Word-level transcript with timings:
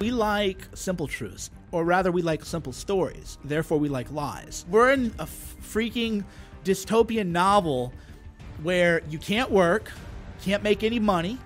We 0.00 0.10
like 0.10 0.66
simple 0.72 1.06
truths, 1.06 1.50
or 1.72 1.84
rather, 1.84 2.10
we 2.10 2.22
like 2.22 2.42
simple 2.42 2.72
stories. 2.72 3.36
Therefore, 3.44 3.78
we 3.78 3.90
like 3.90 4.10
lies. 4.10 4.64
We're 4.70 4.92
in 4.92 5.12
a 5.18 5.26
freaking 5.26 6.24
dystopian 6.64 7.26
novel 7.26 7.92
where 8.62 9.02
you 9.10 9.18
can't 9.18 9.50
work, 9.50 9.92
can't 10.40 10.62
make 10.62 10.84
any 10.84 10.98
money, 10.98 11.38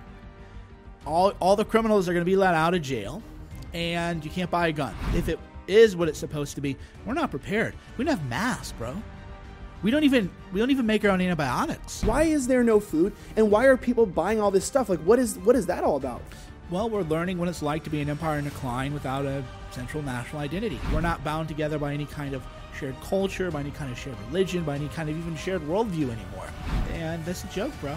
all, 1.05 1.33
all 1.41 1.57
the 1.57 1.65
criminals 1.65 2.07
are 2.07 2.13
going 2.13 2.21
to 2.21 2.29
be 2.29 2.37
let 2.37 2.53
out 2.53 2.73
of 2.73 2.81
jail, 2.81 3.21
and 3.73 4.23
you 4.23 4.31
can't 4.31 4.49
buy 4.49 4.69
a 4.69 4.71
gun. 4.71 4.95
If 5.13 5.27
it 5.27 5.37
is 5.67 5.97
what 5.97 6.07
it's 6.07 6.19
supposed 6.19 6.55
to 6.55 6.61
be, 6.61 6.77
we're 7.05 7.13
not 7.13 7.31
prepared. 7.31 7.75
We 7.97 8.05
don't 8.05 8.17
have 8.17 8.29
masks, 8.29 8.71
bro. 8.77 8.95
We 9.83 9.91
don't 9.91 10.05
even 10.05 10.31
we 10.53 10.61
don't 10.61 10.71
even 10.71 10.85
make 10.85 11.03
our 11.03 11.11
own 11.11 11.19
antibiotics. 11.19 12.05
Why 12.05 12.23
is 12.23 12.47
there 12.47 12.63
no 12.63 12.79
food, 12.79 13.11
and 13.35 13.51
why 13.51 13.65
are 13.65 13.75
people 13.75 14.05
buying 14.05 14.39
all 14.39 14.49
this 14.49 14.63
stuff? 14.63 14.87
Like, 14.87 15.01
what 15.01 15.19
is 15.19 15.37
what 15.39 15.57
is 15.57 15.65
that 15.65 15.83
all 15.83 15.97
about? 15.97 16.21
Well, 16.71 16.89
we're 16.89 17.03
learning 17.03 17.37
what 17.37 17.47
it's 17.47 17.61
like 17.61 17.83
to 17.83 17.91
be 17.91 18.01
an 18.01 18.09
empire 18.09 18.39
in 18.39 18.45
decline 18.45 18.91
without 18.91 19.23
a 19.25 19.43
central 19.69 20.01
national 20.01 20.41
identity. 20.41 20.79
We're 20.91 21.01
not 21.01 21.23
bound 21.23 21.47
together 21.47 21.77
by 21.77 21.93
any 21.93 22.05
kind 22.05 22.33
of 22.33 22.43
shared 22.77 22.99
culture, 23.01 23.51
by 23.51 23.59
any 23.59 23.69
kind 23.69 23.91
of 23.91 23.99
shared 23.99 24.17
religion, 24.27 24.63
by 24.63 24.75
any 24.75 24.87
kind 24.89 25.07
of 25.07 25.15
even 25.15 25.35
shared 25.35 25.61
worldview 25.61 26.09
anymore. 26.09 26.49
And 26.93 27.23
that's 27.23 27.43
a 27.43 27.47
joke, 27.47 27.71
bro. 27.81 27.95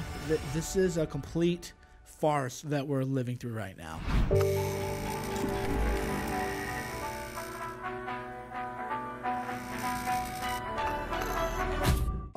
This 0.52 0.76
is 0.76 0.98
a 0.98 1.06
complete 1.06 1.72
farce 2.04 2.60
that 2.62 2.86
we're 2.86 3.04
living 3.04 3.38
through 3.38 3.54
right 3.54 3.76
now. 3.78 4.00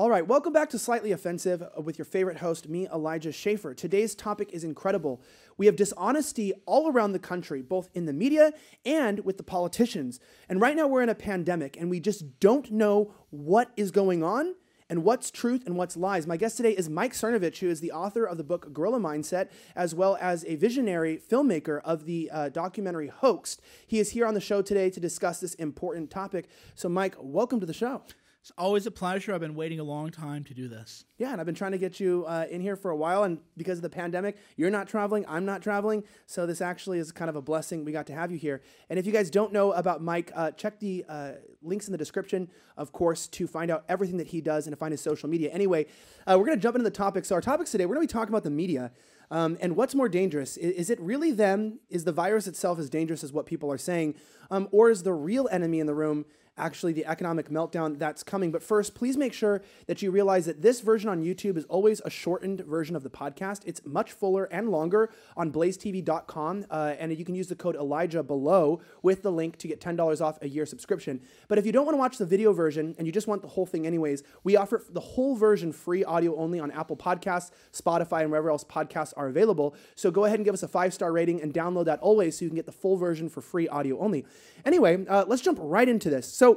All 0.01 0.09
right, 0.09 0.25
welcome 0.25 0.51
back 0.51 0.71
to 0.71 0.79
Slightly 0.79 1.11
Offensive 1.11 1.63
with 1.77 1.99
your 1.99 2.05
favorite 2.05 2.37
host, 2.37 2.67
me, 2.67 2.87
Elijah 2.87 3.31
Schaffer. 3.31 3.75
Today's 3.75 4.15
topic 4.15 4.49
is 4.51 4.63
incredible. 4.63 5.21
We 5.57 5.67
have 5.67 5.75
dishonesty 5.75 6.53
all 6.65 6.89
around 6.89 7.11
the 7.11 7.19
country, 7.19 7.61
both 7.61 7.87
in 7.93 8.07
the 8.07 8.11
media 8.11 8.51
and 8.83 9.23
with 9.23 9.37
the 9.37 9.43
politicians. 9.43 10.19
And 10.49 10.59
right 10.59 10.75
now 10.75 10.87
we're 10.87 11.03
in 11.03 11.09
a 11.09 11.13
pandemic 11.13 11.77
and 11.77 11.87
we 11.87 11.99
just 11.99 12.39
don't 12.39 12.71
know 12.71 13.13
what 13.29 13.69
is 13.77 13.91
going 13.91 14.23
on 14.23 14.55
and 14.89 15.03
what's 15.03 15.29
truth 15.29 15.67
and 15.67 15.77
what's 15.77 15.95
lies. 15.95 16.25
My 16.25 16.35
guest 16.35 16.57
today 16.57 16.71
is 16.71 16.89
Mike 16.89 17.13
Cernovich, 17.13 17.59
who 17.59 17.69
is 17.69 17.79
the 17.79 17.91
author 17.91 18.25
of 18.25 18.37
the 18.39 18.43
book 18.43 18.73
Gorilla 18.73 18.99
Mindset, 18.99 19.49
as 19.75 19.93
well 19.93 20.17
as 20.19 20.43
a 20.45 20.55
visionary 20.55 21.21
filmmaker 21.29 21.79
of 21.85 22.05
the 22.05 22.27
uh, 22.33 22.49
documentary 22.49 23.09
Hoaxed. 23.09 23.61
He 23.85 23.99
is 23.99 24.09
here 24.09 24.25
on 24.25 24.33
the 24.33 24.41
show 24.41 24.63
today 24.63 24.89
to 24.89 24.99
discuss 24.99 25.39
this 25.39 25.53
important 25.53 26.09
topic. 26.09 26.49
So, 26.73 26.89
Mike, 26.89 27.13
welcome 27.19 27.59
to 27.59 27.67
the 27.67 27.73
show. 27.73 28.01
It's 28.41 28.51
always 28.57 28.87
a 28.87 28.91
pleasure. 28.91 29.35
I've 29.35 29.39
been 29.39 29.53
waiting 29.53 29.79
a 29.79 29.83
long 29.83 30.09
time 30.09 30.43
to 30.45 30.55
do 30.55 30.67
this. 30.67 31.05
Yeah, 31.19 31.31
and 31.31 31.39
I've 31.39 31.45
been 31.45 31.53
trying 31.53 31.73
to 31.73 31.77
get 31.77 31.99
you 31.99 32.25
uh, 32.27 32.47
in 32.49 32.59
here 32.59 32.75
for 32.75 32.89
a 32.89 32.95
while, 32.95 33.23
and 33.23 33.37
because 33.55 33.77
of 33.77 33.83
the 33.83 33.89
pandemic, 33.89 34.35
you're 34.57 34.71
not 34.71 34.87
traveling, 34.87 35.25
I'm 35.27 35.45
not 35.45 35.61
traveling, 35.61 36.03
so 36.25 36.47
this 36.47 36.59
actually 36.59 36.97
is 36.97 37.11
kind 37.11 37.29
of 37.29 37.35
a 37.35 37.41
blessing. 37.41 37.85
We 37.85 37.91
got 37.91 38.07
to 38.07 38.15
have 38.15 38.31
you 38.31 38.39
here. 38.39 38.63
And 38.89 38.97
if 38.97 39.05
you 39.05 39.11
guys 39.11 39.29
don't 39.29 39.53
know 39.53 39.73
about 39.73 40.01
Mike, 40.01 40.31
uh, 40.33 40.49
check 40.51 40.79
the 40.79 41.05
uh, 41.07 41.33
links 41.61 41.87
in 41.87 41.91
the 41.91 41.99
description, 41.99 42.49
of 42.77 42.91
course, 42.91 43.27
to 43.27 43.45
find 43.45 43.69
out 43.69 43.83
everything 43.87 44.17
that 44.17 44.27
he 44.29 44.41
does 44.41 44.65
and 44.65 44.71
to 44.71 44.77
find 44.77 44.91
his 44.91 45.01
social 45.01 45.29
media. 45.29 45.51
Anyway, 45.51 45.85
uh, 46.25 46.35
we're 46.35 46.47
going 46.47 46.57
to 46.57 46.63
jump 46.63 46.75
into 46.75 46.83
the 46.83 46.89
topics. 46.89 47.27
So 47.27 47.35
our 47.35 47.41
topics 47.41 47.69
today, 47.69 47.85
we're 47.85 47.93
going 47.93 48.07
to 48.07 48.11
be 48.11 48.17
talking 48.17 48.33
about 48.33 48.43
the 48.43 48.49
media. 48.49 48.91
Um, 49.29 49.59
and 49.61 49.75
what's 49.75 49.93
more 49.93 50.09
dangerous? 50.09 50.57
Is, 50.57 50.73
is, 50.73 50.89
it 50.89 50.99
really 50.99 51.31
them? 51.31 51.79
Is 51.91 52.05
the 52.05 52.11
virus 52.11 52.47
itself 52.47 52.79
as 52.79 52.89
dangerous 52.89 53.23
as 53.23 53.31
what 53.31 53.45
people 53.45 53.71
are 53.71 53.77
saying? 53.77 54.15
Um, 54.49 54.67
or 54.71 54.89
is 54.89 55.03
the 55.03 55.13
real 55.13 55.47
enemy 55.51 55.79
in 55.79 55.85
the 55.85 55.93
room 55.93 56.25
actually 56.57 56.93
the 56.93 57.05
economic 57.05 57.49
meltdown 57.49 57.97
that's 57.97 58.23
coming. 58.23 58.51
But 58.51 58.61
first, 58.61 58.93
please 58.93 59.17
make 59.17 59.33
sure 59.33 59.61
that 59.87 60.01
you 60.01 60.11
realize 60.11 60.45
that 60.45 60.61
this 60.61 60.81
version 60.81 61.09
on 61.09 61.23
YouTube 61.23 61.57
is 61.57 61.65
always 61.65 62.01
a 62.03 62.09
shortened 62.09 62.61
version 62.61 62.95
of 62.95 63.03
the 63.03 63.09
podcast. 63.09 63.61
It's 63.65 63.85
much 63.85 64.11
fuller 64.11 64.45
and 64.45 64.69
longer 64.69 65.09
on 65.37 65.51
blazetv.com, 65.51 66.65
uh, 66.69 66.95
and 66.99 67.17
you 67.17 67.25
can 67.25 67.35
use 67.35 67.47
the 67.47 67.55
code 67.55 67.75
Elijah 67.75 68.23
below 68.23 68.81
with 69.01 69.23
the 69.23 69.31
link 69.31 69.57
to 69.59 69.67
get 69.67 69.79
$10 69.79 70.21
off 70.21 70.37
a 70.41 70.47
year 70.47 70.65
subscription. 70.65 71.21
But 71.47 71.57
if 71.57 71.65
you 71.65 71.71
don't 71.71 71.85
want 71.85 71.95
to 71.95 71.99
watch 71.99 72.17
the 72.17 72.25
video 72.25 72.53
version 72.53 72.95
and 72.97 73.07
you 73.07 73.13
just 73.13 73.27
want 73.27 73.41
the 73.41 73.47
whole 73.47 73.65
thing 73.65 73.87
anyways, 73.87 74.23
we 74.43 74.55
offer 74.55 74.83
the 74.89 74.99
whole 74.99 75.35
version 75.35 75.71
free 75.71 76.03
audio 76.03 76.35
only 76.35 76.59
on 76.59 76.71
Apple 76.71 76.97
Podcasts, 76.97 77.51
Spotify, 77.71 78.21
and 78.21 78.31
wherever 78.31 78.49
else 78.49 78.63
podcasts 78.63 79.13
are 79.15 79.27
available. 79.27 79.75
So 79.95 80.11
go 80.11 80.25
ahead 80.25 80.39
and 80.39 80.45
give 80.45 80.53
us 80.53 80.63
a 80.63 80.67
five 80.67 80.93
star 80.93 81.11
rating 81.11 81.41
and 81.41 81.53
download 81.53 81.85
that 81.85 81.99
always 81.99 82.37
so 82.37 82.45
you 82.45 82.49
can 82.49 82.55
get 82.55 82.65
the 82.65 82.71
full 82.71 82.97
version 82.97 83.29
for 83.29 83.41
free 83.41 83.67
audio 83.67 83.99
only. 83.99 84.25
Anyway, 84.65 85.05
uh, 85.07 85.25
let's 85.27 85.41
jump 85.41 85.57
right 85.61 85.87
into 85.87 86.09
this. 86.09 86.27
So, 86.27 86.50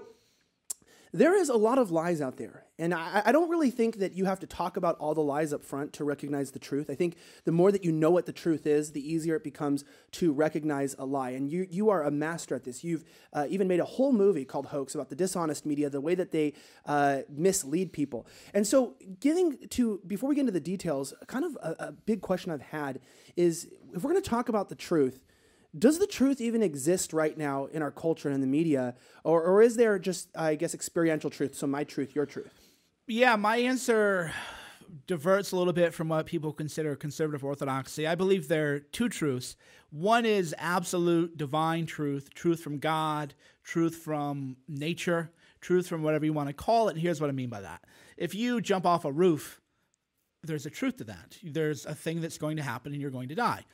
there 1.15 1.37
is 1.37 1.49
a 1.49 1.57
lot 1.57 1.79
of 1.79 1.93
lies 1.93 2.21
out 2.21 2.39
there. 2.39 2.65
And 2.77 2.93
I, 2.93 3.23
I, 3.27 3.31
don't 3.31 3.49
really 3.49 3.71
think 3.71 3.99
that 3.99 4.15
you 4.15 4.25
have 4.25 4.41
to 4.41 4.49
talk 4.49 4.77
about 4.77 4.99
all 4.99 5.15
the 5.15 5.23
lies 5.23 5.53
up 5.53 5.65
front 5.65 5.93
to 5.93 6.05
recognize 6.05 6.51
the 6.51 6.59
truth. 6.59 6.91
I 6.91 6.97
think 6.97 7.17
the 7.45 7.53
more 7.53 7.71
that 7.71 7.85
you 7.85 7.93
know 7.93 8.11
what 8.11 8.27
the 8.27 8.33
truth 8.33 8.67
is, 8.67 8.91
the 8.91 9.13
easier 9.13 9.37
it 9.37 9.45
becomes 9.45 9.85
to 10.13 10.33
recognize 10.33 10.97
a 10.99 11.05
lie. 11.05 11.31
And 11.31 11.49
you, 11.49 11.69
you 11.71 11.89
are 11.91 12.03
a 12.03 12.11
master 12.11 12.57
at 12.57 12.65
this. 12.65 12.83
You've 12.83 13.05
uh, 13.33 13.47
even 13.49 13.69
made 13.69 13.79
a 13.79 13.85
whole 13.85 14.13
movie 14.13 14.45
called 14.45 14.67
Hoax 14.67 14.97
about 14.97 15.09
the 15.09 15.15
dishonest 15.15 15.65
media, 15.65 15.89
the 15.89 16.01
way 16.01 16.17
that 16.17 16.33
they 16.33 16.53
uh, 16.85 17.19
mislead 17.29 17.93
people. 17.93 18.27
And 18.53 18.67
so, 18.67 18.97
getting 19.21 19.69
to, 19.69 20.01
before 20.09 20.29
we 20.29 20.35
get 20.35 20.41
into 20.41 20.53
the 20.53 20.59
details, 20.59 21.15
kind 21.29 21.45
of 21.45 21.57
a, 21.63 21.77
a 21.79 21.93
big 21.93 22.23
question 22.23 22.51
I've 22.51 22.61
had 22.61 22.99
is 23.37 23.69
if 23.95 24.03
we're 24.03 24.11
going 24.11 24.23
to 24.23 24.29
talk 24.29 24.49
about 24.49 24.69
the 24.69 24.75
truth, 24.75 25.21
does 25.77 25.99
the 25.99 26.07
truth 26.07 26.41
even 26.41 26.63
exist 26.63 27.13
right 27.13 27.37
now 27.37 27.67
in 27.67 27.83
our 27.83 27.91
culture 27.91 28.29
and 28.29 28.35
in 28.35 28.41
the 28.41 28.47
media? 28.47 28.95
Or, 29.25 29.43
or 29.43 29.63
is 29.63 29.77
there 29.77 29.99
just 29.99 30.29
i 30.37 30.55
guess 30.55 30.75
experiential 30.75 31.31
truth 31.31 31.55
so 31.55 31.67
my 31.67 31.85
truth 31.85 32.15
your 32.15 32.27
truth? 32.27 32.53
Yeah 33.07 33.37
my 33.37 33.57
answer 33.57 34.33
diverts 35.07 35.53
a 35.53 35.57
little 35.57 35.73
bit 35.73 35.93
from 35.93 36.09
what 36.09 36.27
people 36.27 36.53
consider 36.53 36.95
conservative 36.95 37.45
orthodoxy. 37.45 38.07
I 38.07 38.15
believe 38.15 38.47
there 38.47 38.75
are 38.75 38.79
two 38.79 39.09
truths. 39.09 39.57
One 39.91 40.25
is 40.25 40.55
absolute 40.59 41.37
divine 41.37 41.87
truth 41.87 42.33
truth 42.35 42.61
from 42.61 42.79
god 42.79 43.35
truth 43.63 43.97
from 43.97 44.57
nature 44.69 45.33
truth 45.61 45.87
from 45.87 46.03
whatever 46.03 46.25
you 46.25 46.33
want 46.33 46.49
to 46.49 46.55
call 46.55 46.89
it. 46.89 46.93
And 46.93 47.01
here's 47.01 47.21
what 47.21 47.31
i 47.31 47.33
mean 47.33 47.51
by 47.51 47.63
that. 47.63 47.83
If 48.17 48.35
you 48.35 48.61
jump 48.61 48.87
off 48.87 49.05
a 49.05 49.13
roof 49.13 49.61
there's 50.47 50.67
a 50.67 50.71
truth 50.71 50.99
to 50.99 51.05
that. 51.05 51.39
There's 51.43 51.87
a 51.87 51.95
thing 51.95 52.21
that's 52.21 52.39
going 52.39 52.59
to 52.59 52.63
happen 52.63 52.93
and 52.93 53.01
you're 53.01 53.11
going 53.11 53.29
to 53.29 53.35
die. 53.35 53.65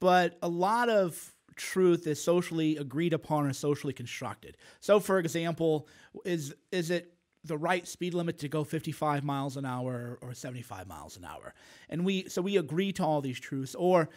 But 0.00 0.36
a 0.42 0.48
lot 0.48 0.88
of 0.88 1.34
truth 1.54 2.06
is 2.06 2.22
socially 2.22 2.76
agreed 2.76 3.12
upon 3.12 3.46
or 3.46 3.52
socially 3.52 3.92
constructed. 3.92 4.56
So, 4.80 5.00
for 5.00 5.18
example, 5.18 5.88
is 6.24 6.54
is 6.72 6.90
it 6.90 7.14
the 7.44 7.56
right 7.56 7.86
speed 7.86 8.12
limit 8.12 8.38
to 8.38 8.48
go 8.48 8.64
55 8.64 9.22
miles 9.24 9.56
an 9.56 9.64
hour 9.64 10.18
or 10.20 10.34
75 10.34 10.86
miles 10.86 11.16
an 11.16 11.24
hour? 11.24 11.54
And 11.88 12.04
we 12.04 12.28
so 12.28 12.42
we 12.42 12.56
agree 12.56 12.92
to 12.92 13.04
all 13.04 13.20
these 13.20 13.40
truths, 13.40 13.74
or 13.74 14.08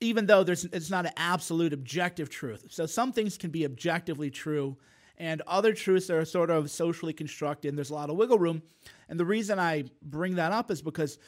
even 0.00 0.26
though 0.26 0.42
there's 0.42 0.64
it's 0.64 0.90
not 0.90 1.06
an 1.06 1.12
absolute 1.16 1.72
objective 1.72 2.28
truth. 2.28 2.66
So 2.70 2.86
some 2.86 3.12
things 3.12 3.36
can 3.36 3.50
be 3.50 3.64
objectively 3.64 4.30
true, 4.30 4.76
and 5.18 5.42
other 5.46 5.72
truths 5.72 6.10
are 6.10 6.24
sort 6.24 6.50
of 6.50 6.70
socially 6.70 7.12
constructed. 7.12 7.68
And 7.68 7.78
there's 7.78 7.90
a 7.90 7.94
lot 7.94 8.10
of 8.10 8.16
wiggle 8.16 8.38
room. 8.38 8.62
And 9.08 9.20
the 9.20 9.24
reason 9.24 9.58
I 9.58 9.84
bring 10.02 10.36
that 10.36 10.52
up 10.52 10.70
is 10.70 10.82
because 10.82 11.18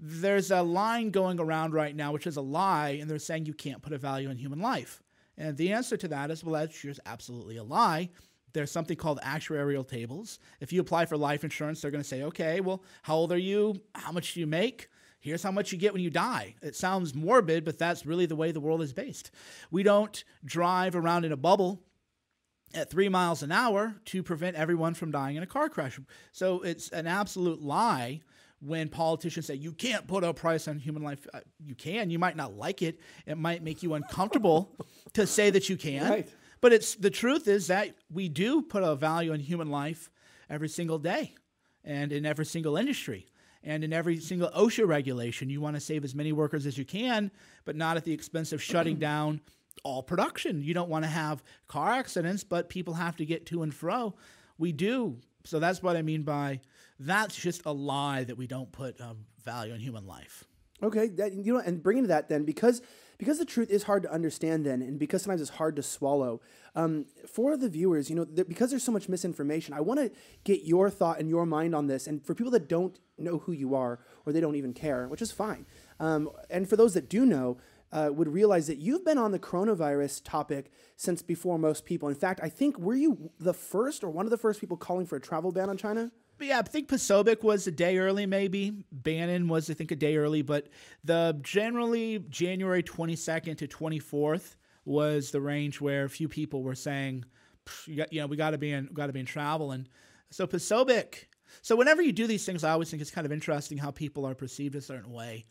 there's 0.00 0.50
a 0.50 0.62
line 0.62 1.10
going 1.10 1.38
around 1.38 1.74
right 1.74 1.94
now, 1.94 2.12
which 2.12 2.26
is 2.26 2.36
a 2.36 2.40
lie, 2.40 2.98
and 3.00 3.10
they're 3.10 3.18
saying 3.18 3.44
you 3.44 3.52
can't 3.52 3.82
put 3.82 3.92
a 3.92 3.98
value 3.98 4.30
on 4.30 4.36
human 4.36 4.60
life. 4.60 5.02
And 5.36 5.56
the 5.56 5.72
answer 5.72 5.96
to 5.98 6.08
that 6.08 6.30
is, 6.30 6.42
well, 6.42 6.58
that's 6.58 6.80
just 6.80 7.00
absolutely 7.04 7.58
a 7.58 7.62
lie. 7.62 8.08
There's 8.52 8.70
something 8.70 8.96
called 8.96 9.20
actuarial 9.20 9.86
tables. 9.86 10.38
If 10.60 10.72
you 10.72 10.80
apply 10.80 11.06
for 11.06 11.16
life 11.16 11.44
insurance, 11.44 11.80
they're 11.80 11.90
going 11.90 12.02
to 12.02 12.08
say, 12.08 12.22
okay, 12.24 12.60
well, 12.60 12.82
how 13.02 13.14
old 13.14 13.30
are 13.30 13.38
you? 13.38 13.80
How 13.94 14.10
much 14.10 14.34
do 14.34 14.40
you 14.40 14.46
make? 14.46 14.88
Here's 15.20 15.42
how 15.42 15.52
much 15.52 15.70
you 15.70 15.78
get 15.78 15.92
when 15.92 16.02
you 16.02 16.10
die. 16.10 16.54
It 16.62 16.74
sounds 16.74 17.14
morbid, 17.14 17.64
but 17.64 17.78
that's 17.78 18.06
really 18.06 18.26
the 18.26 18.36
way 18.36 18.52
the 18.52 18.60
world 18.60 18.80
is 18.80 18.94
based. 18.94 19.30
We 19.70 19.82
don't 19.82 20.24
drive 20.44 20.96
around 20.96 21.26
in 21.26 21.32
a 21.32 21.36
bubble 21.36 21.82
at 22.72 22.90
three 22.90 23.08
miles 23.08 23.42
an 23.42 23.52
hour 23.52 23.96
to 24.06 24.22
prevent 24.22 24.56
everyone 24.56 24.94
from 24.94 25.10
dying 25.10 25.36
in 25.36 25.42
a 25.42 25.46
car 25.46 25.68
crash. 25.68 26.00
So 26.32 26.62
it's 26.62 26.88
an 26.88 27.06
absolute 27.06 27.60
lie 27.60 28.22
when 28.60 28.88
politicians 28.88 29.46
say 29.46 29.54
you 29.54 29.72
can't 29.72 30.06
put 30.06 30.22
a 30.22 30.34
price 30.34 30.68
on 30.68 30.78
human 30.78 31.02
life. 31.02 31.26
Uh, 31.32 31.40
you 31.64 31.74
can. 31.74 32.10
You 32.10 32.18
might 32.18 32.36
not 32.36 32.56
like 32.56 32.82
it. 32.82 33.00
It 33.26 33.38
might 33.38 33.62
make 33.62 33.82
you 33.82 33.94
uncomfortable 33.94 34.76
to 35.14 35.26
say 35.26 35.50
that 35.50 35.68
you 35.68 35.76
can. 35.76 36.08
Right. 36.08 36.28
But 36.60 36.72
it's 36.72 36.94
the 36.94 37.10
truth 37.10 37.48
is 37.48 37.68
that 37.68 37.94
we 38.10 38.28
do 38.28 38.62
put 38.62 38.82
a 38.82 38.94
value 38.94 39.32
on 39.32 39.40
human 39.40 39.70
life 39.70 40.10
every 40.50 40.68
single 40.68 40.98
day, 40.98 41.34
and 41.84 42.12
in 42.12 42.26
every 42.26 42.44
single 42.44 42.76
industry. 42.76 43.26
And 43.62 43.84
in 43.84 43.92
every 43.92 44.18
single 44.20 44.50
OSHA 44.50 44.88
regulation, 44.88 45.50
you 45.50 45.60
want 45.60 45.76
to 45.76 45.80
save 45.80 46.02
as 46.02 46.14
many 46.14 46.32
workers 46.32 46.64
as 46.64 46.78
you 46.78 46.86
can, 46.86 47.30
but 47.66 47.76
not 47.76 47.98
at 47.98 48.04
the 48.04 48.12
expense 48.12 48.52
of 48.52 48.62
shutting 48.62 48.96
down 48.98 49.42
all 49.82 50.02
production. 50.02 50.62
You 50.62 50.72
don't 50.72 50.88
want 50.88 51.04
to 51.04 51.10
have 51.10 51.42
car 51.68 51.90
accidents, 51.90 52.42
but 52.42 52.70
people 52.70 52.94
have 52.94 53.16
to 53.16 53.26
get 53.26 53.46
to 53.46 53.62
and 53.62 53.74
fro. 53.74 54.14
We 54.56 54.72
do. 54.72 55.18
So 55.44 55.58
that's 55.58 55.82
what 55.82 55.96
I 55.96 56.02
mean 56.02 56.22
by 56.22 56.60
that's 57.00 57.34
just 57.34 57.62
a 57.64 57.72
lie 57.72 58.24
that 58.24 58.36
we 58.36 58.46
don't 58.46 58.70
put 58.70 59.00
um, 59.00 59.24
value 59.42 59.72
in 59.72 59.80
human 59.80 60.06
life. 60.06 60.44
Okay, 60.82 61.08
that, 61.08 61.32
you 61.32 61.54
know, 61.54 61.60
and 61.60 61.82
bringing 61.82 62.04
to 62.04 62.08
that 62.08 62.28
then 62.28 62.44
because 62.44 62.80
because 63.18 63.38
the 63.38 63.44
truth 63.44 63.68
is 63.68 63.82
hard 63.82 64.02
to 64.04 64.10
understand 64.10 64.64
then, 64.64 64.80
and 64.80 64.98
because 64.98 65.22
sometimes 65.22 65.42
it's 65.42 65.50
hard 65.50 65.76
to 65.76 65.82
swallow. 65.82 66.40
Um, 66.74 67.04
for 67.30 67.54
the 67.58 67.68
viewers, 67.68 68.08
you 68.08 68.16
know, 68.16 68.24
th- 68.24 68.48
because 68.48 68.70
there's 68.70 68.82
so 68.82 68.92
much 68.92 69.10
misinformation, 69.10 69.74
I 69.74 69.80
want 69.80 70.00
to 70.00 70.10
get 70.44 70.62
your 70.64 70.88
thought 70.88 71.20
and 71.20 71.28
your 71.28 71.44
mind 71.44 71.74
on 71.74 71.86
this. 71.86 72.06
And 72.06 72.24
for 72.24 72.34
people 72.34 72.50
that 72.52 72.66
don't 72.66 72.98
know 73.18 73.38
who 73.38 73.52
you 73.52 73.74
are 73.74 73.98
or 74.24 74.32
they 74.32 74.40
don't 74.40 74.54
even 74.54 74.72
care, 74.72 75.06
which 75.06 75.20
is 75.20 75.32
fine, 75.32 75.66
um, 75.98 76.30
and 76.48 76.66
for 76.66 76.76
those 76.76 76.94
that 76.94 77.10
do 77.10 77.26
know, 77.26 77.58
uh, 77.92 78.08
would 78.12 78.28
realize 78.28 78.66
that 78.68 78.78
you've 78.78 79.04
been 79.04 79.18
on 79.18 79.32
the 79.32 79.38
coronavirus 79.38 80.22
topic 80.24 80.70
since 80.96 81.20
before 81.20 81.58
most 81.58 81.84
people. 81.84 82.08
In 82.08 82.14
fact, 82.14 82.40
I 82.42 82.48
think 82.48 82.78
were 82.78 82.94
you 82.94 83.30
the 83.38 83.52
first 83.52 84.02
or 84.02 84.08
one 84.10 84.24
of 84.24 84.30
the 84.30 84.38
first 84.38 84.60
people 84.60 84.78
calling 84.78 85.06
for 85.06 85.16
a 85.16 85.20
travel 85.20 85.52
ban 85.52 85.68
on 85.68 85.76
China? 85.76 86.10
But 86.40 86.46
yeah, 86.48 86.60
I 86.60 86.62
think 86.62 86.88
Posobiec 86.88 87.42
was 87.42 87.66
a 87.66 87.70
day 87.70 87.98
early, 87.98 88.24
maybe. 88.24 88.72
Bannon 88.90 89.46
was, 89.46 89.68
I 89.68 89.74
think, 89.74 89.90
a 89.90 89.94
day 89.94 90.16
early, 90.16 90.40
but 90.40 90.68
the 91.04 91.38
generally 91.42 92.24
January 92.30 92.82
22nd 92.82 93.58
to 93.58 93.68
24th 93.68 94.56
was 94.86 95.32
the 95.32 95.40
range 95.42 95.82
where 95.82 96.06
a 96.06 96.08
few 96.08 96.30
people 96.30 96.62
were 96.62 96.74
saying, 96.74 97.26
you, 97.84 97.96
got, 97.96 98.10
you 98.10 98.22
know, 98.22 98.26
we 98.26 98.38
got 98.38 98.52
to 98.52 98.58
be 98.58 98.72
in, 98.72 98.86
got 98.86 99.08
to 99.08 99.12
be 99.12 99.20
in 99.20 99.26
travel, 99.26 99.72
and 99.72 99.86
so 100.30 100.46
Posobiec. 100.46 101.26
So 101.60 101.76
whenever 101.76 102.00
you 102.00 102.10
do 102.10 102.26
these 102.26 102.46
things, 102.46 102.64
I 102.64 102.70
always 102.70 102.88
think 102.88 103.02
it's 103.02 103.10
kind 103.10 103.26
of 103.26 103.32
interesting 103.32 103.76
how 103.76 103.90
people 103.90 104.24
are 104.24 104.34
perceived 104.34 104.76
a 104.76 104.80
certain 104.80 105.12
way. 105.12 105.44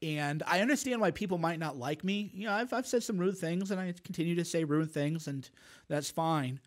And 0.00 0.42
I 0.46 0.60
understand 0.60 1.02
why 1.02 1.10
people 1.10 1.36
might 1.36 1.58
not 1.58 1.76
like 1.76 2.02
me. 2.02 2.30
You 2.32 2.46
know, 2.46 2.54
I've, 2.54 2.72
I've 2.72 2.86
said 2.86 3.02
some 3.02 3.18
rude 3.18 3.36
things 3.36 3.70
and 3.70 3.78
I 3.78 3.92
continue 4.04 4.36
to 4.36 4.44
say 4.46 4.64
rude 4.64 4.90
things, 4.90 5.28
and 5.28 5.46
that's 5.88 6.10
fine. 6.10 6.60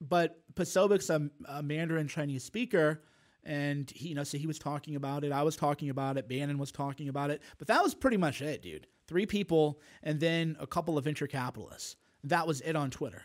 But 0.00 0.40
Posobiec's 0.54 1.10
a, 1.10 1.28
a 1.48 1.62
Mandarin 1.62 2.08
Chinese 2.08 2.44
speaker, 2.44 3.02
and 3.44 3.90
he, 3.90 4.08
you 4.08 4.14
know, 4.14 4.24
so 4.24 4.38
he 4.38 4.46
was 4.46 4.58
talking 4.58 4.94
about 4.96 5.24
it. 5.24 5.32
I 5.32 5.42
was 5.42 5.56
talking 5.56 5.90
about 5.90 6.16
it. 6.16 6.28
Bannon 6.28 6.58
was 6.58 6.70
talking 6.70 7.08
about 7.08 7.30
it. 7.30 7.42
But 7.58 7.68
that 7.68 7.82
was 7.82 7.94
pretty 7.94 8.16
much 8.16 8.42
it, 8.42 8.62
dude. 8.62 8.86
Three 9.06 9.26
people, 9.26 9.80
and 10.02 10.20
then 10.20 10.56
a 10.60 10.66
couple 10.66 10.98
of 10.98 11.04
venture 11.04 11.26
capitalists. 11.26 11.96
That 12.24 12.46
was 12.46 12.60
it 12.60 12.76
on 12.76 12.90
Twitter. 12.90 13.22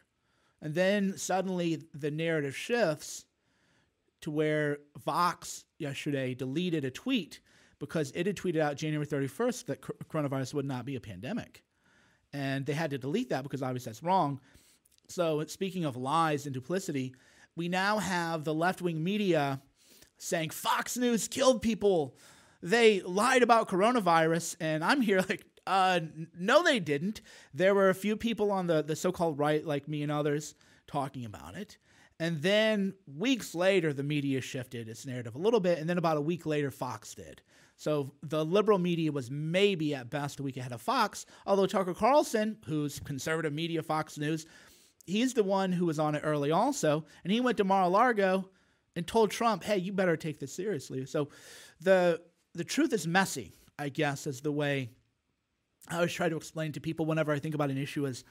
And 0.62 0.74
then 0.74 1.18
suddenly 1.18 1.84
the 1.94 2.10
narrative 2.10 2.56
shifts 2.56 3.26
to 4.22 4.32
where 4.32 4.78
Vox 5.04 5.66
yesterday 5.78 6.34
deleted 6.34 6.86
a 6.86 6.92
tweet 6.92 7.42
because 7.80 8.14
it 8.16 8.26
had 8.26 8.38
tweeted 8.38 8.62
out 8.62 8.78
January 8.78 9.06
31st 9.06 9.66
that 9.66 9.82
coronavirus 9.82 10.54
would 10.54 10.66
not 10.66 10.86
be 10.86 10.96
a 10.96 11.02
pandemic. 11.02 11.64
And 12.32 12.66
they 12.66 12.72
had 12.72 12.92
to 12.92 12.98
delete 12.98 13.30
that 13.30 13.44
because 13.44 13.62
obviously 13.62 13.90
that's 13.90 14.02
wrong. 14.02 14.40
So, 15.14 15.44
speaking 15.46 15.86
of 15.86 15.96
lies 15.96 16.46
and 16.46 16.54
duplicity, 16.54 17.14
we 17.56 17.70
now 17.70 18.00
have 18.00 18.44
the 18.44 18.54
left 18.54 18.82
wing 18.82 19.04
media 19.04 19.62
saying 20.18 20.50
Fox 20.50 20.98
News 20.98 21.28
killed 21.28 21.62
people. 21.62 22.18
They 22.64 23.02
lied 23.02 23.44
about 23.44 23.70
coronavirus. 23.70 24.56
And 24.60 24.84
I'm 24.84 25.02
here 25.02 25.20
like, 25.30 25.46
uh, 25.68 26.00
no, 26.38 26.64
they 26.64 26.80
didn't. 26.80 27.22
There 27.54 27.76
were 27.76 27.90
a 27.90 27.96
few 27.96 28.18
people 28.18 28.52
on 28.52 28.66
the, 28.66 28.82
the 28.82 28.96
so 28.96 29.12
called 29.12 29.38
right, 29.38 29.64
like 29.64 29.88
me 29.88 30.02
and 30.02 30.12
others, 30.12 30.56
talking 30.88 31.26
about 31.26 31.56
it. 31.56 31.78
And 32.20 32.42
then 32.42 32.94
weeks 33.06 33.54
later, 33.54 33.94
the 33.94 34.04
media 34.04 34.42
shifted 34.42 34.90
its 34.90 35.06
narrative 35.06 35.36
a 35.36 35.40
little 35.40 35.60
bit. 35.60 35.78
And 35.78 35.88
then 35.88 35.98
about 36.00 36.18
a 36.18 36.22
week 36.22 36.46
later, 36.48 36.72
Fox 36.72 37.14
did. 37.14 37.44
So 37.76 38.14
the 38.24 38.44
liberal 38.44 38.80
media 38.80 39.12
was 39.12 39.30
maybe 39.30 39.94
at 39.94 40.10
best 40.10 40.40
a 40.40 40.44
week 40.44 40.58
ahead 40.58 40.72
of 40.72 40.82
Fox, 40.82 41.26
although 41.46 41.66
Tucker 41.66 41.94
Carlson, 41.94 42.58
who's 42.66 43.00
conservative 43.00 43.54
media, 43.54 43.84
Fox 43.84 44.18
News, 44.18 44.46
he's 45.06 45.34
the 45.34 45.44
one 45.44 45.72
who 45.72 45.86
was 45.86 46.00
on 46.00 46.16
it 46.16 46.22
early 46.24 46.52
also. 46.52 47.06
And 47.24 47.32
he 47.32 47.42
went 47.42 47.58
to 47.58 47.64
Mar 47.64 47.84
a 47.84 47.88
Lago 47.88 48.50
and 48.96 49.06
told 49.06 49.32
Trump, 49.32 49.64
hey, 49.64 49.78
you 49.78 49.92
better 49.92 50.18
take 50.18 50.40
this 50.40 50.54
seriously. 50.54 51.06
So 51.06 51.30
the 51.82 52.22
the 52.54 52.64
truth 52.64 52.94
is 52.94 53.08
messy, 53.08 53.54
I 53.80 53.90
guess, 53.90 54.28
is 54.28 54.42
the 54.42 54.52
way 54.52 54.92
I 55.90 55.96
always 55.96 56.14
try 56.14 56.30
to 56.30 56.38
explain 56.38 56.72
to 56.74 56.80
people 56.80 57.06
whenever 57.06 57.32
I 57.32 57.40
think 57.40 57.56
about 57.56 57.72
an 57.72 57.78
issue 57.78 58.06
is 58.06 58.24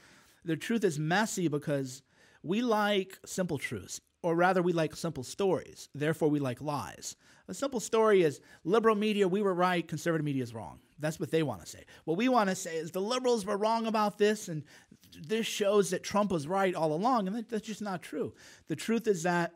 the 0.45 0.55
truth 0.55 0.83
is 0.83 0.97
messy 0.97 1.47
because 1.47 2.01
we 2.41 2.61
like 2.61 3.19
simple 3.25 3.57
truths, 3.57 4.01
or 4.21 4.35
rather 4.35 4.61
we 4.61 4.73
like 4.73 4.95
simple 4.95 5.23
stories. 5.23 5.89
Therefore 5.93 6.29
we 6.29 6.39
like 6.39 6.61
lies. 6.61 7.15
A 7.47 7.53
simple 7.53 7.79
story 7.79 8.23
is 8.23 8.39
liberal 8.63 8.95
media, 8.95 9.27
we 9.27 9.41
were 9.41 9.53
right, 9.53 9.85
conservative 9.87 10.23
media 10.23 10.43
is 10.43 10.53
wrong. 10.53 10.79
That's 10.99 11.19
what 11.19 11.31
they 11.31 11.43
want 11.43 11.61
to 11.61 11.67
say. 11.67 11.83
What 12.05 12.17
we 12.17 12.29
want 12.29 12.49
to 12.49 12.55
say 12.55 12.77
is 12.77 12.91
the 12.91 13.01
liberals 13.01 13.45
were 13.45 13.57
wrong 13.57 13.85
about 13.85 14.17
this, 14.17 14.47
and 14.47 14.63
this 15.27 15.45
shows 15.45 15.89
that 15.89 16.03
Trump 16.03 16.31
was 16.31 16.47
right 16.47 16.73
all 16.73 16.93
along, 16.93 17.27
and 17.27 17.35
that, 17.35 17.49
that's 17.49 17.67
just 17.67 17.81
not 17.81 18.01
true. 18.01 18.33
The 18.67 18.75
truth 18.75 19.07
is 19.07 19.23
that 19.23 19.53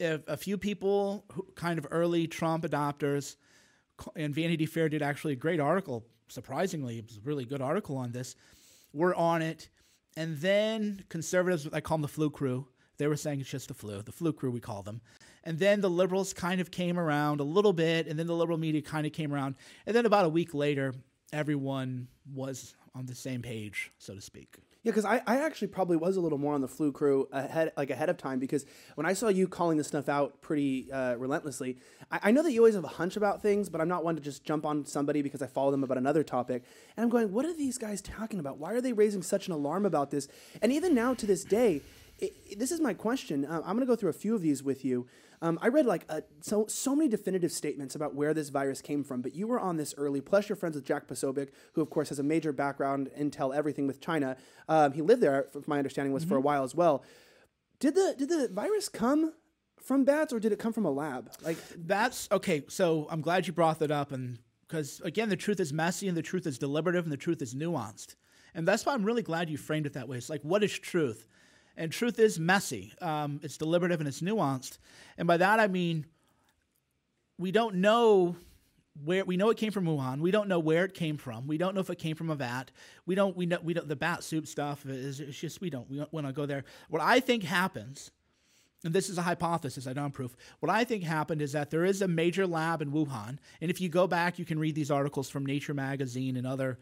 if 0.00 0.26
a 0.26 0.36
few 0.36 0.58
people, 0.58 1.24
who, 1.32 1.46
kind 1.54 1.78
of 1.78 1.86
early 1.90 2.26
Trump 2.26 2.64
adopters, 2.64 3.36
and 4.16 4.34
Vanity 4.34 4.66
Fair 4.66 4.88
did 4.88 5.02
actually 5.02 5.34
a 5.34 5.36
great 5.36 5.60
article, 5.60 6.04
surprisingly, 6.28 6.98
it 6.98 7.06
was 7.06 7.18
a 7.18 7.20
really 7.20 7.44
good 7.44 7.62
article 7.62 7.96
on 7.96 8.10
this, 8.10 8.34
were 8.92 9.14
on 9.14 9.42
it. 9.42 9.68
And 10.16 10.36
then 10.38 11.04
conservatives, 11.08 11.68
I 11.72 11.80
call 11.80 11.98
them 11.98 12.02
the 12.02 12.08
flu 12.08 12.30
crew, 12.30 12.66
they 12.98 13.06
were 13.06 13.16
saying 13.16 13.40
it's 13.40 13.50
just 13.50 13.68
the 13.68 13.74
flu, 13.74 14.02
the 14.02 14.12
flu 14.12 14.32
crew, 14.32 14.50
we 14.50 14.60
call 14.60 14.82
them. 14.82 15.00
And 15.44 15.58
then 15.58 15.80
the 15.80 15.90
liberals 15.90 16.32
kind 16.32 16.60
of 16.60 16.70
came 16.70 16.98
around 16.98 17.40
a 17.40 17.44
little 17.44 17.72
bit, 17.72 18.06
and 18.06 18.18
then 18.18 18.26
the 18.26 18.34
liberal 18.34 18.58
media 18.58 18.82
kind 18.82 19.06
of 19.06 19.12
came 19.12 19.32
around. 19.32 19.54
And 19.86 19.94
then 19.94 20.06
about 20.06 20.24
a 20.24 20.28
week 20.28 20.54
later, 20.54 20.94
everyone 21.32 22.08
was 22.32 22.74
on 22.94 23.06
the 23.06 23.14
same 23.14 23.42
page, 23.42 23.92
so 23.98 24.14
to 24.14 24.20
speak. 24.20 24.56
Yeah, 24.84 24.90
because 24.90 25.06
I, 25.06 25.22
I 25.26 25.38
actually 25.38 25.68
probably 25.68 25.96
was 25.96 26.18
a 26.18 26.20
little 26.20 26.36
more 26.36 26.52
on 26.52 26.60
the 26.60 26.68
flu 26.68 26.92
crew 26.92 27.26
ahead, 27.32 27.72
like 27.74 27.88
ahead 27.88 28.10
of 28.10 28.18
time, 28.18 28.38
because 28.38 28.66
when 28.96 29.06
I 29.06 29.14
saw 29.14 29.28
you 29.28 29.48
calling 29.48 29.78
this 29.78 29.88
stuff 29.88 30.10
out 30.10 30.42
pretty 30.42 30.92
uh, 30.92 31.14
relentlessly, 31.14 31.78
I, 32.10 32.20
I, 32.24 32.30
know 32.32 32.42
that 32.42 32.52
you 32.52 32.60
always 32.60 32.74
have 32.74 32.84
a 32.84 32.88
hunch 32.88 33.16
about 33.16 33.40
things, 33.40 33.70
but 33.70 33.80
I'm 33.80 33.88
not 33.88 34.04
one 34.04 34.14
to 34.14 34.20
just 34.20 34.44
jump 34.44 34.66
on 34.66 34.84
somebody 34.84 35.22
because 35.22 35.40
I 35.40 35.46
follow 35.46 35.70
them 35.70 35.84
about 35.84 35.96
another 35.96 36.22
topic. 36.22 36.64
And 36.98 37.02
I'm 37.02 37.08
going, 37.08 37.32
what 37.32 37.46
are 37.46 37.54
these 37.54 37.78
guys 37.78 38.02
talking 38.02 38.38
about? 38.38 38.58
Why 38.58 38.74
are 38.74 38.82
they 38.82 38.92
raising 38.92 39.22
such 39.22 39.46
an 39.46 39.54
alarm 39.54 39.86
about 39.86 40.10
this? 40.10 40.28
And 40.60 40.70
even 40.70 40.94
now 40.94 41.14
to 41.14 41.26
this 41.26 41.44
day, 41.44 41.80
it, 42.18 42.36
it, 42.50 42.58
this 42.58 42.70
is 42.70 42.78
my 42.78 42.92
question. 42.92 43.46
Uh, 43.46 43.62
I'm 43.64 43.76
going 43.76 43.80
to 43.80 43.86
go 43.86 43.96
through 43.96 44.10
a 44.10 44.12
few 44.12 44.34
of 44.34 44.42
these 44.42 44.62
with 44.62 44.84
you. 44.84 45.06
Um, 45.42 45.58
I 45.62 45.68
read 45.68 45.86
like 45.86 46.04
a, 46.08 46.22
so 46.40 46.66
so 46.66 46.94
many 46.94 47.08
definitive 47.08 47.52
statements 47.52 47.94
about 47.94 48.14
where 48.14 48.34
this 48.34 48.48
virus 48.48 48.80
came 48.80 49.04
from, 49.04 49.22
but 49.22 49.34
you 49.34 49.46
were 49.46 49.60
on 49.60 49.76
this 49.76 49.94
early. 49.96 50.20
Plus, 50.20 50.48
you're 50.48 50.56
friends 50.56 50.74
with 50.76 50.84
Jack 50.84 51.06
Posobiec, 51.06 51.48
who 51.74 51.82
of 51.82 51.90
course 51.90 52.08
has 52.08 52.18
a 52.18 52.22
major 52.22 52.52
background, 52.52 53.10
intel, 53.18 53.54
everything 53.54 53.86
with 53.86 54.00
China. 54.00 54.36
Um, 54.68 54.92
he 54.92 55.02
lived 55.02 55.22
there, 55.22 55.48
if 55.54 55.68
my 55.68 55.78
understanding 55.78 56.12
was, 56.12 56.22
mm-hmm. 56.22 56.30
for 56.30 56.36
a 56.36 56.38
mm-hmm. 56.38 56.46
while 56.46 56.64
as 56.64 56.74
well. 56.74 57.04
Did 57.80 57.94
the 57.94 58.14
did 58.16 58.28
the 58.28 58.48
virus 58.52 58.88
come 58.88 59.32
from 59.80 60.04
bats, 60.04 60.32
or 60.32 60.40
did 60.40 60.52
it 60.52 60.58
come 60.58 60.72
from 60.72 60.86
a 60.86 60.90
lab? 60.90 61.30
Like 61.42 61.58
that's 61.76 62.28
okay. 62.32 62.62
So 62.68 63.06
I'm 63.10 63.20
glad 63.20 63.46
you 63.46 63.52
brought 63.52 63.78
that 63.80 63.90
up, 63.90 64.12
and 64.12 64.38
because 64.66 65.00
again, 65.04 65.28
the 65.28 65.36
truth 65.36 65.60
is 65.60 65.72
messy, 65.72 66.08
and 66.08 66.16
the 66.16 66.22
truth 66.22 66.46
is 66.46 66.58
deliberative, 66.58 67.04
and 67.04 67.12
the 67.12 67.16
truth 67.16 67.42
is 67.42 67.54
nuanced. 67.54 68.14
And 68.54 68.68
that's 68.68 68.86
why 68.86 68.94
I'm 68.94 69.04
really 69.04 69.22
glad 69.22 69.50
you 69.50 69.58
framed 69.58 69.86
it 69.86 69.94
that 69.94 70.08
way. 70.08 70.16
It's 70.16 70.30
like, 70.30 70.42
what 70.42 70.62
is 70.62 70.78
truth? 70.78 71.26
And 71.76 71.90
truth 71.90 72.18
is 72.18 72.38
messy. 72.38 72.92
Um, 73.00 73.40
it's 73.42 73.56
deliberative 73.56 74.00
and 74.00 74.08
it's 74.08 74.20
nuanced. 74.20 74.78
And 75.18 75.26
by 75.26 75.36
that 75.38 75.60
I 75.60 75.68
mean 75.68 76.06
we 77.38 77.50
don't 77.50 77.76
know 77.76 78.36
where 79.02 79.24
we 79.24 79.36
know 79.36 79.50
it 79.50 79.56
came 79.56 79.72
from 79.72 79.86
Wuhan. 79.86 80.20
We 80.20 80.30
don't 80.30 80.48
know 80.48 80.60
where 80.60 80.84
it 80.84 80.94
came 80.94 81.16
from. 81.16 81.46
We 81.46 81.58
don't 81.58 81.74
know 81.74 81.80
if 81.80 81.90
it 81.90 81.98
came 81.98 82.14
from 82.14 82.30
a 82.30 82.36
vat. 82.36 82.70
We 83.06 83.14
don't. 83.14 83.36
We 83.36 83.46
know. 83.46 83.58
We 83.62 83.74
don't. 83.74 83.88
The 83.88 83.96
bat 83.96 84.22
soup 84.22 84.46
stuff 84.46 84.86
is 84.86 85.20
it's 85.20 85.38
just 85.38 85.60
we 85.60 85.70
don't. 85.70 85.90
We 85.90 85.98
don't 85.98 86.12
want 86.12 86.26
to 86.26 86.32
go 86.32 86.46
there. 86.46 86.64
What 86.88 87.02
I 87.02 87.20
think 87.20 87.42
happens, 87.42 88.12
and 88.84 88.94
this 88.94 89.08
is 89.08 89.18
a 89.18 89.22
hypothesis. 89.22 89.86
I 89.86 89.92
don't 89.94 90.12
proof. 90.12 90.36
What 90.60 90.70
I 90.70 90.84
think 90.84 91.02
happened 91.02 91.42
is 91.42 91.52
that 91.52 91.70
there 91.70 91.84
is 91.84 92.02
a 92.02 92.08
major 92.08 92.46
lab 92.46 92.82
in 92.82 92.92
Wuhan, 92.92 93.38
and 93.60 93.70
if 93.70 93.80
you 93.80 93.88
go 93.88 94.06
back, 94.06 94.38
you 94.38 94.44
can 94.44 94.58
read 94.58 94.76
these 94.76 94.90
articles 94.90 95.28
from 95.28 95.44
Nature 95.44 95.74
magazine 95.74 96.36
and 96.36 96.46
other 96.46 96.78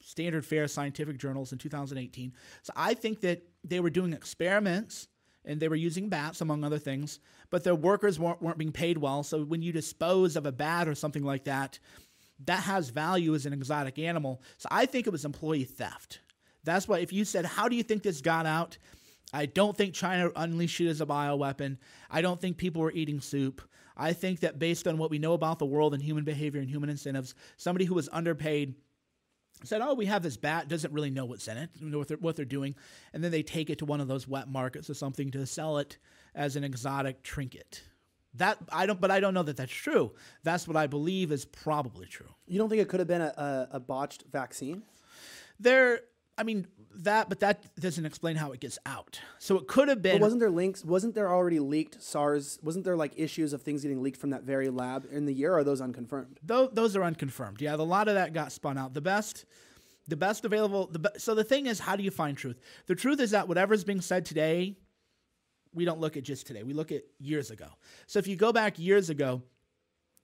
standard 0.00 0.46
fare 0.46 0.68
scientific 0.68 1.18
journals 1.18 1.52
in 1.52 1.58
2018. 1.58 2.32
So 2.62 2.72
I 2.76 2.94
think 2.94 3.20
that 3.20 3.42
they 3.64 3.80
were 3.80 3.90
doing 3.90 4.12
experiments 4.12 5.08
and 5.44 5.60
they 5.60 5.68
were 5.68 5.76
using 5.76 6.08
bats 6.08 6.40
among 6.40 6.64
other 6.64 6.78
things, 6.78 7.20
but 7.50 7.64
their 7.64 7.74
workers 7.74 8.18
weren't, 8.18 8.40
weren't 8.40 8.58
being 8.58 8.72
paid 8.72 8.98
well. 8.98 9.22
So 9.22 9.42
when 9.44 9.62
you 9.62 9.72
dispose 9.72 10.36
of 10.36 10.46
a 10.46 10.52
bat 10.52 10.88
or 10.88 10.94
something 10.94 11.24
like 11.24 11.44
that, 11.44 11.78
that 12.46 12.60
has 12.60 12.90
value 12.90 13.34
as 13.34 13.46
an 13.46 13.52
exotic 13.52 13.98
animal. 13.98 14.42
So 14.58 14.68
I 14.70 14.86
think 14.86 15.06
it 15.06 15.10
was 15.10 15.24
employee 15.24 15.64
theft. 15.64 16.20
That's 16.64 16.88
why 16.88 16.98
if 16.98 17.12
you 17.12 17.24
said, 17.24 17.44
How 17.44 17.68
do 17.68 17.76
you 17.76 17.82
think 17.82 18.02
this 18.02 18.20
got 18.20 18.46
out? 18.46 18.78
I 19.32 19.46
don't 19.46 19.76
think 19.76 19.94
China 19.94 20.30
unleashed 20.36 20.80
it 20.80 20.88
as 20.88 21.00
a 21.00 21.06
bioweapon. 21.06 21.78
I 22.10 22.22
don't 22.22 22.40
think 22.40 22.56
people 22.56 22.82
were 22.82 22.92
eating 22.92 23.20
soup. 23.20 23.62
I 23.96 24.12
think 24.12 24.40
that 24.40 24.58
based 24.58 24.86
on 24.86 24.98
what 24.98 25.10
we 25.10 25.18
know 25.18 25.34
about 25.34 25.58
the 25.58 25.66
world 25.66 25.94
and 25.94 26.02
human 26.02 26.24
behavior 26.24 26.60
and 26.60 26.70
human 26.70 26.88
incentives, 26.88 27.34
somebody 27.56 27.84
who 27.84 27.94
was 27.94 28.08
underpaid 28.12 28.74
said, 29.62 29.80
"Oh, 29.80 29.94
we 29.94 30.06
have 30.06 30.22
this 30.22 30.36
bat. 30.36 30.68
Doesn't 30.68 30.92
really 30.92 31.10
know 31.10 31.24
what's 31.24 31.48
in 31.48 31.56
it, 31.56 31.70
know 31.80 31.98
what 31.98 32.08
they're, 32.08 32.16
what 32.18 32.36
they're 32.36 32.44
doing," 32.44 32.74
and 33.12 33.22
then 33.22 33.30
they 33.30 33.42
take 33.42 33.70
it 33.70 33.78
to 33.78 33.84
one 33.84 34.00
of 34.00 34.08
those 34.08 34.26
wet 34.26 34.48
markets 34.48 34.90
or 34.90 34.94
something 34.94 35.30
to 35.30 35.46
sell 35.46 35.78
it 35.78 35.98
as 36.34 36.56
an 36.56 36.64
exotic 36.64 37.22
trinket. 37.22 37.82
That 38.34 38.58
I 38.72 38.86
don't, 38.86 39.00
but 39.00 39.10
I 39.10 39.20
don't 39.20 39.34
know 39.34 39.44
that 39.44 39.56
that's 39.56 39.72
true. 39.72 40.12
That's 40.42 40.66
what 40.66 40.76
I 40.76 40.86
believe 40.88 41.30
is 41.30 41.44
probably 41.44 42.06
true. 42.06 42.34
You 42.46 42.58
don't 42.58 42.68
think 42.68 42.82
it 42.82 42.88
could 42.88 43.00
have 43.00 43.08
been 43.08 43.20
a, 43.20 43.68
a, 43.70 43.76
a 43.76 43.80
botched 43.80 44.24
vaccine? 44.30 44.82
There, 45.60 46.00
I 46.36 46.42
mean 46.42 46.66
that, 46.96 47.28
but 47.28 47.40
that 47.40 47.74
doesn't 47.76 48.04
explain 48.04 48.36
how 48.36 48.52
it 48.52 48.60
gets 48.60 48.78
out. 48.86 49.20
So 49.38 49.56
it 49.56 49.68
could 49.68 49.88
have 49.88 50.02
been. 50.02 50.16
But 50.16 50.22
wasn't 50.22 50.40
there 50.40 50.50
links? 50.50 50.84
Wasn't 50.84 51.14
there 51.14 51.30
already 51.30 51.60
leaked 51.60 52.02
SARS? 52.02 52.58
Wasn't 52.62 52.84
there 52.84 52.96
like 52.96 53.12
issues 53.16 53.52
of 53.52 53.62
things 53.62 53.82
getting 53.82 54.02
leaked 54.02 54.20
from 54.20 54.30
that 54.30 54.42
very 54.42 54.68
lab 54.68 55.06
in 55.10 55.26
the 55.26 55.32
year? 55.32 55.52
Or 55.52 55.58
are 55.58 55.64
those 55.64 55.80
unconfirmed? 55.80 56.40
Those, 56.42 56.70
those 56.72 56.96
are 56.96 57.04
unconfirmed. 57.04 57.60
Yeah, 57.60 57.74
a 57.74 57.76
lot 57.76 58.08
of 58.08 58.14
that 58.14 58.32
got 58.32 58.52
spun 58.52 58.78
out. 58.78 58.94
The 58.94 59.00
best, 59.00 59.44
the 60.08 60.16
best 60.16 60.44
available. 60.44 60.86
The 60.86 60.98
be- 60.98 61.18
so 61.18 61.34
the 61.34 61.44
thing 61.44 61.66
is, 61.66 61.78
how 61.78 61.96
do 61.96 62.02
you 62.02 62.10
find 62.10 62.36
truth? 62.36 62.60
The 62.86 62.94
truth 62.94 63.20
is 63.20 63.30
that 63.30 63.48
whatever's 63.48 63.84
being 63.84 64.00
said 64.00 64.24
today, 64.24 64.76
we 65.72 65.84
don't 65.84 66.00
look 66.00 66.16
at 66.16 66.24
just 66.24 66.46
today. 66.46 66.62
We 66.62 66.72
look 66.72 66.92
at 66.92 67.02
years 67.18 67.50
ago. 67.50 67.66
So 68.06 68.18
if 68.18 68.26
you 68.26 68.36
go 68.36 68.52
back 68.52 68.78
years 68.78 69.10
ago, 69.10 69.42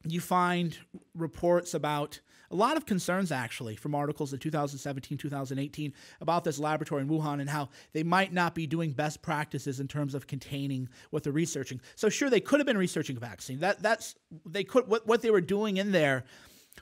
you 0.07 0.21
find 0.21 0.77
reports 1.15 1.75
about 1.75 2.21
a 2.51 2.57
lot 2.57 2.77
of 2.77 2.85
concerns 2.85 3.31
actually 3.31 3.77
from 3.77 3.95
articles 3.95 4.33
in 4.33 4.39
2017, 4.39 5.17
2018 5.17 5.93
about 6.21 6.45
this 6.45 6.59
laboratory 6.59 7.03
in 7.03 7.09
Wuhan 7.09 7.41
and 7.41 7.49
how 7.49 7.69
they 7.93 8.03
might 8.03 8.33
not 8.33 8.55
be 8.55 8.67
doing 8.67 8.93
best 8.93 9.23
practices 9.23 9.79
in 9.79 9.87
terms 9.87 10.15
of 10.15 10.27
containing 10.27 10.89
what 11.11 11.23
they're 11.23 11.33
researching. 11.33 11.81
So 11.95 12.09
sure, 12.09 12.29
they 12.29 12.41
could 12.41 12.59
have 12.59 12.67
been 12.67 12.79
researching 12.79 13.17
a 13.17 13.21
vaccine. 13.21 13.61
That 13.61 13.83
that's 13.83 14.17
they 14.45 14.65
could 14.65 14.89
what 14.89 15.07
what 15.07 15.23
they 15.23 15.31
were 15.31 15.41
doing 15.41 15.77
in 15.77 15.93
there, 15.93 16.25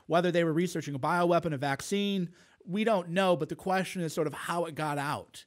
whether 0.07 0.31
they 0.31 0.45
were 0.45 0.53
researching 0.53 0.95
a 0.95 0.99
bioweapon, 0.99 1.53
a 1.53 1.59
vaccine, 1.59 2.31
we 2.65 2.85
don't 2.85 3.11
know. 3.11 3.37
But 3.37 3.49
the 3.49 3.57
question 3.57 4.03
is 4.03 4.15
sort 4.15 4.27
of 4.27 4.35
how 4.35 4.65
it 4.65 4.75
got 4.75 4.99
out, 4.99 5.45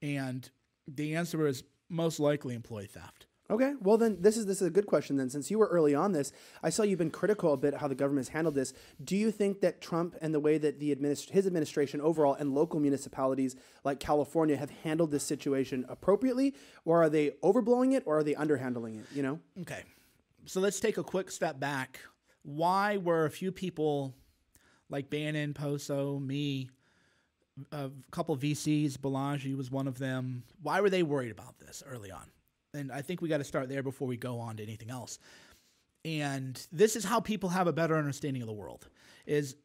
and 0.00 0.48
the 0.86 1.16
answer 1.16 1.46
is 1.46 1.64
most 1.88 2.20
likely 2.20 2.54
employee 2.54 2.86
theft. 2.86 3.23
Okay, 3.50 3.74
well 3.82 3.98
then 3.98 4.16
this 4.20 4.38
is 4.38 4.46
this 4.46 4.62
is 4.62 4.68
a 4.68 4.70
good 4.70 4.86
question 4.86 5.16
then. 5.16 5.28
Since 5.28 5.50
you 5.50 5.58
were 5.58 5.66
early 5.66 5.94
on 5.94 6.12
this, 6.12 6.32
I 6.62 6.70
saw 6.70 6.82
you've 6.82 6.98
been 6.98 7.10
critical 7.10 7.52
a 7.52 7.58
bit 7.58 7.74
how 7.74 7.88
the 7.88 7.94
government 7.94 8.26
has 8.26 8.32
handled 8.32 8.54
this. 8.54 8.72
Do 9.02 9.16
you 9.16 9.30
think 9.30 9.60
that 9.60 9.82
Trump 9.82 10.16
and 10.22 10.32
the 10.32 10.40
way 10.40 10.56
that 10.56 10.80
the 10.80 10.94
administ- 10.94 11.28
his 11.28 11.46
administration 11.46 12.00
overall 12.00 12.34
and 12.34 12.54
local 12.54 12.80
municipalities 12.80 13.54
like 13.84 14.00
California 14.00 14.56
have 14.56 14.70
handled 14.70 15.10
this 15.10 15.24
situation 15.24 15.84
appropriately, 15.90 16.54
or 16.86 17.02
are 17.02 17.10
they 17.10 17.32
overblowing 17.42 17.92
it, 17.92 18.02
or 18.06 18.18
are 18.18 18.24
they 18.24 18.34
underhandling 18.34 19.00
it? 19.00 19.06
You 19.14 19.22
know. 19.22 19.40
Okay, 19.60 19.82
so 20.46 20.60
let's 20.60 20.80
take 20.80 20.96
a 20.96 21.04
quick 21.04 21.30
step 21.30 21.60
back. 21.60 22.00
Why 22.44 22.96
were 22.96 23.26
a 23.26 23.30
few 23.30 23.52
people 23.52 24.14
like 24.88 25.10
Bannon, 25.10 25.52
Poso, 25.52 26.18
me, 26.18 26.70
a 27.72 27.90
couple 28.10 28.36
VCs, 28.36 28.96
Balaji 28.96 29.54
was 29.56 29.70
one 29.70 29.86
of 29.86 29.98
them. 29.98 30.44
Why 30.62 30.80
were 30.80 30.90
they 30.90 31.02
worried 31.02 31.30
about 31.30 31.58
this 31.58 31.82
early 31.86 32.10
on? 32.10 32.30
And 32.74 32.92
I 32.92 33.02
think 33.02 33.22
we 33.22 33.28
got 33.28 33.38
to 33.38 33.44
start 33.44 33.68
there 33.68 33.82
before 33.82 34.08
we 34.08 34.16
go 34.16 34.38
on 34.38 34.56
to 34.56 34.62
anything 34.62 34.90
else. 34.90 35.18
And 36.04 36.60
this 36.70 36.96
is 36.96 37.04
how 37.04 37.20
people 37.20 37.48
have 37.48 37.66
a 37.66 37.72
better 37.72 37.96
understanding 37.96 38.42
of 38.42 38.46
the 38.46 38.54
world. 38.54 38.88
Is 39.26 39.56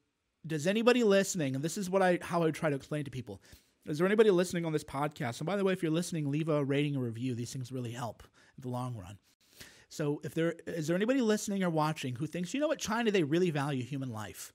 does 0.47 0.67
anybody 0.67 1.03
listening, 1.03 1.55
and 1.55 1.63
this 1.63 1.77
is 1.77 1.89
what 1.89 2.01
I 2.01 2.19
how 2.21 2.43
I 2.43 2.51
try 2.51 2.69
to 2.69 2.75
explain 2.75 3.03
to 3.05 3.11
people. 3.11 3.41
Is 3.85 3.97
there 3.97 4.07
anybody 4.07 4.29
listening 4.29 4.65
on 4.65 4.71
this 4.71 4.83
podcast? 4.83 5.39
And 5.39 5.47
by 5.47 5.57
the 5.57 5.63
way, 5.63 5.73
if 5.73 5.81
you're 5.81 5.91
listening, 5.91 6.29
leave 6.29 6.47
a 6.47 6.63
rating 6.63 6.95
or 6.95 7.01
review. 7.01 7.35
These 7.35 7.51
things 7.51 7.71
really 7.71 7.91
help 7.91 8.23
in 8.57 8.61
the 8.61 8.69
long 8.69 8.95
run. 8.95 9.17
So 9.89 10.21
if 10.23 10.33
there 10.33 10.53
is 10.67 10.87
there 10.87 10.95
anybody 10.95 11.21
listening 11.21 11.63
or 11.63 11.69
watching 11.69 12.15
who 12.15 12.27
thinks, 12.27 12.53
you 12.53 12.59
know 12.59 12.67
what, 12.67 12.79
China, 12.79 13.11
they 13.11 13.23
really 13.23 13.49
value 13.49 13.83
human 13.83 14.09
life 14.09 14.53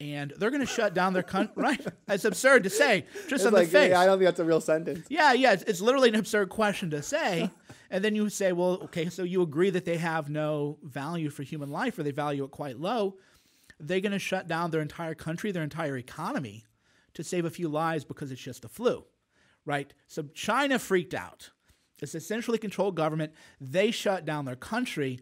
and 0.00 0.32
they're 0.36 0.50
going 0.50 0.60
to 0.60 0.66
shut 0.66 0.94
down 0.94 1.12
their 1.12 1.22
country. 1.22 1.54
right? 1.62 1.80
It's 2.08 2.24
absurd 2.24 2.64
to 2.64 2.70
say, 2.70 3.06
just 3.28 3.32
It's 3.32 3.46
on 3.46 3.52
like, 3.52 3.66
the 3.68 3.72
face. 3.72 3.90
yeah, 3.90 4.00
I 4.00 4.06
don't 4.06 4.18
think 4.18 4.26
that's 4.26 4.40
a 4.40 4.44
real 4.44 4.60
sentence. 4.60 5.06
Yeah, 5.08 5.32
yeah, 5.32 5.52
it's, 5.52 5.62
it's 5.64 5.80
literally 5.80 6.08
an 6.08 6.16
absurd 6.16 6.50
question 6.50 6.90
to 6.90 7.02
say. 7.02 7.50
and 7.90 8.04
then 8.04 8.14
you 8.14 8.28
say, 8.28 8.52
well, 8.52 8.80
okay, 8.84 9.08
so 9.08 9.22
you 9.22 9.42
agree 9.42 9.70
that 9.70 9.84
they 9.84 9.96
have 9.96 10.28
no 10.28 10.78
value 10.82 11.30
for 11.30 11.42
human 11.42 11.70
life 11.70 11.98
or 11.98 12.02
they 12.02 12.10
value 12.10 12.44
it 12.44 12.50
quite 12.50 12.78
low. 12.78 13.16
They're 13.78 14.00
going 14.00 14.12
to 14.12 14.18
shut 14.18 14.48
down 14.48 14.70
their 14.70 14.82
entire 14.82 15.14
country, 15.14 15.52
their 15.52 15.62
entire 15.62 15.96
economy 15.96 16.64
to 17.14 17.24
save 17.24 17.44
a 17.44 17.50
few 17.50 17.68
lives 17.68 18.04
because 18.04 18.30
it's 18.30 18.40
just 18.40 18.64
a 18.64 18.68
flu, 18.68 19.04
right? 19.64 19.92
So 20.06 20.24
China 20.34 20.78
freaked 20.78 21.14
out. 21.14 21.50
It's 22.02 22.14
essentially 22.14 22.58
controlled 22.58 22.94
government. 22.94 23.32
They 23.60 23.90
shut 23.90 24.26
down 24.26 24.44
their 24.44 24.56
country. 24.56 25.20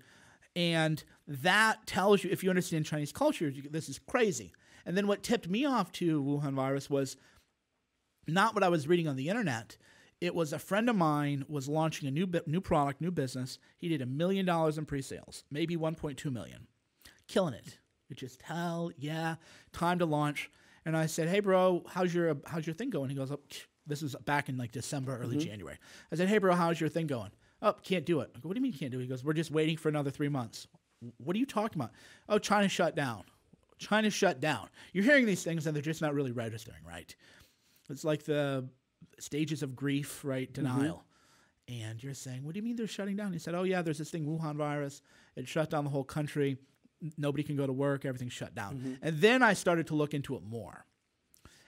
And 0.56 1.02
that 1.26 1.86
tells 1.86 2.24
you, 2.24 2.30
if 2.30 2.42
you 2.42 2.50
understand 2.50 2.86
Chinese 2.86 3.12
culture, 3.12 3.52
this 3.70 3.88
is 3.88 3.98
crazy. 4.00 4.52
And 4.86 4.96
then 4.96 5.06
what 5.06 5.22
tipped 5.22 5.48
me 5.48 5.64
off 5.64 5.92
to 5.92 6.22
Wuhan 6.22 6.54
virus 6.54 6.90
was 6.90 7.16
not 8.26 8.54
what 8.54 8.62
I 8.62 8.68
was 8.68 8.88
reading 8.88 9.08
on 9.08 9.16
the 9.16 9.28
internet. 9.28 9.76
It 10.20 10.34
was 10.34 10.52
a 10.52 10.58
friend 10.58 10.88
of 10.88 10.96
mine 10.96 11.44
was 11.48 11.68
launching 11.68 12.08
a 12.08 12.10
new 12.10 12.26
new 12.46 12.60
product, 12.60 13.00
new 13.00 13.10
business. 13.10 13.58
He 13.76 13.88
did 13.88 14.00
a 14.00 14.06
million 14.06 14.46
dollars 14.46 14.78
in 14.78 14.86
pre-sales, 14.86 15.44
maybe 15.50 15.76
1.2 15.76 16.32
million, 16.32 16.66
killing 17.28 17.54
it. 17.54 17.78
It 18.08 18.16
just 18.16 18.42
hell 18.42 18.90
yeah, 18.96 19.36
time 19.72 19.98
to 19.98 20.06
launch. 20.06 20.50
And 20.86 20.96
I 20.96 21.06
said, 21.06 21.28
hey 21.28 21.40
bro, 21.40 21.84
how's 21.88 22.14
your 22.14 22.36
how's 22.46 22.66
your 22.66 22.74
thing 22.74 22.90
going? 22.90 23.10
He 23.10 23.16
goes, 23.16 23.30
oh, 23.30 23.40
this 23.86 24.02
was 24.02 24.14
back 24.24 24.48
in 24.48 24.56
like 24.56 24.72
December, 24.72 25.18
early 25.18 25.36
mm-hmm. 25.36 25.48
January. 25.48 25.78
I 26.12 26.16
said, 26.16 26.28
hey 26.28 26.38
bro, 26.38 26.54
how's 26.54 26.80
your 26.80 26.88
thing 26.88 27.06
going? 27.06 27.30
Oh, 27.60 27.74
can't 27.82 28.04
do 28.04 28.20
it. 28.20 28.30
I 28.34 28.40
go, 28.40 28.48
what 28.48 28.54
do 28.54 28.58
you 28.58 28.62
mean 28.62 28.72
you 28.72 28.78
can't 28.78 28.92
do 28.92 28.98
it? 28.98 29.02
He 29.02 29.08
goes, 29.08 29.24
we're 29.24 29.32
just 29.32 29.50
waiting 29.50 29.76
for 29.76 29.88
another 29.88 30.10
three 30.10 30.28
months. 30.28 30.66
What 31.18 31.36
are 31.36 31.38
you 31.38 31.46
talking 31.46 31.80
about? 31.80 31.92
Oh, 32.28 32.38
China 32.38 32.68
shut 32.68 32.94
down. 32.94 33.24
China 33.78 34.10
shut 34.10 34.40
down. 34.40 34.68
You're 34.92 35.04
hearing 35.04 35.26
these 35.26 35.42
things 35.42 35.66
and 35.66 35.74
they're 35.74 35.82
just 35.82 36.02
not 36.02 36.14
really 36.14 36.32
registering, 36.32 36.84
right? 36.86 37.14
It's 37.90 38.04
like 38.04 38.24
the 38.24 38.68
stages 39.18 39.62
of 39.62 39.76
grief, 39.76 40.24
right? 40.24 40.52
Denial. 40.52 41.04
And 41.68 42.02
you're 42.02 42.14
saying, 42.14 42.44
what 42.44 42.54
do 42.54 42.58
you 42.58 42.62
mean 42.64 42.76
they're 42.76 42.86
shutting 42.86 43.16
down? 43.16 43.32
He 43.32 43.38
said, 43.38 43.54
oh, 43.54 43.62
yeah, 43.62 43.82
there's 43.82 43.98
this 43.98 44.10
thing, 44.10 44.26
Wuhan 44.26 44.56
virus. 44.56 45.00
It 45.34 45.48
shut 45.48 45.70
down 45.70 45.84
the 45.84 45.90
whole 45.90 46.04
country. 46.04 46.58
Nobody 47.16 47.42
can 47.42 47.56
go 47.56 47.66
to 47.66 47.72
work. 47.72 48.04
Everything's 48.04 48.32
shut 48.32 48.54
down. 48.54 48.98
And 49.02 49.18
then 49.18 49.42
I 49.42 49.54
started 49.54 49.86
to 49.88 49.94
look 49.94 50.14
into 50.14 50.36
it 50.36 50.42
more. 50.42 50.84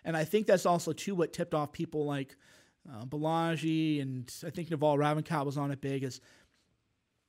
And 0.05 0.17
I 0.17 0.25
think 0.25 0.47
that's 0.47 0.67
also, 0.67 0.93
too, 0.93 1.15
what 1.15 1.33
tipped 1.33 1.55
off 1.55 1.73
people 1.73 2.05
like 2.05 2.37
uh, 2.91 3.05
Balaji 3.07 4.01
and 4.01 4.33
I 4.47 4.51
think 4.51 4.71
Naval 4.71 4.97
Ravikant 4.97 5.45
was 5.45 5.59
on 5.59 5.71
it 5.71 5.81
big 5.81 6.05
is 6.05 6.21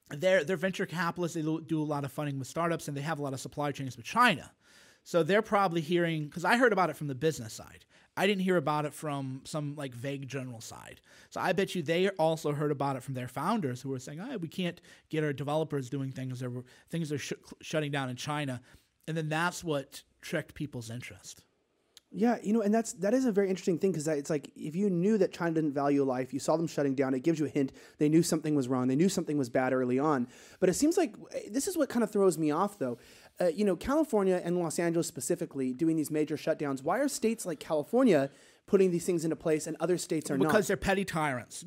they're, 0.09 0.43
they're 0.43 0.57
venture 0.57 0.85
capitalists. 0.85 1.35
They 1.35 1.41
do 1.41 1.81
a 1.81 1.83
lot 1.83 2.05
of 2.05 2.11
funding 2.11 2.37
with 2.37 2.47
startups 2.47 2.87
and 2.87 2.95
they 2.95 3.01
have 3.01 3.19
a 3.19 3.23
lot 3.23 3.33
of 3.33 3.39
supply 3.39 3.71
chains 3.71 3.97
with 3.97 4.05
China. 4.05 4.51
So 5.07 5.23
they're 5.23 5.41
probably 5.41 5.79
hearing 5.79 6.25
because 6.25 6.43
I 6.43 6.57
heard 6.57 6.73
about 6.73 6.89
it 6.89 6.97
from 6.97 7.07
the 7.07 7.15
business 7.15 7.53
side. 7.53 7.85
I 8.17 8.27
didn't 8.27 8.41
hear 8.41 8.57
about 8.57 8.83
it 8.83 8.93
from 8.93 9.39
some 9.45 9.73
like 9.77 9.95
vague 9.95 10.27
general 10.27 10.59
side. 10.59 10.99
So 11.29 11.39
I 11.39 11.53
bet 11.53 11.73
you 11.75 11.81
they 11.81 12.09
also 12.09 12.51
heard 12.51 12.71
about 12.71 12.97
it 12.97 13.03
from 13.03 13.13
their 13.13 13.29
founders 13.29 13.81
who 13.81 13.87
were 13.87 13.99
saying, 13.99 14.19
"Oh, 14.19 14.35
we 14.35 14.49
can't 14.49 14.81
get 15.07 15.23
our 15.23 15.31
developers 15.31 15.89
doing 15.89 16.11
things 16.11 16.43
or 16.43 16.65
things 16.89 17.13
are 17.13 17.17
sh- 17.17 17.31
shutting 17.61 17.89
down 17.89 18.09
in 18.09 18.17
China," 18.17 18.59
and 19.07 19.15
then 19.15 19.29
that's 19.29 19.63
what 19.63 20.03
tricked 20.19 20.53
people's 20.55 20.89
interest. 20.89 21.45
Yeah, 22.09 22.37
you 22.41 22.53
know, 22.53 22.61
and 22.61 22.73
that's 22.73 22.93
that 22.93 23.13
is 23.13 23.25
a 23.25 23.33
very 23.33 23.49
interesting 23.49 23.77
thing 23.77 23.91
because 23.91 24.07
it's 24.07 24.29
like 24.29 24.49
if 24.55 24.77
you 24.77 24.89
knew 24.89 25.17
that 25.17 25.33
China 25.33 25.55
didn't 25.55 25.73
value 25.73 26.03
life, 26.03 26.33
you 26.33 26.39
saw 26.39 26.55
them 26.55 26.67
shutting 26.67 26.95
down. 26.95 27.13
It 27.13 27.21
gives 27.21 27.37
you 27.37 27.45
a 27.45 27.49
hint 27.49 27.73
they 27.97 28.07
knew 28.07 28.23
something 28.23 28.55
was 28.55 28.69
wrong. 28.69 28.87
They 28.87 28.95
knew 28.95 29.09
something 29.09 29.37
was 29.37 29.49
bad 29.49 29.73
early 29.73 29.99
on. 29.99 30.27
But 30.61 30.69
it 30.69 30.75
seems 30.75 30.95
like 30.95 31.15
eh, 31.33 31.49
this 31.51 31.67
is 31.67 31.77
what 31.77 31.89
kind 31.89 32.03
of 32.03 32.11
throws 32.11 32.37
me 32.37 32.49
off, 32.49 32.79
though. 32.79 32.97
Uh, 33.39 33.47
you 33.47 33.63
know, 33.63 33.75
California 33.75 34.41
and 34.43 34.57
Los 34.57 34.79
Angeles 34.79 35.07
specifically 35.07 35.71
doing 35.71 35.95
these 35.95 36.09
major 36.09 36.37
shutdowns. 36.37 36.81
Why 36.83 36.99
are 36.99 37.07
states 37.07 37.45
like 37.45 37.59
California 37.59 38.31
putting 38.65 38.91
these 38.91 39.05
things 39.05 39.23
into 39.23 39.35
place 39.35 39.67
and 39.67 39.77
other 39.79 39.97
states 39.97 40.31
are 40.31 40.35
because 40.35 40.43
not? 40.43 40.51
Because 40.51 40.67
they're 40.67 40.77
petty 40.77 41.05
tyrants. 41.05 41.63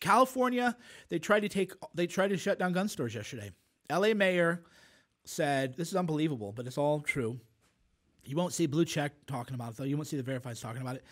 California, 0.00 0.76
they 1.08 1.18
tried 1.18 1.40
to 1.40 1.48
take, 1.48 1.72
they 1.94 2.06
tried 2.06 2.28
to 2.28 2.36
shut 2.36 2.58
down 2.58 2.72
gun 2.72 2.88
stores 2.88 3.14
yesterday. 3.14 3.50
L.A. 3.90 4.14
mayor 4.14 4.62
said, 5.24 5.76
"This 5.76 5.88
is 5.88 5.96
unbelievable, 5.96 6.52
but 6.52 6.66
it's 6.66 6.78
all 6.78 7.00
true." 7.00 7.40
You 8.24 8.36
won't 8.36 8.52
see 8.52 8.66
Blue 8.66 8.84
Check 8.84 9.12
talking 9.26 9.54
about 9.54 9.72
it 9.72 9.76
though. 9.78 9.84
You 9.84 9.96
won't 9.96 10.06
see 10.06 10.20
the 10.20 10.30
verifieds 10.30 10.60
talking 10.60 10.82
about 10.82 10.96
it. 10.96 11.04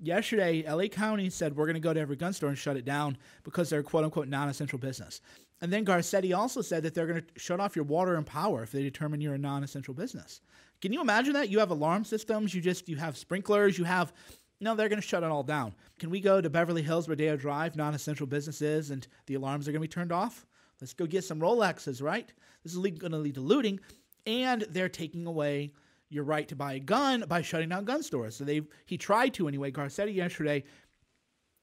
Yesterday, 0.00 0.64
LA 0.68 0.86
County 0.86 1.28
said 1.28 1.56
we're 1.56 1.66
going 1.66 1.74
to 1.74 1.80
go 1.80 1.92
to 1.92 2.00
every 2.00 2.16
gun 2.16 2.32
store 2.32 2.48
and 2.48 2.58
shut 2.58 2.76
it 2.76 2.84
down 2.84 3.16
because 3.42 3.68
they're 3.68 3.82
quote 3.82 4.04
unquote 4.04 4.28
non 4.28 4.48
essential 4.48 4.78
business. 4.78 5.20
And 5.60 5.72
then 5.72 5.84
Garcetti 5.84 6.36
also 6.36 6.62
said 6.62 6.84
that 6.84 6.94
they're 6.94 7.06
going 7.06 7.20
to 7.22 7.40
shut 7.40 7.58
off 7.58 7.74
your 7.74 7.84
water 7.84 8.14
and 8.14 8.24
power 8.24 8.62
if 8.62 8.70
they 8.70 8.82
determine 8.82 9.20
you're 9.20 9.34
a 9.34 9.38
non 9.38 9.64
essential 9.64 9.94
business. 9.94 10.40
Can 10.80 10.92
you 10.92 11.00
imagine 11.00 11.32
that? 11.32 11.48
You 11.48 11.58
have 11.58 11.70
alarm 11.70 12.04
systems, 12.04 12.54
you 12.54 12.60
just 12.60 12.88
you 12.88 12.96
have 12.96 13.16
sprinklers, 13.16 13.76
you 13.76 13.84
have 13.84 14.12
no, 14.60 14.74
they're 14.74 14.88
going 14.88 15.00
to 15.00 15.06
shut 15.06 15.22
it 15.22 15.30
all 15.30 15.44
down. 15.44 15.74
Can 16.00 16.10
we 16.10 16.20
go 16.20 16.40
to 16.40 16.50
Beverly 16.50 16.82
Hills, 16.82 17.08
Rodeo 17.08 17.36
Drive, 17.36 17.76
non 17.76 17.94
essential 17.94 18.26
businesses, 18.26 18.90
and 18.90 19.06
the 19.26 19.34
alarms 19.34 19.68
are 19.68 19.72
going 19.72 19.80
to 19.80 19.88
be 19.88 19.92
turned 19.92 20.12
off? 20.12 20.46
Let's 20.80 20.92
go 20.92 21.06
get 21.06 21.24
some 21.24 21.40
Rolexes, 21.40 22.02
right? 22.02 22.32
This 22.62 22.74
is 22.74 22.78
going 22.78 23.12
to 23.12 23.18
lead 23.18 23.34
to 23.34 23.40
looting. 23.40 23.80
And 24.26 24.62
they're 24.70 24.88
taking 24.88 25.26
away 25.26 25.72
your 26.10 26.24
right 26.24 26.48
to 26.48 26.56
buy 26.56 26.74
a 26.74 26.80
gun 26.80 27.24
by 27.28 27.42
shutting 27.42 27.68
down 27.68 27.84
gun 27.84 28.02
stores. 28.02 28.36
So 28.36 28.44
they 28.44 28.62
he 28.86 28.96
tried 28.96 29.34
to 29.34 29.48
anyway. 29.48 29.70
Garcetti 29.70 30.14
yesterday 30.14 30.64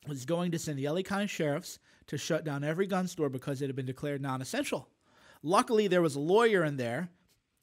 was 0.08 0.26
going 0.26 0.52
to 0.52 0.60
send 0.60 0.78
the 0.78 0.88
LA 0.88 1.02
County 1.02 1.28
sheriffs 1.28 1.80
to 2.08 2.18
shut 2.18 2.44
down 2.44 2.64
every 2.64 2.86
gun 2.86 3.08
store 3.08 3.30
because 3.30 3.62
it 3.62 3.68
had 3.68 3.76
been 3.76 3.86
declared 3.86 4.22
non-essential. 4.22 4.88
Luckily, 5.42 5.88
there 5.88 6.02
was 6.02 6.16
a 6.16 6.20
lawyer 6.20 6.64
in 6.64 6.78
there 6.78 7.10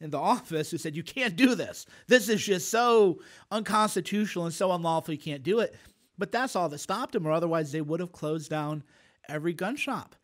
in 0.01 0.11
the 0.11 0.19
office 0.21 0.71
who 0.71 0.79
said, 0.79 0.97
"You 0.97 1.03
can't 1.03 1.37
do 1.37 1.55
this. 1.55 1.87
This 2.09 2.29
is 2.29 2.45
just 2.45 2.69
so 2.69 3.21
unconstitutional 3.51 4.47
and 4.47 4.55
so 4.55 4.73
unlawful. 4.73 5.15
You 5.15 5.21
can't 5.21 5.43
do 5.43 5.61
it." 5.61 5.75
But 6.19 6.33
that's 6.33 6.55
all 6.57 6.69
that 6.69 6.79
stopped 6.79 7.15
him, 7.15 7.27
or 7.27 7.33
otherwise 7.33 7.73
they 7.73 7.81
would 7.81 8.01
have 8.01 8.13
closed 8.13 8.51
down 8.51 8.85
every 9.29 9.53
gun 9.53 9.77
shop. 9.77 10.15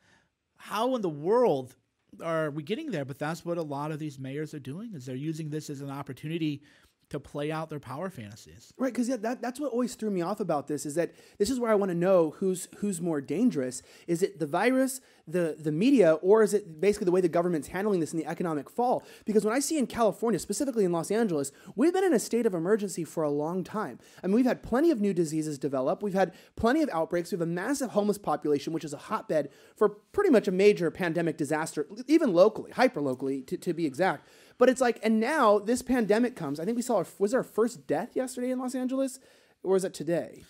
How 0.56 0.94
in 0.96 1.02
the 1.02 1.08
world 1.08 1.74
are 2.22 2.50
we 2.50 2.62
getting 2.62 2.90
there? 2.90 3.04
But 3.04 3.18
that's 3.18 3.44
what 3.44 3.58
a 3.58 3.62
lot 3.62 3.92
of 3.92 3.98
these 3.98 4.18
mayors 4.18 4.54
are 4.54 4.58
doing 4.58 4.94
is 4.94 5.06
they're 5.06 5.14
using 5.16 5.50
this 5.50 5.70
as 5.70 5.80
an 5.80 5.90
opportunity 5.90 6.62
to 7.10 7.18
play 7.18 7.50
out 7.50 7.70
their 7.70 7.80
power 7.80 8.10
fantasies. 8.10 8.72
Right, 8.76 8.92
because 8.92 9.08
yeah, 9.08 9.16
that, 9.16 9.40
that's 9.40 9.58
what 9.58 9.72
always 9.72 9.94
threw 9.94 10.10
me 10.10 10.20
off 10.20 10.40
about 10.40 10.68
this 10.68 10.84
is 10.84 10.94
that 10.96 11.14
this 11.38 11.48
is 11.48 11.58
where 11.58 11.70
I 11.70 11.74
want 11.74 11.90
to 11.90 11.96
know 11.96 12.34
who's 12.38 12.68
who's 12.78 13.00
more 13.00 13.20
dangerous. 13.20 13.82
Is 14.06 14.22
it 14.22 14.38
the 14.38 14.46
virus, 14.46 15.00
the 15.26 15.56
the 15.58 15.72
media, 15.72 16.14
or 16.14 16.42
is 16.42 16.52
it 16.52 16.80
basically 16.80 17.06
the 17.06 17.10
way 17.10 17.20
the 17.20 17.28
government's 17.28 17.68
handling 17.68 18.00
this 18.00 18.12
in 18.12 18.18
the 18.18 18.26
economic 18.26 18.68
fall? 18.68 19.04
Because 19.24 19.44
when 19.44 19.54
I 19.54 19.60
see 19.60 19.78
in 19.78 19.86
California, 19.86 20.38
specifically 20.38 20.84
in 20.84 20.92
Los 20.92 21.10
Angeles, 21.10 21.50
we've 21.76 21.94
been 21.94 22.04
in 22.04 22.12
a 22.12 22.18
state 22.18 22.44
of 22.44 22.54
emergency 22.54 23.04
for 23.04 23.22
a 23.22 23.30
long 23.30 23.64
time. 23.64 23.98
I 24.22 24.26
mean, 24.26 24.36
we've 24.36 24.44
had 24.44 24.62
plenty 24.62 24.90
of 24.90 25.00
new 25.00 25.14
diseases 25.14 25.58
develop. 25.58 26.02
We've 26.02 26.14
had 26.14 26.34
plenty 26.56 26.82
of 26.82 26.90
outbreaks. 26.92 27.32
We 27.32 27.36
have 27.36 27.42
a 27.42 27.46
massive 27.46 27.90
homeless 27.90 28.18
population, 28.18 28.72
which 28.74 28.84
is 28.84 28.92
a 28.92 28.98
hotbed 28.98 29.48
for 29.76 29.88
pretty 29.88 30.30
much 30.30 30.46
a 30.46 30.52
major 30.52 30.90
pandemic 30.90 31.38
disaster, 31.38 31.86
even 32.06 32.34
locally, 32.34 32.70
hyper 32.72 33.00
locally 33.00 33.40
to, 33.42 33.56
to 33.56 33.72
be 33.72 33.86
exact. 33.86 34.28
But 34.58 34.68
it's 34.68 34.80
like, 34.80 34.98
and 35.02 35.20
now 35.20 35.60
this 35.60 35.82
pandemic 35.82 36.34
comes. 36.34 36.58
I 36.58 36.64
think 36.64 36.76
we 36.76 36.82
saw, 36.82 36.96
our, 36.96 37.06
was 37.18 37.32
our 37.32 37.44
first 37.44 37.86
death 37.86 38.16
yesterday 38.16 38.50
in 38.50 38.58
Los 38.58 38.74
Angeles? 38.74 39.20
Or 39.62 39.72
was 39.72 39.84
it 39.84 39.94
today? 39.94 40.44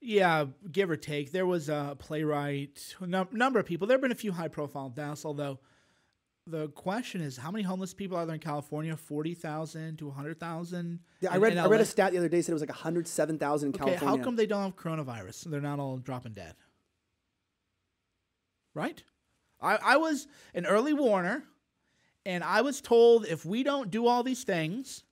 Yeah, 0.00 0.46
give 0.72 0.90
or 0.90 0.96
take. 0.96 1.32
There 1.32 1.46
was 1.46 1.68
a 1.68 1.94
playwright, 1.98 2.94
a 3.00 3.06
num- 3.06 3.28
number 3.32 3.58
of 3.58 3.66
people. 3.66 3.86
There 3.86 3.94
have 3.94 4.02
been 4.02 4.12
a 4.12 4.16
few 4.16 4.32
high 4.32 4.48
profile 4.48 4.88
deaths, 4.88 5.26
although 5.26 5.58
the 6.46 6.68
question 6.68 7.20
is 7.20 7.36
how 7.36 7.50
many 7.50 7.62
homeless 7.62 7.92
people 7.92 8.16
are 8.16 8.24
there 8.24 8.34
in 8.34 8.40
California? 8.40 8.96
40,000 8.96 9.98
to 9.98 10.06
100,000? 10.06 11.00
Yeah, 11.20 11.32
I 11.32 11.36
read, 11.36 11.58
I 11.58 11.66
read 11.66 11.82
a 11.82 11.84
stat 11.84 12.12
the 12.12 12.18
other 12.18 12.30
day 12.30 12.40
said 12.40 12.52
it 12.52 12.54
was 12.54 12.62
like 12.62 12.70
107,000 12.70 13.68
in 13.68 13.74
okay, 13.74 13.78
California. 13.78 14.18
how 14.18 14.24
come 14.24 14.36
they 14.36 14.46
don't 14.46 14.62
have 14.62 14.76
coronavirus? 14.76 15.44
They're 15.44 15.60
not 15.60 15.78
all 15.78 15.98
dropping 15.98 16.32
dead. 16.32 16.54
Right? 18.74 19.02
I, 19.60 19.76
I 19.76 19.96
was 19.98 20.28
an 20.54 20.64
early 20.64 20.94
warner, 20.94 21.44
and 22.24 22.44
I 22.44 22.60
was 22.60 22.80
told 22.80 23.26
if 23.26 23.44
we 23.44 23.62
don't 23.62 23.90
do 23.90 24.06
all 24.06 24.22
these 24.22 24.44
things, 24.44 25.04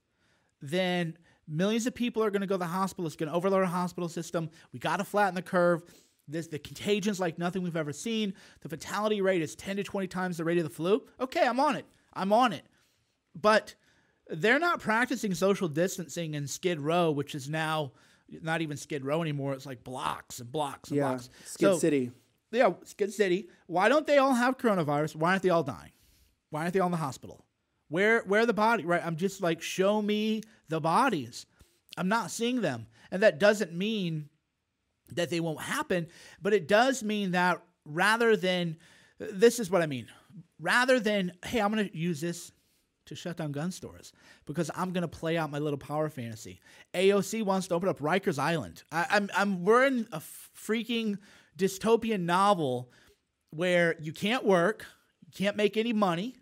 then 0.61 1.17
millions 1.47 1.87
of 1.87 1.95
people 1.95 2.23
are 2.23 2.29
going 2.29 2.41
to 2.41 2.47
go 2.47 2.55
to 2.55 2.59
the 2.59 2.65
hospital. 2.65 3.07
It's 3.07 3.15
going 3.15 3.29
to 3.29 3.35
overload 3.35 3.61
our 3.61 3.67
hospital 3.67 4.09
system. 4.09 4.49
We 4.71 4.79
got 4.79 4.97
to 4.97 5.03
flatten 5.03 5.35
the 5.35 5.41
curve. 5.41 5.83
This, 6.27 6.47
the 6.47 6.59
contagions 6.59 7.19
like 7.19 7.39
nothing 7.39 7.63
we've 7.63 7.75
ever 7.75 7.91
seen. 7.91 8.35
The 8.61 8.69
fatality 8.69 9.21
rate 9.21 9.41
is 9.41 9.55
10 9.55 9.77
to 9.77 9.83
20 9.83 10.07
times 10.07 10.37
the 10.37 10.43
rate 10.43 10.59
of 10.59 10.63
the 10.63 10.69
flu. 10.69 11.01
Okay, 11.19 11.45
I'm 11.45 11.59
on 11.59 11.75
it. 11.75 11.85
I'm 12.13 12.31
on 12.31 12.53
it. 12.53 12.65
But 13.39 13.73
they're 14.27 14.59
not 14.59 14.79
practicing 14.79 15.33
social 15.33 15.67
distancing 15.67 16.35
in 16.35 16.45
Skid 16.45 16.79
Row, 16.79 17.09
which 17.09 17.33
is 17.33 17.49
now 17.49 17.93
not 18.43 18.61
even 18.61 18.77
Skid 18.77 19.03
Row 19.03 19.23
anymore. 19.23 19.53
It's 19.53 19.65
like 19.65 19.83
blocks 19.83 20.39
and 20.39 20.51
blocks 20.51 20.89
and 20.89 20.97
yeah, 20.97 21.09
blocks. 21.09 21.29
Skid 21.45 21.67
so, 21.67 21.77
City. 21.79 22.11
Yeah, 22.51 22.73
Skid 22.83 23.11
City. 23.11 23.49
Why 23.65 23.89
don't 23.89 24.05
they 24.05 24.19
all 24.19 24.33
have 24.33 24.57
coronavirus? 24.57 25.15
Why 25.15 25.31
aren't 25.31 25.43
they 25.43 25.49
all 25.49 25.63
dying? 25.63 25.91
Why 26.49 26.61
aren't 26.61 26.73
they 26.73 26.79
all 26.79 26.87
in 26.87 26.91
the 26.91 26.97
hospital? 26.97 27.45
Where 27.89 28.21
where 28.21 28.45
the 28.45 28.53
body? 28.53 28.85
Right? 28.85 29.01
I'm 29.03 29.15
just 29.15 29.41
like, 29.41 29.61
show 29.61 30.01
me 30.01 30.41
the 30.67 30.79
bodies. 30.79 31.45
I'm 31.97 32.07
not 32.07 32.31
seeing 32.31 32.61
them. 32.61 32.87
And 33.11 33.23
that 33.23 33.39
doesn't 33.39 33.73
mean 33.73 34.29
that 35.15 35.29
they 35.29 35.39
won't 35.39 35.61
happen, 35.61 36.07
but 36.41 36.53
it 36.53 36.67
does 36.67 37.03
mean 37.03 37.31
that 37.31 37.61
rather 37.83 38.35
than 38.35 38.77
this 39.17 39.59
is 39.59 39.71
what 39.71 39.81
I 39.81 39.87
mean. 39.87 40.07
Rather 40.59 40.99
than, 40.99 41.33
hey, 41.45 41.59
I'm 41.59 41.69
gonna 41.71 41.89
use 41.93 42.21
this 42.21 42.51
to 43.07 43.15
shut 43.15 43.37
down 43.37 43.51
gun 43.51 43.71
stores 43.71 44.13
because 44.45 44.69
I'm 44.75 44.91
gonna 44.91 45.07
play 45.07 45.35
out 45.35 45.49
my 45.49 45.57
little 45.57 45.79
power 45.79 46.09
fantasy. 46.09 46.59
AOC 46.93 47.43
wants 47.43 47.67
to 47.67 47.75
open 47.75 47.89
up 47.89 47.99
Rikers 47.99 48.37
Island. 48.37 48.83
I, 48.91 49.07
I'm, 49.09 49.29
I'm 49.35 49.65
we're 49.65 49.85
in 49.85 50.07
a 50.11 50.19
freaking 50.19 51.17
dystopian 51.57 52.21
novel 52.21 52.91
where 53.51 53.95
you 53.99 54.13
can't 54.13 54.45
work, 54.45 54.85
you 55.25 55.31
can't 55.33 55.57
make 55.57 55.75
any 55.75 55.91
money. 55.91 56.35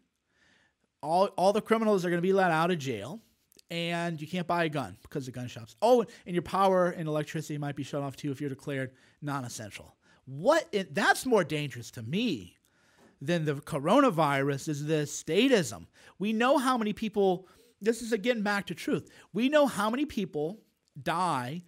All 1.02 1.28
all 1.38 1.54
the 1.54 1.62
criminals 1.62 2.06
are 2.06 2.10
gonna 2.10 2.22
be 2.22 2.34
let 2.34 2.52
out 2.52 2.72
of 2.72 2.80
jail 2.80 3.22
and 3.70 4.20
you 4.22 4.28
can't 4.28 4.48
buy 4.48 4.64
a 4.66 4.70
gun 4.70 4.98
because 5.02 5.28
of 5.28 5.34
gun 5.34 5.48
shops. 5.48 5.76
Oh, 5.82 6.06
and 6.26 6.36
your 6.36 6.44
power 6.44 6.90
and 6.90 7.08
electricity 7.08 7.58
might 7.58 7.76
be 7.76 7.84
shut 7.84 8.02
off 8.02 8.16
too 8.16 8.32
if 8.32 8.40
you're 8.40 8.50
declared 8.50 8.92
non-essential. 9.22 9.96
What 10.26 10.74
that's 10.92 11.26
more 11.26 11.44
dangerous 11.44 11.92
to 11.92 12.04
me 12.04 12.58
than 13.22 13.46
the 13.46 13.56
coronavirus 13.56 14.70
is 14.70 14.86
the 14.86 15.04
statism. 15.04 15.88
We 16.20 16.34
know 16.34 16.58
how 16.58 16.78
many 16.78 16.94
people. 16.94 17.48
This 17.80 18.02
is 18.02 18.12
again 18.12 18.42
back 18.42 18.66
to 18.68 18.76
truth. 18.76 19.10
We 19.34 19.50
know 19.50 19.68
how 19.68 19.90
many 19.90 20.06
people 20.06 20.62
die 21.02 21.62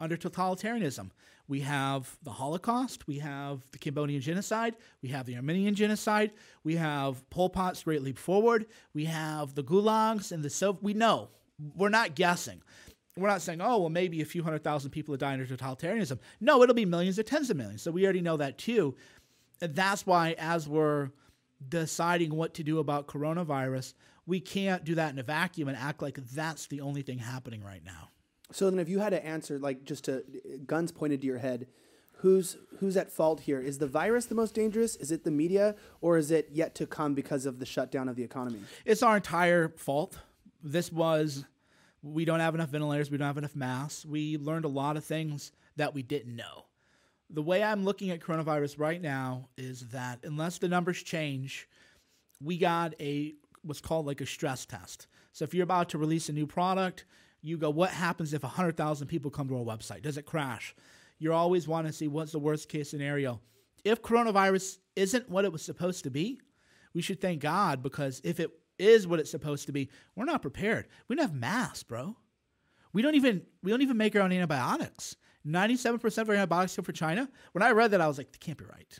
under 0.00 0.16
totalitarianism. 0.16 1.10
We 1.48 1.60
have 1.60 2.16
the 2.22 2.30
Holocaust, 2.30 3.06
we 3.06 3.20
have 3.20 3.62
the 3.72 3.78
Cambodian 3.78 4.20
genocide, 4.20 4.76
we 5.02 5.08
have 5.08 5.24
the 5.24 5.36
Armenian 5.36 5.74
genocide, 5.74 6.32
we 6.62 6.76
have 6.76 7.28
Pol 7.30 7.48
Pot's 7.48 7.82
Great 7.82 8.02
Leap 8.02 8.18
Forward, 8.18 8.66
we 8.92 9.06
have 9.06 9.54
the 9.54 9.64
gulags 9.64 10.30
and 10.30 10.42
the 10.42 10.50
so 10.50 10.78
we 10.82 10.92
know 10.92 11.30
we're 11.74 11.88
not 11.88 12.14
guessing. 12.14 12.62
We're 13.16 13.28
not 13.28 13.42
saying, 13.42 13.60
oh, 13.60 13.78
well, 13.78 13.88
maybe 13.88 14.20
a 14.20 14.26
few 14.26 14.44
hundred 14.44 14.62
thousand 14.62 14.90
people 14.90 15.12
are 15.14 15.18
dying 15.18 15.40
of 15.40 15.48
totalitarianism. 15.48 16.18
No, 16.40 16.62
it'll 16.62 16.74
be 16.74 16.84
millions 16.84 17.18
or 17.18 17.24
tens 17.24 17.50
of 17.50 17.56
millions. 17.56 17.82
So 17.82 17.90
we 17.90 18.04
already 18.04 18.20
know 18.20 18.36
that 18.36 18.58
too. 18.58 18.94
And 19.60 19.74
that's 19.74 20.06
why, 20.06 20.36
as 20.38 20.68
we're 20.68 21.10
deciding 21.66 22.34
what 22.34 22.54
to 22.54 22.62
do 22.62 22.78
about 22.78 23.08
coronavirus, 23.08 23.94
we 24.26 24.38
can't 24.38 24.84
do 24.84 24.94
that 24.96 25.12
in 25.12 25.18
a 25.18 25.24
vacuum 25.24 25.68
and 25.68 25.76
act 25.76 26.02
like 26.02 26.16
that's 26.32 26.66
the 26.66 26.82
only 26.82 27.02
thing 27.02 27.18
happening 27.18 27.64
right 27.64 27.84
now. 27.84 28.10
So 28.50 28.70
then, 28.70 28.78
if 28.78 28.88
you 28.88 28.98
had 28.98 29.10
to 29.10 29.24
answer, 29.24 29.58
like 29.58 29.84
just 29.84 30.04
to 30.04 30.24
guns 30.66 30.92
pointed 30.92 31.20
to 31.20 31.26
your 31.26 31.38
head, 31.38 31.66
who's 32.18 32.56
who's 32.78 32.96
at 32.96 33.10
fault 33.10 33.40
here? 33.40 33.60
Is 33.60 33.78
the 33.78 33.86
virus 33.86 34.26
the 34.26 34.34
most 34.34 34.54
dangerous? 34.54 34.96
Is 34.96 35.10
it 35.10 35.24
the 35.24 35.30
media, 35.30 35.74
or 36.00 36.16
is 36.16 36.30
it 36.30 36.48
yet 36.52 36.74
to 36.76 36.86
come 36.86 37.14
because 37.14 37.46
of 37.46 37.58
the 37.58 37.66
shutdown 37.66 38.08
of 38.08 38.16
the 38.16 38.22
economy? 38.22 38.60
It's 38.84 39.02
our 39.02 39.16
entire 39.16 39.68
fault 39.70 40.18
this 40.62 40.92
was 40.92 41.44
we 42.02 42.24
don't 42.24 42.40
have 42.40 42.54
enough 42.54 42.70
ventilators, 42.70 43.10
we 43.10 43.18
don't 43.18 43.26
have 43.26 43.38
enough 43.38 43.56
masks. 43.56 44.06
We 44.06 44.38
learned 44.38 44.64
a 44.64 44.68
lot 44.68 44.96
of 44.96 45.04
things 45.04 45.52
that 45.76 45.94
we 45.94 46.02
didn't 46.02 46.34
know. 46.34 46.66
The 47.30 47.42
way 47.42 47.62
I'm 47.62 47.84
looking 47.84 48.10
at 48.10 48.20
coronavirus 48.20 48.78
right 48.78 49.00
now 49.00 49.48
is 49.56 49.88
that 49.88 50.20
unless 50.22 50.58
the 50.58 50.68
numbers 50.68 51.02
change, 51.02 51.68
we 52.40 52.56
got 52.56 52.94
a 53.00 53.34
what's 53.62 53.80
called 53.80 54.06
like 54.06 54.20
a 54.20 54.26
stress 54.26 54.64
test. 54.64 55.08
So 55.32 55.44
if 55.44 55.52
you're 55.52 55.64
about 55.64 55.90
to 55.90 55.98
release 55.98 56.28
a 56.28 56.32
new 56.32 56.46
product, 56.46 57.04
you 57.48 57.58
go, 57.58 57.70
what 57.70 57.90
happens 57.90 58.34
if 58.34 58.42
100,000 58.42 59.06
people 59.06 59.30
come 59.30 59.48
to 59.48 59.56
our 59.56 59.64
website? 59.64 60.02
Does 60.02 60.18
it 60.18 60.26
crash? 60.26 60.74
You 61.18 61.32
always 61.32 61.66
want 61.66 61.86
to 61.86 61.92
see 61.92 62.08
what's 62.08 62.32
the 62.32 62.38
worst 62.38 62.68
case 62.68 62.90
scenario. 62.90 63.40
If 63.84 64.02
coronavirus 64.02 64.78
isn't 64.96 65.28
what 65.28 65.44
it 65.44 65.52
was 65.52 65.62
supposed 65.62 66.04
to 66.04 66.10
be, 66.10 66.40
we 66.94 67.02
should 67.02 67.20
thank 67.20 67.40
God 67.40 67.82
because 67.82 68.20
if 68.24 68.40
it 68.40 68.50
is 68.78 69.06
what 69.06 69.20
it's 69.20 69.30
supposed 69.30 69.66
to 69.66 69.72
be. 69.72 69.90
We're 70.14 70.24
not 70.24 70.42
prepared. 70.42 70.88
We 71.08 71.16
don't 71.16 71.26
have 71.26 71.34
masks, 71.34 71.82
bro. 71.82 72.16
We 72.92 73.02
don't 73.02 73.14
even 73.14 73.42
we 73.62 73.70
don't 73.70 73.82
even 73.82 73.96
make 73.96 74.16
our 74.16 74.22
own 74.22 74.32
antibiotics. 74.32 75.16
97% 75.46 76.18
of 76.18 76.28
our 76.28 76.34
antibiotics 76.34 76.76
come 76.76 76.84
from 76.84 76.94
China. 76.94 77.28
When 77.52 77.62
I 77.62 77.70
read 77.70 77.92
that, 77.92 78.00
I 78.00 78.08
was 78.08 78.18
like, 78.18 78.32
that 78.32 78.40
can't 78.40 78.58
be 78.58 78.64
right. 78.64 78.98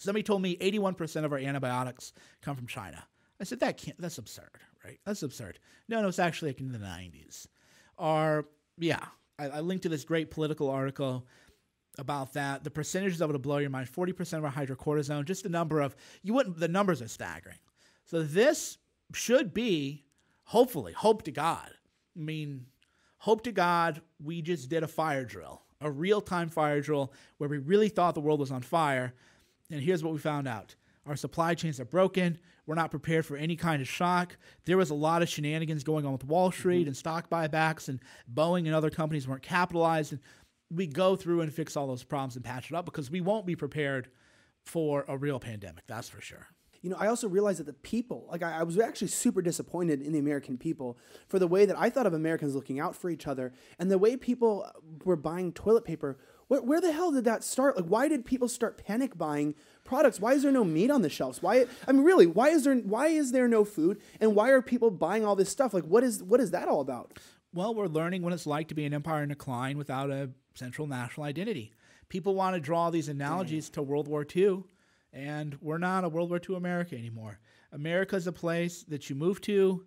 Somebody 0.00 0.22
told 0.22 0.40
me 0.40 0.56
81% 0.56 1.24
of 1.24 1.32
our 1.32 1.38
antibiotics 1.38 2.12
come 2.40 2.56
from 2.56 2.66
China. 2.66 3.04
I 3.40 3.44
said, 3.44 3.60
that 3.60 3.76
can't, 3.76 4.00
that's 4.00 4.18
absurd, 4.18 4.50
right? 4.84 5.00
That's 5.04 5.22
absurd. 5.22 5.58
No, 5.88 6.00
no, 6.00 6.08
it's 6.08 6.18
actually 6.18 6.50
like 6.50 6.60
in 6.60 6.72
the 6.72 6.78
90s. 6.78 7.46
Our, 8.02 8.44
yeah, 8.78 9.04
I, 9.38 9.48
I 9.48 9.60
linked 9.60 9.84
to 9.84 9.88
this 9.88 10.04
great 10.04 10.30
Politico 10.30 10.68
article 10.68 11.26
about 11.98 12.32
that. 12.34 12.64
The 12.64 12.70
percentages 12.70 13.20
of 13.20 13.30
it 13.30 13.32
will 13.32 13.38
blow 13.38 13.58
your 13.58 13.70
mind. 13.70 13.90
40% 13.90 14.38
of 14.38 14.44
our 14.44 14.50
hydrocortisone, 14.50 15.24
just 15.24 15.44
the 15.44 15.48
number 15.48 15.80
of, 15.80 15.94
you 16.22 16.34
wouldn't, 16.34 16.58
the 16.58 16.68
numbers 16.68 17.00
are 17.00 17.08
staggering. 17.08 17.58
So 18.04 18.22
this 18.22 18.78
should 19.14 19.54
be, 19.54 20.04
hopefully, 20.44 20.92
hope 20.92 21.22
to 21.22 21.30
God. 21.30 21.70
I 22.16 22.20
mean, 22.20 22.66
hope 23.18 23.44
to 23.44 23.52
God, 23.52 24.02
we 24.22 24.42
just 24.42 24.68
did 24.68 24.82
a 24.82 24.88
fire 24.88 25.24
drill, 25.24 25.62
a 25.80 25.90
real 25.90 26.20
time 26.20 26.48
fire 26.48 26.80
drill 26.80 27.12
where 27.38 27.48
we 27.48 27.58
really 27.58 27.88
thought 27.88 28.14
the 28.14 28.20
world 28.20 28.40
was 28.40 28.50
on 28.50 28.62
fire. 28.62 29.14
And 29.70 29.80
here's 29.80 30.02
what 30.02 30.12
we 30.12 30.18
found 30.18 30.48
out 30.48 30.74
our 31.06 31.16
supply 31.16 31.54
chains 31.54 31.80
are 31.80 31.84
broken. 31.84 32.38
We're 32.66 32.76
not 32.76 32.90
prepared 32.90 33.26
for 33.26 33.36
any 33.36 33.56
kind 33.56 33.82
of 33.82 33.88
shock. 33.88 34.36
There 34.64 34.76
was 34.76 34.90
a 34.90 34.94
lot 34.94 35.22
of 35.22 35.28
shenanigans 35.28 35.82
going 35.82 36.06
on 36.06 36.12
with 36.12 36.24
Wall 36.24 36.52
Street 36.52 36.82
mm-hmm. 36.82 36.88
and 36.88 36.96
stock 36.96 37.28
buybacks, 37.28 37.88
and 37.88 38.00
Boeing 38.32 38.66
and 38.66 38.74
other 38.74 38.90
companies 38.90 39.26
weren't 39.26 39.42
capitalized. 39.42 40.12
And 40.12 40.20
we 40.70 40.86
go 40.86 41.16
through 41.16 41.40
and 41.40 41.52
fix 41.52 41.76
all 41.76 41.86
those 41.86 42.04
problems 42.04 42.36
and 42.36 42.44
patch 42.44 42.70
it 42.70 42.76
up 42.76 42.84
because 42.84 43.10
we 43.10 43.20
won't 43.20 43.46
be 43.46 43.56
prepared 43.56 44.08
for 44.64 45.04
a 45.08 45.16
real 45.16 45.40
pandemic, 45.40 45.84
that's 45.88 46.08
for 46.08 46.20
sure 46.20 46.48
you 46.82 46.90
know, 46.90 46.96
I 46.98 47.06
also 47.06 47.28
realized 47.28 47.60
that 47.60 47.66
the 47.66 47.72
people, 47.72 48.26
like 48.30 48.42
I, 48.42 48.58
I, 48.58 48.62
was 48.64 48.78
actually 48.78 49.08
super 49.08 49.40
disappointed 49.40 50.02
in 50.02 50.12
the 50.12 50.18
American 50.18 50.58
people 50.58 50.98
for 51.28 51.38
the 51.38 51.46
way 51.46 51.64
that 51.64 51.78
I 51.78 51.88
thought 51.88 52.06
of 52.06 52.12
Americans 52.12 52.56
looking 52.56 52.80
out 52.80 52.96
for 52.96 53.08
each 53.08 53.28
other 53.28 53.52
and 53.78 53.90
the 53.90 53.98
way 53.98 54.16
people 54.16 54.68
were 55.04 55.16
buying 55.16 55.52
toilet 55.52 55.84
paper. 55.84 56.18
Where, 56.48 56.62
where 56.62 56.80
the 56.80 56.92
hell 56.92 57.12
did 57.12 57.24
that 57.24 57.44
start? 57.44 57.76
Like, 57.76 57.86
why 57.86 58.08
did 58.08 58.24
people 58.24 58.48
start 58.48 58.82
panic 58.84 59.16
buying 59.16 59.54
products? 59.84 60.20
Why 60.20 60.32
is 60.34 60.42
there 60.42 60.52
no 60.52 60.64
meat 60.64 60.90
on 60.90 61.02
the 61.02 61.08
shelves? 61.08 61.42
Why? 61.42 61.66
I 61.86 61.92
mean, 61.92 62.04
really, 62.04 62.26
why 62.26 62.48
is 62.48 62.64
there 62.64 62.76
why 62.76 63.08
is 63.08 63.32
there 63.32 63.48
no 63.48 63.64
food? 63.64 64.00
And 64.20 64.34
why 64.34 64.50
are 64.50 64.62
people 64.62 64.90
buying 64.90 65.24
all 65.24 65.36
this 65.36 65.50
stuff? 65.50 65.74
Like, 65.74 65.84
what 65.84 66.04
is 66.04 66.22
what 66.22 66.40
is 66.40 66.50
that 66.50 66.68
all 66.68 66.80
about? 66.80 67.18
Well, 67.54 67.74
we're 67.74 67.86
learning 67.86 68.22
what 68.22 68.32
it's 68.32 68.46
like 68.46 68.68
to 68.68 68.74
be 68.74 68.84
an 68.84 68.94
empire 68.94 69.22
in 69.22 69.28
decline 69.28 69.76
without 69.76 70.10
a 70.10 70.30
central 70.54 70.86
national 70.86 71.26
identity. 71.26 71.72
People 72.08 72.34
want 72.34 72.54
to 72.54 72.60
draw 72.60 72.90
these 72.90 73.08
analogies 73.08 73.68
Damn. 73.68 73.74
to 73.74 73.82
World 73.82 74.08
War 74.08 74.26
II 74.34 74.64
and 75.12 75.56
we're 75.60 75.78
not 75.78 76.04
a 76.04 76.08
World 76.08 76.30
War 76.30 76.40
II 76.48 76.56
America 76.56 76.96
anymore. 76.96 77.38
America 77.72 78.16
is 78.16 78.26
a 78.26 78.32
place 78.32 78.82
that 78.84 79.10
you 79.10 79.16
move 79.16 79.40
to 79.42 79.84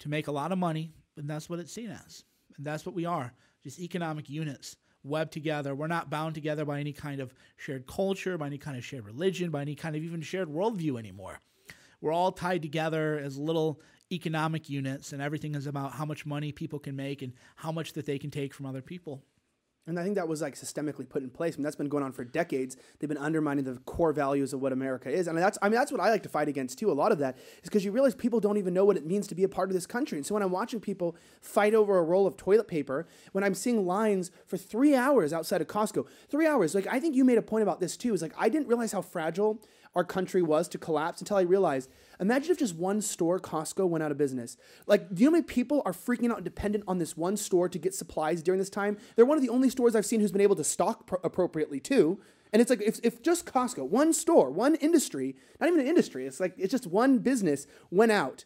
to 0.00 0.08
make 0.08 0.28
a 0.28 0.32
lot 0.32 0.50
of 0.50 0.58
money, 0.58 0.94
and 1.16 1.28
that's 1.28 1.48
what 1.48 1.58
it's 1.58 1.72
seen 1.72 1.90
as. 1.90 2.24
And 2.56 2.66
that's 2.66 2.84
what 2.86 2.94
we 2.94 3.04
are 3.04 3.32
just 3.62 3.78
economic 3.78 4.28
units 4.30 4.76
webbed 5.02 5.32
together. 5.32 5.74
We're 5.74 5.86
not 5.86 6.10
bound 6.10 6.34
together 6.34 6.64
by 6.64 6.80
any 6.80 6.92
kind 6.92 7.20
of 7.20 7.34
shared 7.56 7.86
culture, 7.86 8.36
by 8.38 8.46
any 8.46 8.58
kind 8.58 8.76
of 8.76 8.84
shared 8.84 9.04
religion, 9.04 9.50
by 9.50 9.62
any 9.62 9.74
kind 9.74 9.96
of 9.96 10.02
even 10.02 10.22
shared 10.22 10.48
worldview 10.48 10.98
anymore. 10.98 11.40
We're 12.00 12.12
all 12.12 12.32
tied 12.32 12.62
together 12.62 13.18
as 13.18 13.36
little 13.36 13.80
economic 14.12 14.68
units, 14.68 15.12
and 15.12 15.22
everything 15.22 15.54
is 15.54 15.66
about 15.66 15.92
how 15.92 16.04
much 16.04 16.26
money 16.26 16.52
people 16.52 16.78
can 16.78 16.96
make 16.96 17.22
and 17.22 17.32
how 17.56 17.70
much 17.70 17.92
that 17.92 18.06
they 18.06 18.18
can 18.18 18.30
take 18.30 18.54
from 18.54 18.66
other 18.66 18.82
people. 18.82 19.22
And 19.86 19.98
I 19.98 20.02
think 20.02 20.14
that 20.16 20.28
was 20.28 20.42
like 20.42 20.54
systemically 20.54 21.08
put 21.08 21.22
in 21.22 21.30
place. 21.30 21.54
I 21.54 21.56
mean, 21.56 21.64
that's 21.64 21.74
been 21.74 21.88
going 21.88 22.04
on 22.04 22.12
for 22.12 22.22
decades. 22.22 22.76
They've 22.98 23.08
been 23.08 23.18
undermining 23.18 23.64
the 23.64 23.78
core 23.86 24.12
values 24.12 24.52
of 24.52 24.60
what 24.60 24.72
America 24.72 25.08
is. 25.08 25.26
And 25.26 25.36
that's, 25.36 25.58
I 25.62 25.68
mean, 25.68 25.74
that's 25.74 25.90
what 25.90 26.00
I 26.00 26.10
like 26.10 26.22
to 26.24 26.28
fight 26.28 26.48
against 26.48 26.78
too. 26.78 26.90
A 26.90 26.92
lot 26.92 27.12
of 27.12 27.18
that 27.18 27.38
is 27.38 27.62
because 27.64 27.84
you 27.84 27.90
realize 27.90 28.14
people 28.14 28.40
don't 28.40 28.58
even 28.58 28.74
know 28.74 28.84
what 28.84 28.96
it 28.96 29.06
means 29.06 29.26
to 29.28 29.34
be 29.34 29.42
a 29.42 29.48
part 29.48 29.70
of 29.70 29.74
this 29.74 29.86
country. 29.86 30.18
And 30.18 30.26
so 30.26 30.34
when 30.34 30.42
I'm 30.42 30.52
watching 30.52 30.80
people 30.80 31.16
fight 31.40 31.74
over 31.74 31.98
a 31.98 32.02
roll 32.02 32.26
of 32.26 32.36
toilet 32.36 32.68
paper, 32.68 33.06
when 33.32 33.42
I'm 33.42 33.54
seeing 33.54 33.86
lines 33.86 34.30
for 34.46 34.56
three 34.56 34.94
hours 34.94 35.32
outside 35.32 35.60
of 35.60 35.66
Costco, 35.66 36.06
three 36.28 36.46
hours, 36.46 36.74
like 36.74 36.86
I 36.86 37.00
think 37.00 37.16
you 37.16 37.24
made 37.24 37.38
a 37.38 37.42
point 37.42 37.62
about 37.62 37.80
this 37.80 37.96
too, 37.96 38.12
is 38.12 38.22
like 38.22 38.34
I 38.38 38.48
didn't 38.48 38.68
realize 38.68 38.92
how 38.92 39.02
fragile 39.02 39.62
our 39.94 40.04
country 40.04 40.42
was 40.42 40.68
to 40.68 40.78
collapse 40.78 41.20
until 41.20 41.36
I 41.36 41.42
realized 41.42 41.90
imagine 42.20 42.52
if 42.52 42.58
just 42.58 42.76
one 42.76 43.00
store, 43.00 43.40
Costco, 43.40 43.88
went 43.88 44.04
out 44.04 44.12
of 44.12 44.18
business. 44.18 44.56
Like, 44.86 45.12
do 45.12 45.22
you 45.22 45.28
know 45.28 45.32
how 45.32 45.40
many 45.40 45.44
people 45.44 45.82
are 45.84 45.92
freaking 45.92 46.30
out 46.30 46.44
dependent 46.44 46.84
on 46.86 46.98
this 46.98 47.16
one 47.16 47.36
store 47.36 47.68
to 47.68 47.78
get 47.78 47.94
supplies 47.94 48.42
during 48.42 48.58
this 48.58 48.70
time? 48.70 48.98
They're 49.16 49.26
one 49.26 49.38
of 49.38 49.42
the 49.42 49.48
only 49.48 49.70
stores 49.70 49.96
I've 49.96 50.06
seen 50.06 50.20
who's 50.20 50.32
been 50.32 50.40
able 50.40 50.56
to 50.56 50.64
stock 50.64 51.06
pro- 51.06 51.20
appropriately 51.24 51.80
too. 51.80 52.20
And 52.52 52.60
it's 52.60 52.70
like 52.70 52.82
if, 52.82 53.00
if 53.02 53.22
just 53.22 53.46
Costco, 53.46 53.88
one 53.88 54.12
store, 54.12 54.50
one 54.50 54.74
industry, 54.76 55.36
not 55.60 55.68
even 55.68 55.80
an 55.80 55.86
industry, 55.86 56.26
it's 56.26 56.40
like 56.40 56.54
it's 56.58 56.70
just 56.70 56.86
one 56.86 57.18
business 57.18 57.66
went 57.90 58.12
out 58.12 58.44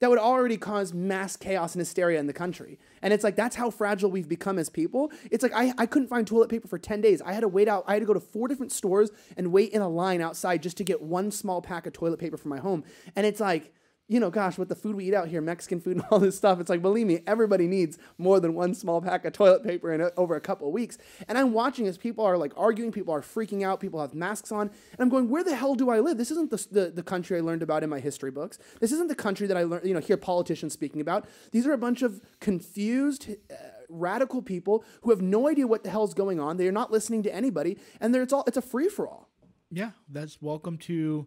that 0.00 0.10
would 0.10 0.18
already 0.18 0.56
cause 0.56 0.92
mass 0.92 1.36
chaos 1.36 1.74
and 1.74 1.80
hysteria 1.80 2.18
in 2.18 2.26
the 2.26 2.32
country. 2.32 2.78
And 3.00 3.12
it's 3.12 3.24
like, 3.24 3.36
that's 3.36 3.56
how 3.56 3.70
fragile 3.70 4.10
we've 4.10 4.28
become 4.28 4.58
as 4.58 4.68
people. 4.68 5.12
It's 5.30 5.42
like, 5.42 5.52
I, 5.54 5.72
I 5.78 5.86
couldn't 5.86 6.08
find 6.08 6.26
toilet 6.26 6.48
paper 6.48 6.68
for 6.68 6.78
10 6.78 7.00
days. 7.00 7.22
I 7.22 7.32
had 7.32 7.40
to 7.40 7.48
wait 7.48 7.68
out, 7.68 7.84
I 7.86 7.94
had 7.94 8.00
to 8.00 8.06
go 8.06 8.14
to 8.14 8.20
four 8.20 8.48
different 8.48 8.72
stores 8.72 9.10
and 9.36 9.52
wait 9.52 9.72
in 9.72 9.80
a 9.80 9.88
line 9.88 10.20
outside 10.20 10.62
just 10.62 10.76
to 10.78 10.84
get 10.84 11.00
one 11.00 11.30
small 11.30 11.62
pack 11.62 11.86
of 11.86 11.92
toilet 11.92 12.18
paper 12.18 12.36
for 12.36 12.48
my 12.48 12.58
home. 12.58 12.84
And 13.14 13.24
it's 13.24 13.40
like, 13.40 13.72
you 14.06 14.20
know, 14.20 14.28
gosh, 14.28 14.58
with 14.58 14.68
the 14.68 14.74
food 14.74 14.96
we 14.96 15.06
eat 15.06 15.14
out 15.14 15.28
here, 15.28 15.40
Mexican 15.40 15.80
food 15.80 15.96
and 15.96 16.04
all 16.10 16.18
this 16.18 16.36
stuff, 16.36 16.60
it's 16.60 16.68
like, 16.68 16.82
believe 16.82 17.06
me, 17.06 17.20
everybody 17.26 17.66
needs 17.66 17.98
more 18.18 18.40
than 18.40 18.54
one 18.54 18.74
small 18.74 19.00
pack 19.00 19.24
of 19.24 19.32
toilet 19.32 19.64
paper 19.64 19.92
in 19.92 20.00
a, 20.00 20.10
over 20.16 20.36
a 20.36 20.40
couple 20.40 20.66
of 20.66 20.74
weeks. 20.74 20.98
And 21.28 21.38
I'm 21.38 21.52
watching 21.52 21.86
as 21.86 21.96
people 21.96 22.24
are 22.24 22.36
like 22.36 22.52
arguing, 22.56 22.92
people 22.92 23.14
are 23.14 23.22
freaking 23.22 23.64
out, 23.64 23.80
people 23.80 24.00
have 24.00 24.14
masks 24.14 24.52
on, 24.52 24.68
and 24.68 25.00
I'm 25.00 25.08
going, 25.08 25.28
where 25.28 25.44
the 25.44 25.56
hell 25.56 25.74
do 25.74 25.90
I 25.90 26.00
live? 26.00 26.18
This 26.18 26.30
isn't 26.30 26.50
the, 26.50 26.66
the, 26.70 26.90
the 26.90 27.02
country 27.02 27.38
I 27.38 27.40
learned 27.40 27.62
about 27.62 27.82
in 27.82 27.90
my 27.90 28.00
history 28.00 28.30
books. 28.30 28.58
This 28.80 28.92
isn't 28.92 29.08
the 29.08 29.14
country 29.14 29.46
that 29.46 29.56
I 29.56 29.64
learned, 29.64 29.86
you 29.86 29.94
know, 29.94 30.00
hear 30.00 30.16
politicians 30.16 30.72
speaking 30.72 31.00
about. 31.00 31.26
These 31.52 31.66
are 31.66 31.72
a 31.72 31.78
bunch 31.78 32.02
of 32.02 32.20
confused, 32.40 33.30
uh, 33.50 33.54
radical 33.88 34.42
people 34.42 34.84
who 35.02 35.10
have 35.10 35.22
no 35.22 35.48
idea 35.48 35.66
what 35.66 35.84
the 35.84 35.90
hell's 35.90 36.14
going 36.14 36.40
on. 36.40 36.56
They 36.56 36.68
are 36.68 36.72
not 36.72 36.90
listening 36.90 37.22
to 37.24 37.34
anybody, 37.34 37.78
and 38.00 38.14
it's 38.14 38.32
all 38.32 38.44
it's 38.46 38.56
a 38.56 38.62
free 38.62 38.88
for 38.88 39.08
all. 39.08 39.30
Yeah, 39.70 39.90
that's 40.08 40.40
welcome 40.40 40.78
to 40.78 41.26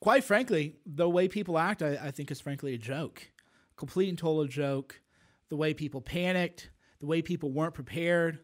quite 0.00 0.24
frankly, 0.24 0.76
the 0.86 1.08
way 1.08 1.28
people 1.28 1.58
act, 1.58 1.82
I, 1.82 1.98
I, 2.02 2.10
think, 2.10 2.30
is 2.30 2.40
frankly 2.40 2.74
a 2.74 2.78
joke, 2.78 3.30
complete 3.76 4.08
and 4.08 4.18
total 4.18 4.46
joke. 4.46 5.00
The 5.48 5.56
way 5.56 5.74
people 5.74 6.00
panicked, 6.00 6.70
the 7.00 7.06
way 7.06 7.22
people 7.22 7.50
weren't 7.50 7.74
prepared, 7.74 8.40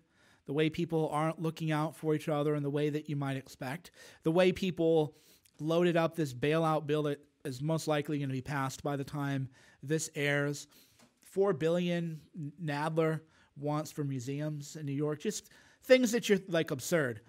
the 0.47 0.53
way 0.53 0.71
people 0.71 1.09
aren't 1.12 1.40
looking 1.40 1.71
out 1.71 1.97
for 1.97 2.14
each 2.14 2.29
other 2.29 2.55
in 2.55 2.62
the 2.62 2.71
way 2.71 2.90
that 2.90 3.09
you 3.09 3.16
might 3.16 3.37
expect, 3.37 3.90
the 4.23 4.33
way 4.33 4.53
people 4.53 5.16
loaded 5.61 5.97
up 5.97 6.14
this 6.14 6.35
bailout 6.35 6.87
bill 6.87 7.05
that 7.05 7.21
is 7.45 7.62
most 7.62 7.87
likely 7.87 8.19
going 8.19 8.29
to 8.29 8.35
be 8.35 8.40
passed 8.40 8.83
by 8.83 8.97
the 8.97 9.05
time 9.05 9.49
this 9.83 10.11
airs. 10.14 10.66
Four 11.23 11.53
billion 11.53 12.21
Nadler 12.62 13.21
wants 13.57 13.92
for 13.92 14.05
museums 14.05 14.77
in 14.77 14.87
New 14.87 14.92
York, 14.92 15.21
just 15.21 15.51
things 15.85 16.11
that 16.12 16.29
you're 16.29 16.40
like 16.49 16.71
absurd 16.71 17.21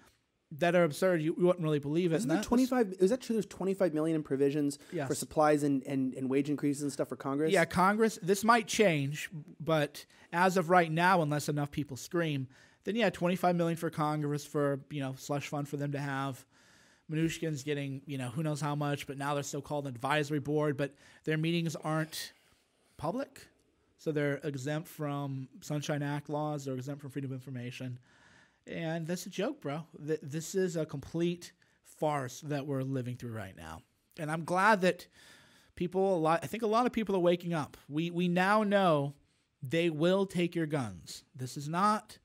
that 0.52 0.74
are 0.74 0.84
absurd. 0.84 1.20
You, 1.20 1.34
you 1.38 1.46
wouldn't 1.46 1.62
really 1.62 1.78
believe 1.78 2.12
it. 2.12 2.16
Isn't 2.16 2.28
there 2.28 2.42
twenty 2.42 2.66
five? 2.66 2.94
Is 2.98 3.10
that 3.10 3.20
true? 3.20 3.34
There's 3.34 3.46
twenty 3.46 3.74
five 3.74 3.92
million 3.94 4.16
in 4.16 4.22
provisions 4.22 4.78
yes. 4.92 5.08
for 5.08 5.14
supplies 5.14 5.62
and, 5.62 5.82
and, 5.84 6.14
and 6.14 6.30
wage 6.30 6.48
increases 6.48 6.82
and 6.82 6.92
stuff 6.92 7.08
for 7.08 7.16
Congress. 7.16 7.52
Yeah, 7.52 7.64
Congress. 7.64 8.18
This 8.22 8.44
might 8.44 8.66
change, 8.66 9.30
but 9.60 10.06
as 10.32 10.56
of 10.56 10.70
right 10.70 10.90
now, 10.90 11.22
unless 11.22 11.48
enough 11.48 11.70
people 11.70 11.96
scream, 11.96 12.48
then 12.84 12.96
yeah, 12.96 13.10
twenty 13.10 13.36
five 13.36 13.56
million 13.56 13.76
for 13.76 13.90
Congress 13.90 14.44
for 14.44 14.80
you 14.90 15.00
know 15.00 15.14
slush 15.18 15.48
fund 15.48 15.68
for 15.68 15.76
them 15.76 15.92
to 15.92 15.98
have. 15.98 16.44
Mnuchin's 17.10 17.62
getting 17.62 18.02
you 18.06 18.18
know 18.18 18.28
who 18.28 18.42
knows 18.42 18.60
how 18.60 18.74
much, 18.74 19.06
but 19.06 19.18
now 19.18 19.34
they're 19.34 19.42
still 19.42 19.62
called 19.62 19.86
an 19.86 19.94
advisory 19.94 20.40
board, 20.40 20.76
but 20.76 20.94
their 21.24 21.36
meetings 21.36 21.76
aren't 21.76 22.32
public, 22.96 23.48
so 23.98 24.12
they're 24.12 24.40
exempt 24.44 24.88
from 24.88 25.48
Sunshine 25.60 26.02
Act 26.02 26.30
laws. 26.30 26.64
They're 26.64 26.74
exempt 26.74 27.02
from 27.02 27.10
freedom 27.10 27.30
of 27.32 27.34
information. 27.34 27.98
And 28.68 29.06
that's 29.06 29.26
a 29.26 29.30
joke, 29.30 29.60
bro. 29.60 29.84
This 29.98 30.54
is 30.54 30.76
a 30.76 30.84
complete 30.84 31.52
farce 31.84 32.40
that 32.42 32.66
we're 32.66 32.82
living 32.82 33.16
through 33.16 33.32
right 33.32 33.56
now. 33.56 33.82
And 34.18 34.30
I'm 34.30 34.44
glad 34.44 34.82
that 34.82 35.06
people, 35.74 36.16
a 36.16 36.18
lot, 36.18 36.40
I 36.42 36.46
think 36.46 36.62
a 36.62 36.66
lot 36.66 36.86
of 36.86 36.92
people 36.92 37.16
are 37.16 37.20
waking 37.20 37.54
up. 37.54 37.76
We, 37.88 38.10
we 38.10 38.28
now 38.28 38.62
know 38.62 39.14
they 39.62 39.90
will 39.90 40.26
take 40.26 40.54
your 40.54 40.66
guns. 40.66 41.24
This 41.34 41.56
is 41.56 41.68
not 41.68 42.18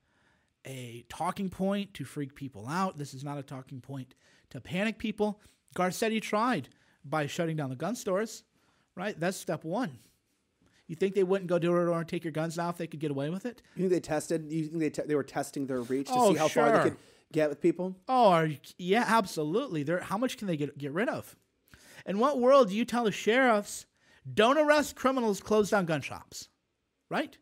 a 0.66 1.06
talking 1.10 1.50
point 1.50 1.94
to 1.96 2.06
freak 2.06 2.36
people 2.36 2.68
out. 2.68 2.98
This 2.98 3.14
is 3.14 3.24
not 3.24 3.38
a 3.38 3.44
talking 3.44 3.82
point 3.82 4.16
to 4.50 4.62
panic 4.62 4.98
people. 4.98 5.40
Garcetti 5.76 6.22
tried 6.22 6.70
by 7.04 7.28
shutting 7.28 7.56
down 7.56 7.70
the 7.70 7.76
gun 7.76 7.96
stores, 7.96 8.44
right? 8.96 9.20
That's 9.20 9.38
step 9.38 9.64
one. 9.64 10.00
You 10.94 10.96
think 10.96 11.16
they 11.16 11.24
wouldn't 11.24 11.50
go 11.50 11.58
door 11.58 11.80
to 11.80 11.86
door 11.88 11.98
and 11.98 12.08
take 12.08 12.24
your 12.24 12.32
guns 12.32 12.56
now 12.56 12.70
if 12.70 12.78
they 12.78 12.86
could 12.86 13.00
get 13.00 13.10
away 13.10 13.32
with 13.32 13.48
it? 13.48 13.64
You 13.76 13.90
think 13.90 13.94
they 13.94 14.00
tested? 14.00 14.52
You 14.52 14.68
think 14.68 14.80
they 14.80 14.92
te- 14.92 15.08
they 15.08 15.16
were 15.16 15.24
testing 15.24 15.66
their 15.66 15.82
reach 15.82 16.06
to 16.06 16.14
oh, 16.14 16.32
see 16.32 16.38
how 16.38 16.48
sure. 16.48 16.68
far 16.68 16.78
they 16.78 16.90
could 16.92 17.00
get 17.32 17.50
with 17.50 17.60
people? 17.60 17.96
Oh, 18.08 18.48
yeah, 18.78 19.04
absolutely. 19.08 19.82
They're, 19.82 20.02
how 20.02 20.20
much 20.20 20.38
can 20.38 20.48
they 20.48 20.56
get 20.56 20.78
get 20.78 20.92
rid 20.92 21.10
of? 21.10 21.36
In 22.06 22.20
what 22.20 22.40
world 22.40 22.70
do 22.70 22.76
you 22.76 22.86
tell 22.86 23.06
the 23.06 23.12
sheriffs 23.12 23.88
don't 24.32 24.60
arrest 24.60 24.96
criminals, 24.96 25.42
close 25.42 25.72
down 25.72 25.88
gun 25.88 26.02
shops? 26.02 26.48
Right? 27.10 27.36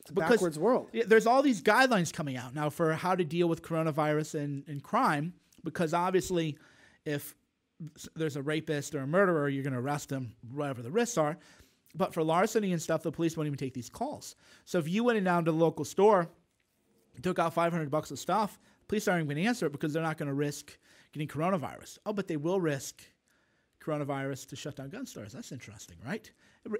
It's 0.00 0.10
a 0.10 0.14
because 0.14 0.30
backwards 0.30 0.58
world. 0.58 0.88
There's 1.06 1.26
all 1.26 1.42
these 1.42 1.60
guidelines 1.60 2.10
coming 2.10 2.38
out 2.38 2.54
now 2.54 2.70
for 2.70 2.94
how 2.94 3.14
to 3.14 3.22
deal 3.22 3.50
with 3.50 3.60
coronavirus 3.60 4.36
and, 4.42 4.64
and 4.66 4.82
crime, 4.82 5.34
because 5.62 5.92
obviously, 5.92 6.56
if 7.04 7.34
there's 8.16 8.36
a 8.36 8.42
rapist 8.42 8.94
or 8.94 9.00
a 9.00 9.06
murderer, 9.06 9.50
you're 9.50 9.62
going 9.62 9.74
to 9.74 9.78
arrest 9.78 10.08
them, 10.08 10.36
whatever 10.54 10.80
the 10.80 10.90
risks 10.90 11.18
are. 11.18 11.36
But 11.94 12.12
for 12.12 12.22
larceny 12.22 12.72
and 12.72 12.82
stuff, 12.82 13.02
the 13.02 13.12
police 13.12 13.36
won't 13.36 13.46
even 13.46 13.58
take 13.58 13.74
these 13.74 13.88
calls. 13.88 14.34
So 14.64 14.78
if 14.78 14.88
you 14.88 15.04
went 15.04 15.18
in 15.18 15.24
down 15.24 15.44
to 15.44 15.52
the 15.52 15.56
local 15.56 15.84
store, 15.84 16.28
took 17.22 17.38
out 17.38 17.54
500 17.54 17.90
bucks 17.90 18.10
of 18.10 18.18
stuff, 18.18 18.58
police 18.88 19.06
aren't 19.06 19.20
even 19.20 19.28
going 19.28 19.44
to 19.44 19.48
answer 19.48 19.66
it 19.66 19.72
because 19.72 19.92
they're 19.92 20.02
not 20.02 20.18
going 20.18 20.28
to 20.28 20.34
risk 20.34 20.76
getting 21.12 21.28
coronavirus. 21.28 21.98
Oh, 22.04 22.12
but 22.12 22.26
they 22.26 22.36
will 22.36 22.60
risk 22.60 23.02
coronavirus 23.80 24.48
to 24.48 24.56
shut 24.56 24.76
down 24.76 24.88
gun 24.88 25.06
stores. 25.06 25.32
That's 25.32 25.52
interesting, 25.52 25.96
right? 26.04 26.28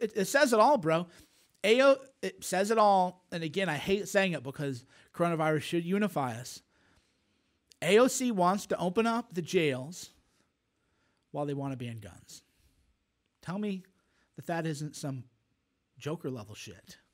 It, 0.01 0.13
it 0.17 0.25
says 0.27 0.53
it 0.53 0.61
all, 0.61 0.79
bro. 0.79 1.07
AO, 1.65 1.97
it 2.23 2.45
says 2.45 2.71
it 2.71 2.79
all. 2.79 3.25
And 3.33 3.43
again, 3.43 3.69
I 3.69 3.77
hate 3.77 4.09
saying 4.09 4.33
it 4.33 4.43
because 4.43 4.85
coronavirus 5.15 5.63
should 5.63 5.85
unify 5.85 6.33
us. 6.35 6.63
AOC 7.83 8.33
wants 8.33 8.67
to 8.67 8.79
open 8.79 9.07
up 9.07 9.35
the 9.35 9.43
jails 9.43 10.11
while 11.33 11.47
they 11.47 11.55
want 11.55 11.73
to 11.73 11.77
ban 11.77 11.99
guns. 11.99 12.43
Tell 13.43 13.59
me 13.59 13.83
that 14.37 14.47
that 14.47 14.67
isn't 14.67 14.97
some 14.97 15.25
Joker 15.99 16.31
level 16.31 16.55
shit. 16.55 16.99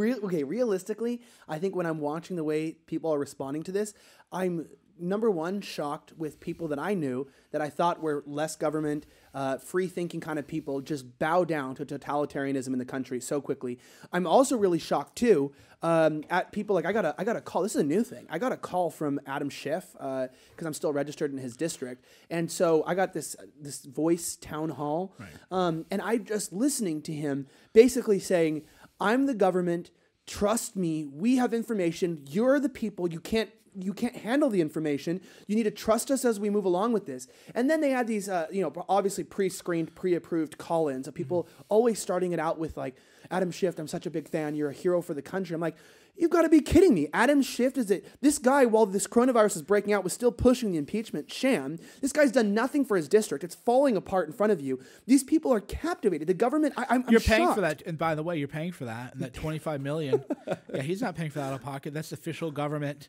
Okay, 0.00 0.44
realistically, 0.44 1.22
I 1.48 1.58
think 1.58 1.74
when 1.74 1.86
I'm 1.86 2.00
watching 2.00 2.36
the 2.36 2.44
way 2.44 2.72
people 2.86 3.12
are 3.12 3.18
responding 3.18 3.62
to 3.64 3.72
this, 3.72 3.94
I'm 4.32 4.68
number 4.98 5.30
one 5.30 5.60
shocked 5.60 6.12
with 6.16 6.40
people 6.40 6.68
that 6.68 6.78
I 6.78 6.94
knew 6.94 7.26
that 7.50 7.60
I 7.60 7.68
thought 7.68 8.00
were 8.00 8.22
less 8.26 8.56
government, 8.56 9.06
uh, 9.34 9.58
free 9.58 9.86
thinking 9.86 10.20
kind 10.20 10.38
of 10.38 10.46
people 10.46 10.80
just 10.80 11.18
bow 11.18 11.44
down 11.44 11.74
to 11.76 11.86
totalitarianism 11.86 12.68
in 12.68 12.78
the 12.78 12.84
country 12.84 13.20
so 13.20 13.40
quickly. 13.40 13.78
I'm 14.12 14.26
also 14.26 14.56
really 14.56 14.78
shocked 14.78 15.16
too 15.16 15.52
um, 15.84 16.24
at 16.30 16.50
people 16.50 16.74
like 16.74 16.86
I 16.86 16.92
got 16.92 17.04
a 17.04 17.14
I 17.18 17.24
got 17.24 17.36
a 17.36 17.42
call. 17.42 17.62
This 17.62 17.74
is 17.74 17.82
a 17.82 17.84
new 17.84 18.02
thing. 18.02 18.26
I 18.30 18.38
got 18.38 18.52
a 18.52 18.56
call 18.56 18.90
from 18.90 19.20
Adam 19.26 19.50
Schiff 19.50 19.92
because 19.92 20.30
uh, 20.62 20.66
I'm 20.66 20.72
still 20.72 20.94
registered 20.94 21.30
in 21.30 21.36
his 21.36 21.58
district, 21.58 22.06
and 22.30 22.50
so 22.50 22.82
I 22.86 22.94
got 22.94 23.12
this 23.12 23.36
this 23.60 23.84
voice 23.84 24.36
town 24.36 24.70
hall, 24.70 25.14
right. 25.18 25.28
um, 25.50 25.84
and 25.90 26.00
I 26.00 26.16
just 26.16 26.54
listening 26.54 27.02
to 27.02 27.12
him 27.12 27.46
basically 27.74 28.18
saying, 28.18 28.62
"I'm 28.98 29.26
the 29.26 29.34
government." 29.34 29.90
Trust 30.26 30.74
me, 30.74 31.04
we 31.04 31.36
have 31.36 31.52
information. 31.52 32.24
You're 32.26 32.58
the 32.58 32.70
people. 32.70 33.12
You 33.12 33.20
can't 33.20 33.50
you 33.78 33.92
can't 33.92 34.16
handle 34.16 34.50
the 34.50 34.60
information. 34.60 35.20
You 35.46 35.56
need 35.56 35.64
to 35.64 35.70
trust 35.70 36.10
us 36.10 36.24
as 36.24 36.38
we 36.38 36.50
move 36.50 36.64
along 36.64 36.92
with 36.92 37.06
this. 37.06 37.26
And 37.54 37.68
then 37.68 37.80
they 37.80 37.90
had 37.90 38.06
these, 38.06 38.28
uh, 38.28 38.46
you 38.50 38.62
know, 38.62 38.72
obviously 38.88 39.24
pre-screened, 39.24 39.94
pre-approved 39.94 40.58
call-ins 40.58 41.08
of 41.08 41.14
people 41.14 41.44
mm-hmm. 41.44 41.62
always 41.68 41.98
starting 41.98 42.32
it 42.32 42.38
out 42.38 42.58
with 42.58 42.76
like, 42.76 42.96
Adam 43.30 43.50
Schiff, 43.50 43.78
I'm 43.78 43.88
such 43.88 44.06
a 44.06 44.10
big 44.10 44.28
fan. 44.28 44.54
You're 44.54 44.70
a 44.70 44.74
hero 44.74 45.00
for 45.00 45.14
the 45.14 45.22
country. 45.22 45.54
I'm 45.54 45.60
like, 45.60 45.76
you've 46.16 46.30
got 46.30 46.42
to 46.42 46.48
be 46.48 46.60
kidding 46.60 46.94
me. 46.94 47.08
Adam 47.12 47.42
Schiff 47.42 47.76
is 47.76 47.90
it? 47.90 48.06
This 48.20 48.38
guy, 48.38 48.66
while 48.66 48.86
this 48.86 49.06
coronavirus 49.06 49.56
is 49.56 49.62
breaking 49.62 49.92
out, 49.92 50.04
was 50.04 50.12
still 50.12 50.32
pushing 50.32 50.72
the 50.72 50.78
impeachment 50.78 51.30
sham. 51.32 51.78
This 52.00 52.12
guy's 52.12 52.32
done 52.32 52.54
nothing 52.54 52.84
for 52.84 52.96
his 52.96 53.08
district. 53.08 53.44
It's 53.44 53.54
falling 53.54 53.96
apart 53.96 54.28
in 54.28 54.32
front 54.32 54.52
of 54.52 54.60
you. 54.60 54.80
These 55.06 55.24
people 55.24 55.52
are 55.52 55.60
captivated. 55.60 56.28
The 56.28 56.34
government, 56.34 56.74
I, 56.76 56.94
am 56.94 57.04
you're 57.08 57.20
paying 57.20 57.44
shocked. 57.44 57.54
for 57.54 57.60
that. 57.62 57.82
And 57.86 57.98
by 57.98 58.14
the 58.14 58.22
way, 58.22 58.38
you're 58.38 58.48
paying 58.48 58.72
for 58.72 58.84
that. 58.84 59.14
And 59.14 59.22
that 59.22 59.34
25 59.34 59.80
million. 59.80 60.24
yeah, 60.74 60.82
he's 60.82 61.02
not 61.02 61.16
paying 61.16 61.30
for 61.30 61.38
that 61.38 61.48
out 61.48 61.54
of 61.54 61.62
pocket. 61.62 61.94
That's 61.94 62.12
official 62.12 62.50
government 62.50 63.08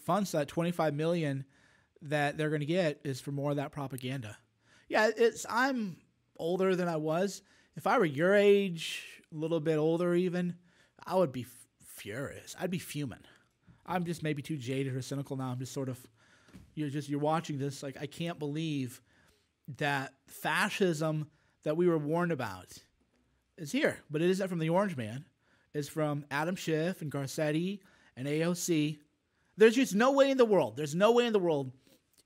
funds 0.00 0.32
that 0.32 0.48
25 0.48 0.94
million 0.94 1.44
that 2.02 2.36
they're 2.36 2.48
going 2.48 2.60
to 2.60 2.66
get 2.66 3.00
is 3.04 3.20
for 3.20 3.32
more 3.32 3.50
of 3.50 3.56
that 3.56 3.72
propaganda. 3.72 4.36
Yeah, 4.88 5.10
it's 5.16 5.46
I'm 5.48 5.96
older 6.36 6.74
than 6.74 6.88
I 6.88 6.96
was. 6.96 7.42
If 7.76 7.86
I 7.86 7.98
were 7.98 8.04
your 8.04 8.34
age, 8.34 9.04
a 9.32 9.36
little 9.36 9.60
bit 9.60 9.76
older 9.76 10.14
even, 10.14 10.56
I 11.06 11.14
would 11.14 11.32
be 11.32 11.46
furious. 11.84 12.56
I'd 12.58 12.70
be 12.70 12.78
fuming. 12.78 13.24
I'm 13.86 14.04
just 14.04 14.22
maybe 14.22 14.42
too 14.42 14.56
jaded 14.56 14.96
or 14.96 15.02
cynical 15.02 15.36
now. 15.36 15.50
I'm 15.50 15.58
just 15.58 15.72
sort 15.72 15.88
of 15.88 15.98
you're 16.74 16.90
just 16.90 17.08
you're 17.08 17.20
watching 17.20 17.58
this 17.58 17.82
like 17.82 17.96
I 18.00 18.06
can't 18.06 18.38
believe 18.38 19.00
that 19.78 20.14
fascism 20.26 21.28
that 21.62 21.76
we 21.76 21.88
were 21.88 21.98
warned 21.98 22.32
about 22.32 22.72
is 23.56 23.72
here, 23.72 23.98
but 24.10 24.22
it 24.22 24.30
isn't 24.30 24.48
from 24.48 24.58
the 24.58 24.70
Orange 24.70 24.96
Man. 24.96 25.24
It's 25.74 25.88
from 25.88 26.24
Adam 26.30 26.56
Schiff 26.56 27.02
and 27.02 27.12
Garcetti 27.12 27.80
and 28.16 28.26
AOC. 28.26 28.98
There's 29.60 29.74
just 29.74 29.94
no 29.94 30.12
way 30.12 30.30
in 30.30 30.38
the 30.38 30.46
world. 30.46 30.74
There's 30.78 30.94
no 30.94 31.12
way 31.12 31.26
in 31.26 31.34
the 31.34 31.38
world 31.38 31.70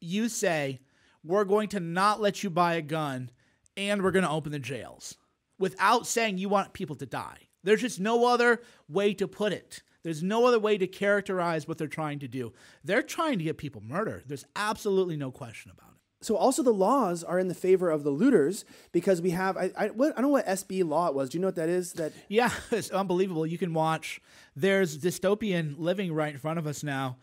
you 0.00 0.28
say 0.28 0.78
we're 1.24 1.44
going 1.44 1.68
to 1.70 1.80
not 1.80 2.20
let 2.20 2.44
you 2.44 2.48
buy 2.48 2.74
a 2.74 2.80
gun 2.80 3.28
and 3.76 4.02
we're 4.02 4.12
going 4.12 4.24
to 4.24 4.30
open 4.30 4.52
the 4.52 4.60
jails 4.60 5.16
without 5.58 6.06
saying 6.06 6.38
you 6.38 6.48
want 6.48 6.72
people 6.72 6.94
to 6.94 7.06
die. 7.06 7.48
There's 7.64 7.80
just 7.80 7.98
no 7.98 8.26
other 8.26 8.62
way 8.88 9.14
to 9.14 9.26
put 9.26 9.52
it. 9.52 9.82
There's 10.04 10.22
no 10.22 10.46
other 10.46 10.60
way 10.60 10.78
to 10.78 10.86
characterize 10.86 11.66
what 11.66 11.76
they're 11.76 11.88
trying 11.88 12.20
to 12.20 12.28
do. 12.28 12.52
They're 12.84 13.02
trying 13.02 13.38
to 13.38 13.44
get 13.44 13.58
people 13.58 13.82
murdered. 13.84 14.22
There's 14.28 14.46
absolutely 14.54 15.16
no 15.16 15.32
question 15.32 15.72
about 15.72 15.90
it. 15.90 15.93
So 16.24 16.36
also 16.36 16.62
the 16.62 16.72
laws 16.72 17.22
are 17.22 17.38
in 17.38 17.48
the 17.48 17.54
favor 17.54 17.90
of 17.90 18.02
the 18.02 18.10
looters 18.10 18.64
because 18.92 19.20
we 19.20 19.30
have 19.30 19.56
I 19.56 19.70
I, 19.76 19.86
what, 19.88 20.12
I 20.12 20.22
don't 20.22 20.22
know 20.22 20.28
what 20.28 20.46
SB 20.46 20.88
law 20.88 21.08
it 21.08 21.14
was. 21.14 21.28
Do 21.28 21.36
you 21.36 21.42
know 21.42 21.48
what 21.48 21.56
that 21.56 21.68
is? 21.68 21.92
That 21.94 22.12
Yeah, 22.28 22.50
it's 22.70 22.90
unbelievable. 22.90 23.46
You 23.46 23.58
can 23.58 23.74
watch. 23.74 24.20
There's 24.56 24.96
dystopian 24.98 25.74
living 25.78 26.14
right 26.14 26.32
in 26.32 26.38
front 26.38 26.58
of 26.58 26.66
us 26.66 26.82
now. 26.82 27.18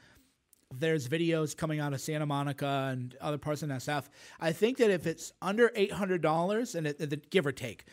There's 0.74 1.08
videos 1.08 1.58
coming 1.58 1.80
out 1.80 1.94
of 1.94 2.00
Santa 2.00 2.26
Monica 2.26 2.90
and 2.92 3.16
other 3.20 3.38
parts 3.38 3.64
of 3.64 3.70
SF. 3.70 4.06
I 4.40 4.54
think 4.54 4.78
that 4.78 4.90
if 4.90 5.08
it's 5.08 5.34
under 5.42 5.72
eight 5.76 5.92
hundred 5.92 6.22
dollars, 6.22 6.76
and 6.76 6.86
it, 6.86 7.02
it, 7.02 7.30
give 7.30 7.46
or 7.46 7.52
take, 7.52 7.86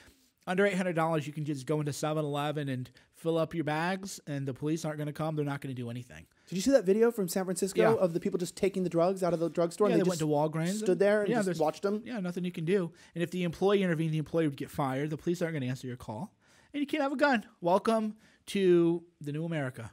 under 0.46 0.66
eight 0.66 0.76
hundred 0.76 0.94
dollars, 0.94 1.26
you 1.26 1.32
can 1.32 1.44
just 1.44 1.66
go 1.66 1.80
into 1.80 1.90
7-Eleven 1.90 2.68
and 2.68 2.90
fill 3.14 3.36
up 3.36 3.54
your 3.54 3.64
bags, 3.64 4.20
and 4.26 4.46
the 4.46 4.54
police 4.54 4.84
aren't 4.84 4.98
going 4.98 5.08
to 5.08 5.12
come. 5.12 5.34
They're 5.34 5.44
not 5.44 5.60
going 5.60 5.74
to 5.74 5.82
do 5.82 5.90
anything. 5.90 6.26
Did 6.48 6.56
you 6.56 6.62
see 6.62 6.70
that 6.72 6.84
video 6.84 7.10
from 7.12 7.28
San 7.28 7.44
Francisco 7.44 7.80
Yeah. 7.80 7.94
of 7.94 8.14
the 8.14 8.20
people 8.20 8.38
just 8.38 8.56
taking 8.56 8.82
the 8.82 8.88
drugs 8.90 9.22
out 9.22 9.32
of 9.34 9.40
the 9.40 9.48
drugstore? 9.50 9.88
Yeah, 9.88 9.94
and 9.94 10.00
they, 10.00 10.04
they, 10.04 10.08
went 10.08 10.20
just 10.20 10.28
to 10.30 10.34
Walgreens. 10.34 10.78
stood 10.78 10.98
there 10.98 11.20
and 11.20 11.30
yeah, 11.30 11.42
just 11.42 11.60
watched 11.60 11.82
them. 11.82 12.02
Yeah, 12.04 12.18
nothing 12.20 12.44
you 12.44 12.52
can 12.52 12.64
do. 12.64 12.90
And 13.14 13.22
if 13.22 13.30
the 13.30 13.44
employee 13.44 13.82
intervened, 13.82 14.12
the 14.12 14.18
employee 14.18 14.48
would 14.48 14.56
get 14.56 14.70
fired. 14.70 15.10
The 15.10 15.16
police 15.18 15.42
aren't 15.42 15.52
going 15.52 15.62
to 15.62 15.68
answer 15.68 15.86
your 15.86 15.96
call, 15.96 16.34
and 16.72 16.80
you 16.80 16.86
can't 16.86 17.02
have 17.02 17.12
a 17.12 17.16
gun. 17.16 17.44
Welcome 17.60 18.14
to 18.46 19.02
the 19.20 19.30
new 19.32 19.44
America. 19.44 19.92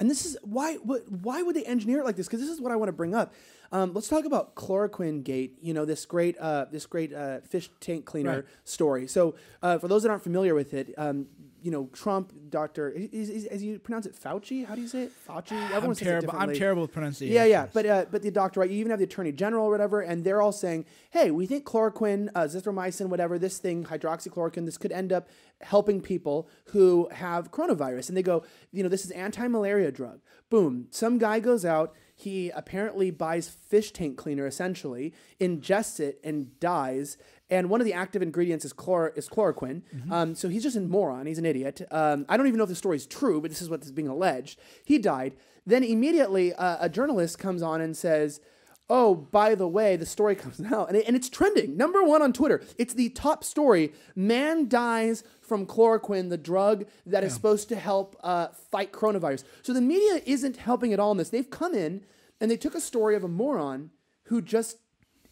And 0.00 0.10
this 0.10 0.26
is 0.26 0.36
why 0.42 0.74
what, 0.76 1.08
why 1.10 1.42
would 1.42 1.54
they 1.54 1.64
engineer 1.64 2.00
it 2.00 2.04
like 2.04 2.16
this? 2.16 2.26
Because 2.26 2.40
this 2.40 2.50
is 2.50 2.60
what 2.60 2.72
I 2.72 2.76
want 2.76 2.88
to 2.88 2.92
bring 2.92 3.14
up. 3.14 3.32
Um, 3.70 3.94
let's 3.94 4.08
talk 4.08 4.24
about 4.24 4.56
chloroquine 4.56 5.22
gate. 5.22 5.58
You 5.62 5.72
know 5.74 5.84
this 5.84 6.04
great 6.06 6.36
uh, 6.38 6.66
this 6.72 6.86
great 6.86 7.14
uh, 7.14 7.40
fish 7.40 7.70
tank 7.80 8.04
cleaner 8.04 8.30
Right. 8.34 8.44
story. 8.64 9.06
So 9.06 9.36
uh, 9.62 9.78
for 9.78 9.86
those 9.88 10.02
that 10.02 10.10
aren't 10.10 10.24
familiar 10.24 10.54
with 10.54 10.74
it, 10.74 10.92
um, 10.98 11.26
you 11.62 11.70
know 11.70 11.88
Trump, 11.92 12.32
Doctor, 12.50 12.90
is, 12.90 13.30
is, 13.30 13.46
as 13.46 13.62
you 13.62 13.78
pronounce 13.78 14.06
it, 14.06 14.14
Fauci. 14.14 14.66
How 14.66 14.74
do 14.74 14.80
you 14.80 14.88
say 14.88 15.04
it? 15.04 15.12
Fauci. 15.26 15.52
Everyone 15.64 15.84
I'm 15.84 15.94
says 15.94 16.02
it 16.02 16.04
terrible. 16.04 16.34
I'm 16.36 16.54
terrible 16.54 16.82
with 16.82 16.92
pronunciation. 16.92 17.34
Yeah, 17.34 17.44
yeah, 17.44 17.66
but 17.72 17.86
uh, 17.86 18.04
but 18.10 18.22
the 18.22 18.30
doctor, 18.30 18.60
right? 18.60 18.70
You 18.70 18.78
even 18.78 18.90
have 18.90 18.98
the 18.98 19.04
attorney 19.04 19.32
general 19.32 19.66
or 19.66 19.70
whatever, 19.70 20.00
and 20.00 20.24
they're 20.24 20.42
all 20.42 20.52
saying, 20.52 20.84
"Hey, 21.10 21.30
we 21.30 21.46
think 21.46 21.64
chloroquine, 21.64 22.28
uh, 22.34 22.42
zithromycin, 22.42 23.06
whatever 23.08 23.38
this 23.38 23.58
thing, 23.58 23.84
hydroxychloroquine, 23.84 24.64
this 24.64 24.78
could 24.78 24.92
end 24.92 25.12
up 25.12 25.28
helping 25.60 26.00
people 26.00 26.48
who 26.66 27.08
have 27.12 27.50
coronavirus." 27.52 28.08
And 28.08 28.16
they 28.16 28.22
go, 28.22 28.42
"You 28.72 28.82
know, 28.82 28.88
this 28.88 29.04
is 29.04 29.10
anti-malaria 29.12 29.92
drug." 29.92 30.20
Boom. 30.50 30.88
Some 30.90 31.18
guy 31.18 31.40
goes 31.40 31.64
out. 31.64 31.94
He 32.14 32.50
apparently 32.50 33.10
buys 33.10 33.48
fish 33.48 33.92
tank 33.92 34.16
cleaner, 34.16 34.46
essentially, 34.46 35.12
ingests 35.40 35.98
it, 35.98 36.20
and 36.22 36.58
dies. 36.60 37.16
And 37.52 37.68
one 37.68 37.82
of 37.82 37.84
the 37.84 37.92
active 37.92 38.22
ingredients 38.22 38.64
is 38.64 38.72
chlor- 38.72 39.16
is 39.16 39.28
chloroquine. 39.28 39.82
Um, 40.10 40.34
so 40.34 40.48
he's 40.48 40.62
just 40.62 40.76
a 40.76 40.80
moron. 40.80 41.26
He's 41.26 41.38
an 41.38 41.44
idiot. 41.44 41.82
Um, 41.90 42.24
I 42.30 42.36
don't 42.36 42.46
even 42.46 42.56
know 42.56 42.64
if 42.64 42.70
the 42.70 42.74
story 42.74 42.96
is 42.96 43.06
true, 43.06 43.42
but 43.42 43.50
this 43.50 43.60
is 43.60 43.68
what's 43.68 43.90
being 43.90 44.08
alleged. 44.08 44.58
He 44.84 44.96
died. 44.98 45.34
Then 45.66 45.84
immediately, 45.84 46.54
uh, 46.54 46.78
a 46.80 46.88
journalist 46.88 47.38
comes 47.38 47.62
on 47.62 47.82
and 47.82 47.94
says, 47.94 48.40
"Oh, 48.88 49.14
by 49.14 49.54
the 49.54 49.68
way, 49.68 49.96
the 49.96 50.06
story 50.06 50.34
comes 50.44 50.60
out, 50.62 50.88
and, 50.88 50.96
it, 50.96 51.04
and 51.06 51.14
it's 51.14 51.28
trending. 51.28 51.76
Number 51.76 52.02
one 52.02 52.22
on 52.22 52.32
Twitter. 52.32 52.62
It's 52.78 52.94
the 52.94 53.10
top 53.10 53.44
story. 53.44 53.92
Man 54.16 54.66
dies 54.66 55.22
from 55.42 55.66
chloroquine, 55.66 56.30
the 56.30 56.38
drug 56.38 56.86
that 57.04 57.22
is 57.22 57.34
supposed 57.34 57.68
to 57.68 57.76
help 57.76 58.16
uh, 58.22 58.48
fight 58.70 58.92
coronavirus. 58.92 59.44
So 59.60 59.74
the 59.74 59.82
media 59.82 60.22
isn't 60.24 60.56
helping 60.56 60.94
at 60.94 61.00
all 61.00 61.12
in 61.12 61.18
this. 61.18 61.28
They've 61.28 61.50
come 61.50 61.74
in 61.74 62.04
and 62.40 62.50
they 62.50 62.56
took 62.56 62.74
a 62.74 62.80
story 62.80 63.14
of 63.14 63.24
a 63.24 63.28
moron 63.28 63.90
who 64.24 64.40
just 64.40 64.78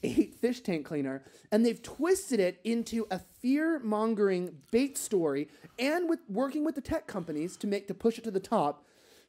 ate 0.03 0.35
fish 0.35 0.61
tank 0.61 0.87
cleaner 0.87 1.23
and 1.53 1.65
they've 1.65 1.83
twisted 1.83 2.41
it 2.41 2.61
into 2.65 3.07
a 3.11 3.19
fear 3.19 3.79
mongering 3.81 4.57
bait 4.71 4.97
story 4.97 5.49
and 5.79 6.09
with 6.09 6.21
working 6.29 6.65
with 6.65 6.75
the 6.75 6.81
tech 6.81 7.07
companies 7.07 7.57
to 7.57 7.67
make 7.67 7.87
to 7.89 7.95
push 7.95 8.19
it 8.19 8.25
to 8.25 8.31
the 8.31 8.41
top 8.41 8.85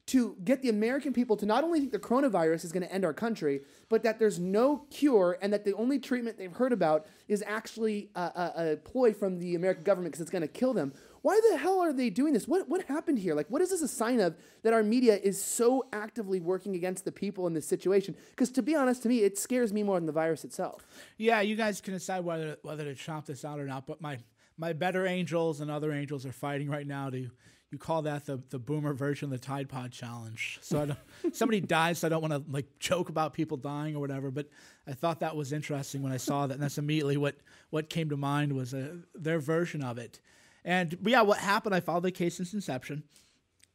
to 0.07 0.36
get 0.43 0.62
the 0.62 0.69
American 0.69 1.13
people 1.13 1.38
to 1.38 1.45
not 1.45 1.63
only 1.63 1.79
think 1.79 1.91
the 1.91 1.99
coronavirus 1.99 2.65
is 2.65 2.71
going 2.71 2.84
to 2.84 2.91
end 2.91 3.05
our 3.05 3.13
country, 3.13 3.62
but 3.88 4.03
that 4.03 4.19
there's 4.19 4.39
no 4.39 4.86
cure 4.89 5.38
and 5.41 5.53
that 5.53 5.63
the 5.63 5.73
only 5.75 5.99
treatment 5.99 6.38
they've 6.38 6.51
heard 6.51 6.73
about 6.73 7.05
is 7.27 7.43
actually 7.45 8.10
a, 8.15 8.19
a, 8.19 8.53
a 8.73 8.75
ploy 8.77 9.13
from 9.13 9.39
the 9.39 9.55
American 9.55 9.84
government 9.84 10.12
because 10.12 10.21
it's 10.21 10.31
going 10.31 10.41
to 10.41 10.47
kill 10.47 10.73
them. 10.73 10.91
Why 11.21 11.39
the 11.51 11.57
hell 11.57 11.79
are 11.79 11.93
they 11.93 12.10
doing 12.10 12.34
this? 12.34 12.47
What 12.47 12.67
what 12.67 12.84
happened 12.86 13.19
here? 13.19 13.36
Like, 13.36 13.47
what 13.49 13.62
is 13.62 13.69
this 13.69 13.81
a 13.81 13.88
sign 13.88 14.19
of 14.19 14.36
that 14.63 14.73
our 14.73 14.81
media 14.81 15.17
is 15.17 15.41
so 15.41 15.86
actively 15.93 16.39
working 16.39 16.75
against 16.75 17.05
the 17.05 17.12
people 17.12 17.45
in 17.47 17.53
this 17.53 17.67
situation? 17.67 18.15
Because 18.31 18.49
to 18.51 18.63
be 18.63 18.75
honest, 18.75 19.03
to 19.03 19.10
me, 19.10 19.19
it 19.19 19.38
scares 19.38 19.71
me 19.71 19.84
more 19.84 19.97
than 19.97 20.07
the 20.07 20.12
virus 20.12 20.43
itself. 20.43 20.88
Yeah, 21.17 21.41
you 21.41 21.55
guys 21.55 21.79
can 21.79 21.93
decide 21.93 22.25
whether 22.25 22.57
whether 22.63 22.84
to 22.86 22.95
chop 22.95 23.25
this 23.25 23.45
out 23.45 23.60
or 23.60 23.65
not. 23.65 23.86
But 23.86 24.01
my 24.01 24.17
my 24.57 24.73
better 24.73 25.05
angels 25.05 25.62
and 25.62 25.69
other 25.69 25.91
angels 25.91 26.25
are 26.25 26.31
fighting 26.31 26.69
right 26.69 26.88
now 26.88 27.10
to. 27.10 27.29
You 27.69 27.77
call 27.77 28.01
that 28.01 28.25
the, 28.25 28.41
the 28.49 28.60
boomer 28.60 28.93
version 28.93 29.27
of 29.27 29.31
the 29.31 29.38
Tide 29.38 29.69
Pod 29.69 29.93
challenge. 29.93 30.60
So 30.62 30.81
I 30.81 30.86
don't, 30.88 30.99
somebody 31.34 31.62
dies, 31.62 31.99
so 31.99 32.07
I 32.07 32.10
don't 32.10 32.21
want 32.21 32.34
to 32.34 32.43
like 32.51 32.65
joke 32.79 33.07
about 33.07 33.31
people 33.31 33.55
dying 33.55 33.95
or 33.95 34.01
whatever. 34.01 34.29
But 34.29 34.49
I 34.86 34.91
thought 34.91 35.21
that 35.21 35.38
was 35.38 35.53
interesting 35.53 36.01
when 36.01 36.12
I 36.12 36.17
saw 36.17 36.47
that, 36.47 36.55
and 36.55 36.62
that's 36.62 36.77
immediately 36.77 37.15
what 37.15 37.36
what 37.69 37.89
came 37.89 38.10
to 38.10 38.17
mind 38.17 38.51
was 38.51 38.73
uh, 38.73 38.95
their 39.15 39.39
version 39.39 39.84
of 39.84 39.97
it. 39.97 40.19
And 40.63 40.97
yeah, 41.04 41.21
what 41.21 41.39
happened? 41.39 41.74
I 41.74 41.80
followed 41.80 42.04
the 42.04 42.12
case 42.12 42.38
since 42.38 42.54
inception. 42.54 43.04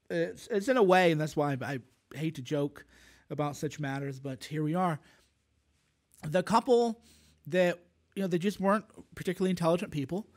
It's, 0.08 0.46
it's 0.48 0.68
in 0.68 0.76
a 0.76 0.82
way, 0.82 1.12
and 1.12 1.20
that's 1.20 1.36
why 1.36 1.56
I 1.60 1.80
hate 2.14 2.36
to 2.36 2.42
joke 2.42 2.84
about 3.30 3.56
such 3.56 3.80
matters, 3.80 4.20
but 4.20 4.44
here 4.44 4.62
we 4.62 4.74
are. 4.74 5.00
The 6.22 6.42
couple 6.42 7.00
that 7.48 7.80
you 8.14 8.22
know 8.22 8.28
they 8.28 8.38
just 8.38 8.60
weren't 8.60 8.84
particularly 9.14 9.50
intelligent 9.50 9.90
people, 9.90 10.28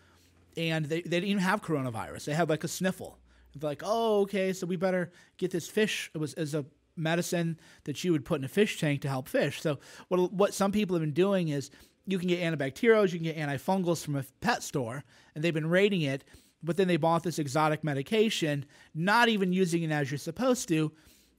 and 0.58 0.86
they, 0.86 1.02
they 1.02 1.10
didn't 1.10 1.30
even 1.30 1.44
have 1.44 1.62
coronavirus. 1.62 2.26
They 2.26 2.34
had 2.34 2.50
like 2.50 2.64
a 2.64 2.68
sniffle. 2.68 3.20
Like, 3.62 3.82
oh, 3.84 4.22
okay, 4.22 4.54
so 4.54 4.68
we 4.68 4.76
better 4.76 5.12
get 5.38 5.52
this 5.52 5.68
fish. 5.68 6.12
It 6.14 6.20
was 6.20 6.34
as 6.36 6.54
a 6.54 6.66
medicine 6.96 7.60
that 7.86 8.04
you 8.04 8.12
would 8.12 8.26
put 8.26 8.40
in 8.40 8.46
a 8.46 8.50
fish 8.50 8.80
tank 8.80 9.02
to 9.02 9.10
help 9.10 9.28
fish. 9.28 9.62
So 9.62 9.80
what 10.08 10.34
what 10.34 10.54
some 10.54 10.72
people 10.72 10.96
have 10.96 11.02
been 11.02 11.14
doing 11.14 11.50
is 11.50 11.72
you 12.12 12.20
can 12.20 12.28
get 12.28 12.42
antibacterials, 12.42 13.12
you 13.12 13.20
can 13.20 13.24
get 13.24 13.38
antifungals 13.38 14.04
from 14.04 14.16
a 14.16 14.26
pet 14.42 14.64
store, 14.64 15.04
and 15.36 15.44
they've 15.44 15.54
been 15.54 15.70
rating 15.70 16.02
it. 16.02 16.24
But 16.62 16.76
then 16.76 16.88
they 16.88 16.98
bought 16.98 17.24
this 17.24 17.40
exotic 17.40 17.84
medication, 17.84 18.66
not 18.94 19.30
even 19.30 19.54
using 19.54 19.84
it 19.84 19.92
as 19.92 20.12
you're 20.12 20.18
supposed 20.18 20.68
to. 20.68 20.92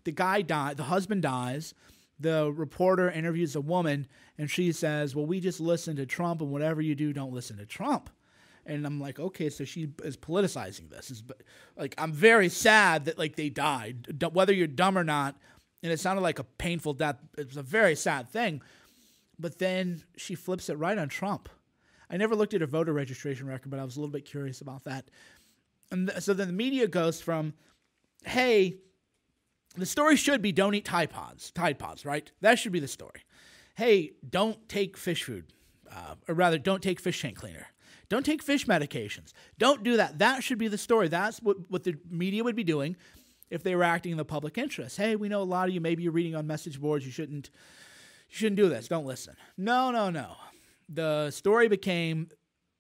The 0.04 0.12
guy 0.12 0.40
died. 0.40 0.78
The 0.78 0.85
husband 0.85 1.22
dies. 1.22 1.74
The 2.18 2.50
reporter 2.52 3.11
interviews 3.11 3.54
a 3.54 3.61
woman, 3.61 4.06
and 4.38 4.50
she 4.50 4.72
says, 4.72 5.14
"Well, 5.14 5.26
we 5.26 5.40
just 5.40 5.61
listen 5.61 5.96
to 5.96 6.06
Trump, 6.06 6.40
and 6.40 6.50
whatever 6.50 6.80
you 6.80 6.94
do, 6.94 7.12
don't 7.12 7.33
listen 7.33 7.59
to 7.59 7.66
Trump." 7.66 8.11
And 8.66 8.87
I'm 8.87 9.00
like, 9.00 9.18
okay, 9.18 9.48
so 9.50 9.64
she 9.64 9.88
is 10.04 10.16
politicizing 10.16 10.90
this. 10.90 11.11
Is 11.11 11.22
like, 11.76 11.94
I'm 11.98 12.12
very 12.12 12.48
sad 12.48 13.06
that 13.06 13.18
like 13.18 13.37
they 13.37 13.48
died, 13.48 14.22
whether 14.33 14.52
you're 14.52 14.66
dumb 14.66 14.98
or 14.98 15.04
not. 15.04 15.37
And 15.83 15.90
it 15.90 15.98
sounded 15.98 16.20
like 16.20 16.38
a 16.38 16.44
painful 16.44 16.92
death. 16.94 17.16
It 17.38 17.48
was 17.48 17.56
a 17.56 17.62
very 17.62 17.96
sad 17.96 18.28
thing. 18.28 18.61
But 19.40 19.59
then 19.59 20.03
she 20.16 20.35
flips 20.35 20.68
it 20.68 20.79
right 20.79 20.98
on 20.98 21.09
Trump. 21.09 21.48
I 22.11 22.16
never 22.16 22.35
looked 22.35 22.55
at 22.55 22.61
her 22.61 22.66
voter 22.66 22.92
registration 22.92 23.46
record, 23.46 23.70
but 23.70 23.81
I 23.81 23.85
was 23.85 23.96
a 23.96 24.00
little 24.00 24.12
bit 24.12 24.24
curious 24.24 24.61
about 24.61 24.85
that. 24.85 25.11
And 25.90 26.09
th- 26.09 26.22
so 26.22 26.35
then 26.35 26.48
the 26.48 26.53
media 26.53 26.87
goes 26.88 27.20
from, 27.20 27.55
hey, 28.24 28.79
the 29.76 29.87
story 29.87 30.16
should 30.16 30.42
be 30.42 30.53
don't 30.53 30.74
eat 30.74 30.85
Tide 30.85 31.11
Pods, 31.11 31.50
Tide 31.53 31.79
Pods, 31.79 32.05
right? 32.05 32.31
That 32.40 32.59
should 32.59 32.72
be 32.72 32.81
the 32.81 32.88
story. 32.88 33.22
Hey, 33.76 34.12
don't 34.29 34.68
take 34.68 34.96
fish 34.96 35.22
food, 35.22 35.53
uh, 35.90 36.16
or 36.29 36.35
rather, 36.35 36.59
don't 36.59 36.83
take 36.83 37.00
fish 37.00 37.22
tank 37.22 37.38
cleaner. 37.38 37.68
Don't 38.09 38.26
take 38.26 38.42
fish 38.42 38.66
medications. 38.66 39.33
Don't 39.57 39.85
do 39.85 39.96
that. 39.96 40.18
That 40.18 40.42
should 40.42 40.59
be 40.59 40.66
the 40.66 40.76
story. 40.76 41.07
That's 41.07 41.40
what, 41.40 41.70
what 41.70 41.85
the 41.85 41.94
media 42.11 42.42
would 42.42 42.57
be 42.57 42.64
doing 42.64 42.96
if 43.50 43.62
they 43.62 43.76
were 43.76 43.85
acting 43.85 44.12
in 44.12 44.18
the 44.18 44.24
public 44.24 44.59
interest. 44.59 44.96
Hey, 44.96 45.14
we 45.14 45.29
know 45.29 45.42
a 45.42 45.44
lot 45.44 45.68
of 45.68 45.74
you, 45.74 45.81
maybe 45.81 46.03
you're 46.03 46.12
reading 46.12 46.35
on 46.35 46.46
message 46.46 46.81
boards. 46.81 47.07
You 47.07 47.12
shouldn't, 47.12 47.50
you 48.30 48.36
shouldn't 48.36 48.56
do 48.56 48.68
this. 48.68 48.88
Don't 48.88 49.06
listen. 49.06 49.34
No, 49.56 49.90
no, 49.90 50.10
no. 50.10 50.36
The 50.88 51.30
story 51.30 51.68
became 51.68 52.28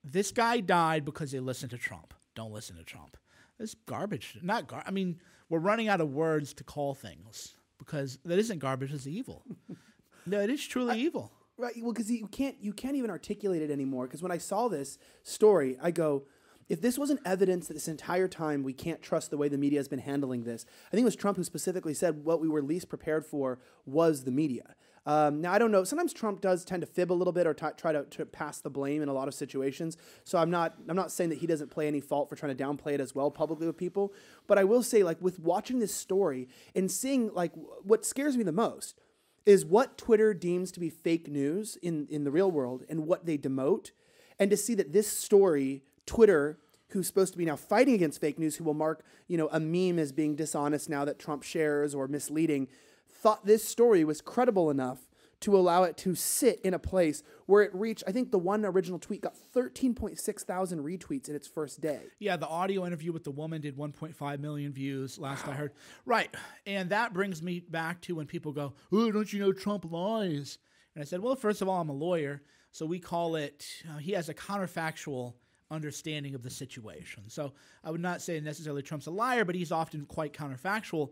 this 0.04 0.32
guy 0.32 0.60
died 0.60 1.04
because 1.04 1.32
they 1.32 1.40
listened 1.40 1.70
to 1.70 1.78
Trump. 1.78 2.14
Don't 2.34 2.52
listen 2.52 2.76
to 2.76 2.84
Trump. 2.84 3.16
It's 3.58 3.74
garbage. 3.86 4.38
Not 4.42 4.66
gar. 4.66 4.82
I 4.86 4.90
mean, 4.90 5.20
we're 5.48 5.58
running 5.58 5.88
out 5.88 6.00
of 6.00 6.12
words 6.12 6.54
to 6.54 6.64
call 6.64 6.94
things 6.94 7.54
because 7.78 8.18
that 8.24 8.38
isn't 8.38 8.58
garbage. 8.58 8.92
It's 8.92 9.06
evil. 9.06 9.44
no, 10.26 10.40
it 10.40 10.50
is 10.50 10.66
truly 10.66 11.00
evil. 11.00 11.32
Right. 11.58 11.74
Well, 11.82 11.92
because 11.92 12.10
you 12.10 12.26
can't 12.28 12.56
you 12.60 12.72
can't 12.72 12.96
even 12.96 13.10
articulate 13.10 13.60
it 13.60 13.70
anymore. 13.70 14.06
Because 14.06 14.22
when 14.22 14.32
I 14.32 14.38
saw 14.38 14.68
this 14.68 14.96
story, 15.22 15.76
I 15.82 15.90
go, 15.90 16.22
if 16.70 16.80
this 16.80 16.96
wasn't 16.96 17.20
evidence 17.26 17.66
that 17.68 17.74
this 17.74 17.88
entire 17.88 18.28
time 18.28 18.62
we 18.62 18.72
can't 18.72 19.02
trust 19.02 19.30
the 19.30 19.36
way 19.36 19.48
the 19.48 19.58
media 19.58 19.78
has 19.78 19.88
been 19.88 19.98
handling 19.98 20.44
this, 20.44 20.64
I 20.86 20.90
think 20.92 21.02
it 21.02 21.04
was 21.04 21.16
Trump 21.16 21.36
who 21.36 21.44
specifically 21.44 21.92
said 21.92 22.24
what 22.24 22.40
we 22.40 22.48
were 22.48 22.62
least 22.62 22.88
prepared 22.88 23.26
for 23.26 23.58
was 23.84 24.24
the 24.24 24.30
media. 24.30 24.74
Um, 25.06 25.40
now 25.40 25.52
I 25.52 25.58
don't 25.58 25.70
know. 25.70 25.82
Sometimes 25.84 26.12
Trump 26.12 26.40
does 26.40 26.64
tend 26.64 26.82
to 26.82 26.86
fib 26.86 27.10
a 27.10 27.14
little 27.14 27.32
bit 27.32 27.46
or 27.46 27.54
t- 27.54 27.66
try 27.76 27.90
to, 27.92 28.04
to, 28.04 28.26
pass 28.26 28.60
the 28.60 28.68
blame 28.68 29.02
in 29.02 29.08
a 29.08 29.12
lot 29.14 29.28
of 29.28 29.34
situations. 29.34 29.96
So 30.24 30.38
I'm 30.38 30.50
not 30.50 30.74
I'm 30.88 30.96
not 30.96 31.10
saying 31.10 31.30
that 31.30 31.38
he 31.38 31.46
doesn't 31.46 31.70
play 31.70 31.88
any 31.88 32.00
fault 32.00 32.28
for 32.28 32.36
trying 32.36 32.54
to 32.54 32.62
downplay 32.62 32.92
it 32.92 33.00
as 33.00 33.14
well 33.14 33.30
publicly 33.30 33.66
with 33.66 33.78
people. 33.78 34.12
But 34.46 34.58
I 34.58 34.64
will 34.64 34.82
say, 34.82 35.02
like 35.02 35.20
with 35.20 35.38
watching 35.38 35.78
this 35.78 35.94
story 35.94 36.48
and 36.74 36.90
seeing 36.90 37.32
like 37.32 37.52
what 37.82 38.04
scares 38.04 38.36
me 38.36 38.44
the 38.44 38.52
most 38.52 39.00
is 39.46 39.64
what 39.64 39.96
Twitter 39.96 40.34
deems 40.34 40.70
to 40.72 40.80
be 40.80 40.90
fake 40.90 41.28
news 41.28 41.76
in 41.82 42.06
in 42.10 42.24
the 42.24 42.30
real 42.30 42.50
world 42.50 42.84
and 42.88 43.06
what 43.06 43.24
they 43.24 43.38
demote, 43.38 43.92
and 44.38 44.50
to 44.50 44.56
see 44.56 44.74
that 44.74 44.92
this 44.92 45.08
story 45.08 45.82
Twitter 46.04 46.58
who's 46.90 47.06
supposed 47.06 47.32
to 47.32 47.38
be 47.38 47.44
now 47.44 47.56
fighting 47.56 47.94
against 47.94 48.20
fake 48.20 48.38
news, 48.38 48.56
who 48.56 48.64
will 48.64 48.74
mark, 48.74 49.04
you 49.28 49.36
know, 49.36 49.48
a 49.52 49.60
meme 49.60 49.98
as 49.98 50.12
being 50.12 50.34
dishonest 50.34 50.88
now 50.88 51.04
that 51.04 51.18
Trump 51.18 51.42
shares 51.42 51.94
or 51.94 52.08
misleading, 52.08 52.68
thought 53.12 53.46
this 53.46 53.64
story 53.64 54.04
was 54.04 54.20
credible 54.20 54.70
enough 54.70 55.10
to 55.40 55.56
allow 55.56 55.84
it 55.84 55.96
to 55.96 56.14
sit 56.14 56.60
in 56.62 56.74
a 56.74 56.78
place 56.78 57.22
where 57.46 57.62
it 57.62 57.74
reached, 57.74 58.04
I 58.06 58.12
think 58.12 58.30
the 58.30 58.38
one 58.38 58.64
original 58.64 58.98
tweet 58.98 59.22
got 59.22 59.34
13.6 59.54 60.42
thousand 60.42 60.80
retweets 60.80 61.28
in 61.28 61.34
its 61.34 61.48
first 61.48 61.80
day. 61.80 62.00
Yeah, 62.18 62.36
the 62.36 62.46
audio 62.46 62.86
interview 62.86 63.12
with 63.12 63.24
the 63.24 63.30
woman 63.30 63.60
did 63.62 63.76
1.5 63.76 64.38
million 64.38 64.72
views 64.72 65.18
last. 65.18 65.48
I 65.48 65.52
heard. 65.52 65.72
Right. 66.04 66.34
And 66.66 66.90
that 66.90 67.14
brings 67.14 67.42
me 67.42 67.60
back 67.60 68.02
to 68.02 68.14
when 68.14 68.26
people 68.26 68.52
go, 68.52 68.74
Oh, 68.92 69.10
don't 69.10 69.32
you 69.32 69.40
know 69.40 69.52
Trump 69.52 69.90
lies? 69.90 70.58
And 70.94 71.02
I 71.02 71.06
said, 71.06 71.20
Well, 71.20 71.36
first 71.36 71.62
of 71.62 71.68
all, 71.68 71.80
I'm 71.80 71.88
a 71.88 71.94
lawyer. 71.94 72.42
So 72.72 72.86
we 72.86 73.00
call 73.00 73.36
it, 73.36 73.66
uh, 73.90 73.98
he 73.98 74.12
has 74.12 74.28
a 74.28 74.34
counterfactual 74.34 75.34
understanding 75.70 76.34
of 76.34 76.42
the 76.42 76.50
situation. 76.50 77.24
So 77.28 77.52
I 77.82 77.90
would 77.90 78.00
not 78.00 78.20
say 78.20 78.38
necessarily 78.40 78.82
Trump's 78.82 79.06
a 79.06 79.10
liar, 79.10 79.44
but 79.44 79.54
he's 79.54 79.72
often 79.72 80.04
quite 80.04 80.32
counterfactual. 80.32 81.10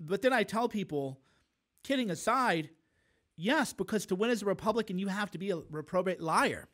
But 0.00 0.22
then 0.22 0.32
I 0.32 0.42
tell 0.42 0.68
people, 0.68 1.18
kidding 1.82 2.10
aside, 2.10 2.70
yes, 3.36 3.72
because 3.72 4.06
to 4.06 4.14
win 4.14 4.30
as 4.30 4.42
a 4.42 4.46
Republican, 4.46 4.98
you 4.98 5.08
have 5.08 5.30
to 5.32 5.38
be 5.38 5.50
a 5.50 5.58
reprobate 5.70 6.20
liar. 6.20 6.68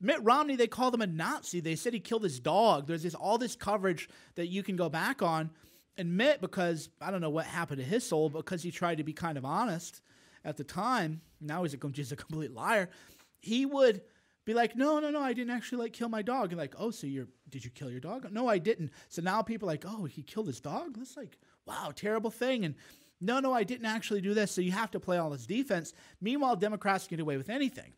Mitt 0.00 0.22
Romney, 0.22 0.56
they 0.56 0.66
called 0.66 0.94
him 0.94 1.02
a 1.02 1.06
Nazi. 1.06 1.60
They 1.60 1.76
said 1.76 1.92
he 1.92 2.00
killed 2.00 2.22
his 2.22 2.40
dog. 2.40 2.86
There's 2.86 3.02
this 3.02 3.14
all 3.14 3.36
this 3.36 3.54
coverage 3.54 4.08
that 4.34 4.46
you 4.46 4.62
can 4.62 4.76
go 4.76 4.88
back 4.88 5.20
on. 5.20 5.50
And 5.98 6.16
Mitt, 6.16 6.40
because 6.40 6.88
I 7.00 7.10
don't 7.10 7.20
know 7.20 7.30
what 7.30 7.44
happened 7.44 7.78
to 7.78 7.84
his 7.84 8.06
soul, 8.06 8.30
because 8.30 8.62
he 8.62 8.70
tried 8.70 8.98
to 8.98 9.04
be 9.04 9.12
kind 9.12 9.36
of 9.36 9.44
honest 9.44 10.00
at 10.44 10.56
the 10.56 10.64
time. 10.64 11.20
Now 11.40 11.62
he's 11.62 11.74
a, 11.74 11.76
just 11.90 12.12
a 12.12 12.16
complete 12.16 12.52
liar. 12.52 12.88
He 13.40 13.66
would 13.66 14.00
be 14.46 14.54
like, 14.54 14.74
no, 14.74 14.98
no, 15.00 15.10
no, 15.10 15.20
I 15.20 15.34
didn't 15.34 15.54
actually 15.54 15.82
like 15.82 15.92
kill 15.92 16.08
my 16.08 16.22
dog. 16.22 16.50
And 16.50 16.58
like, 16.58 16.74
oh, 16.78 16.90
so 16.90 17.06
you're 17.06 17.28
did 17.50 17.64
you 17.64 17.70
kill 17.70 17.90
your 17.90 18.00
dog? 18.00 18.26
No, 18.32 18.48
I 18.48 18.58
didn't. 18.58 18.90
So 19.08 19.20
now 19.20 19.42
people 19.42 19.68
are 19.68 19.72
like, 19.72 19.84
oh, 19.86 20.04
he 20.04 20.22
killed 20.22 20.46
his 20.46 20.60
dog. 20.60 20.96
That's 20.96 21.16
like, 21.16 21.36
wow, 21.70 21.92
terrible 21.94 22.30
thing. 22.30 22.64
And 22.64 22.74
no, 23.20 23.40
no, 23.40 23.52
I 23.52 23.64
didn't 23.64 23.86
actually 23.86 24.20
do 24.20 24.34
this. 24.34 24.50
So 24.50 24.60
you 24.60 24.72
have 24.72 24.90
to 24.90 25.00
play 25.00 25.18
all 25.18 25.30
this 25.30 25.46
defense. 25.46 25.92
Meanwhile, 26.20 26.56
Democrats 26.56 27.06
can 27.06 27.16
get 27.16 27.22
away 27.22 27.36
with 27.36 27.48
anything. 27.48 27.92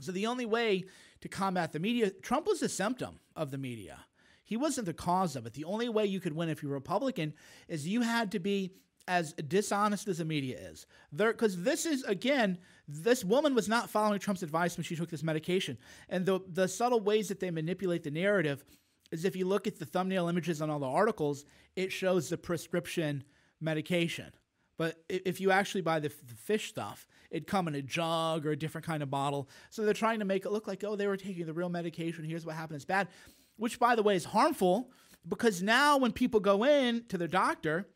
So 0.00 0.12
the 0.12 0.26
only 0.26 0.46
way 0.46 0.84
to 1.22 1.28
combat 1.28 1.72
the 1.72 1.80
media, 1.80 2.10
Trump 2.10 2.46
was 2.46 2.62
a 2.62 2.68
symptom 2.68 3.18
of 3.34 3.50
the 3.50 3.58
media. 3.58 3.98
He 4.44 4.56
wasn't 4.56 4.86
the 4.86 4.94
cause 4.94 5.34
of 5.34 5.46
it. 5.46 5.54
The 5.54 5.64
only 5.64 5.88
way 5.88 6.06
you 6.06 6.20
could 6.20 6.36
win 6.36 6.48
if 6.48 6.62
you're 6.62 6.72
Republican 6.72 7.34
is 7.66 7.88
you 7.88 8.02
had 8.02 8.30
to 8.32 8.38
be 8.38 8.72
as 9.08 9.32
dishonest 9.34 10.06
as 10.08 10.18
the 10.18 10.24
media 10.24 10.58
is. 10.58 10.86
Because 11.14 11.62
this 11.62 11.86
is 11.86 12.04
again, 12.04 12.58
this 12.86 13.24
woman 13.24 13.54
was 13.54 13.68
not 13.68 13.90
following 13.90 14.20
Trump's 14.20 14.42
advice 14.42 14.76
when 14.76 14.84
she 14.84 14.96
took 14.96 15.10
this 15.10 15.22
medication, 15.22 15.78
and 16.08 16.26
the 16.26 16.40
the 16.48 16.68
subtle 16.68 17.00
ways 17.00 17.28
that 17.28 17.40
they 17.40 17.50
manipulate 17.50 18.02
the 18.02 18.10
narrative 18.10 18.64
is 19.12 19.24
if 19.24 19.36
you 19.36 19.46
look 19.46 19.66
at 19.66 19.78
the 19.78 19.84
thumbnail 19.84 20.28
images 20.28 20.60
on 20.60 20.70
all 20.70 20.78
the 20.78 20.86
articles, 20.86 21.44
it 21.74 21.92
shows 21.92 22.28
the 22.28 22.38
prescription 22.38 23.24
medication. 23.60 24.32
But 24.78 25.02
if 25.08 25.40
you 25.40 25.50
actually 25.50 25.80
buy 25.80 26.00
the, 26.00 26.08
the 26.08 26.34
fish 26.34 26.68
stuff, 26.68 27.06
it'd 27.30 27.46
come 27.46 27.66
in 27.68 27.74
a 27.74 27.82
jug 27.82 28.44
or 28.44 28.50
a 28.50 28.56
different 28.56 28.86
kind 28.86 29.02
of 29.02 29.10
bottle. 29.10 29.48
So 29.70 29.84
they're 29.84 29.94
trying 29.94 30.18
to 30.18 30.24
make 30.24 30.44
it 30.44 30.52
look 30.52 30.66
like, 30.66 30.84
oh, 30.84 30.96
they 30.96 31.06
were 31.06 31.16
taking 31.16 31.46
the 31.46 31.54
real 31.54 31.70
medication. 31.70 32.24
Here's 32.24 32.44
what 32.44 32.56
happened. 32.56 32.76
It's 32.76 32.84
bad, 32.84 33.08
which, 33.56 33.78
by 33.78 33.94
the 33.94 34.02
way, 34.02 34.16
is 34.16 34.26
harmful 34.26 34.90
because 35.26 35.62
now 35.62 35.96
when 35.96 36.12
people 36.12 36.40
go 36.40 36.64
in 36.64 37.04
to 37.08 37.18
their 37.18 37.28
doctor, 37.28 37.88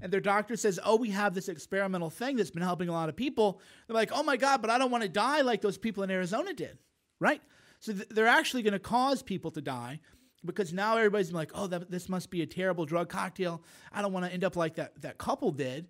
and 0.00 0.12
their 0.12 0.20
doctor 0.20 0.56
says, 0.56 0.78
Oh, 0.84 0.96
we 0.96 1.10
have 1.10 1.34
this 1.34 1.48
experimental 1.48 2.10
thing 2.10 2.36
that's 2.36 2.50
been 2.52 2.62
helping 2.62 2.88
a 2.88 2.92
lot 2.92 3.08
of 3.08 3.16
people. 3.16 3.60
They're 3.86 3.94
like, 3.94 4.10
Oh 4.12 4.22
my 4.22 4.36
God, 4.36 4.60
but 4.60 4.70
I 4.70 4.78
don't 4.78 4.90
want 4.90 5.02
to 5.02 5.08
die 5.08 5.40
like 5.40 5.60
those 5.60 5.78
people 5.78 6.02
in 6.04 6.10
Arizona 6.10 6.52
did, 6.52 6.78
right? 7.18 7.42
So 7.80 7.92
th- 7.92 8.08
they're 8.08 8.26
actually 8.26 8.62
going 8.62 8.72
to 8.74 8.78
cause 8.78 9.22
people 9.22 9.50
to 9.52 9.60
die 9.60 10.00
because 10.44 10.72
now 10.72 10.96
everybody's 10.96 11.32
like, 11.32 11.50
Oh, 11.54 11.66
that, 11.66 11.90
this 11.90 12.08
must 12.08 12.30
be 12.30 12.42
a 12.42 12.46
terrible 12.46 12.86
drug 12.86 13.08
cocktail. 13.08 13.62
I 13.92 14.02
don't 14.02 14.12
want 14.12 14.26
to 14.26 14.32
end 14.32 14.44
up 14.44 14.56
like 14.56 14.76
that, 14.76 15.00
that 15.02 15.18
couple 15.18 15.50
did. 15.52 15.88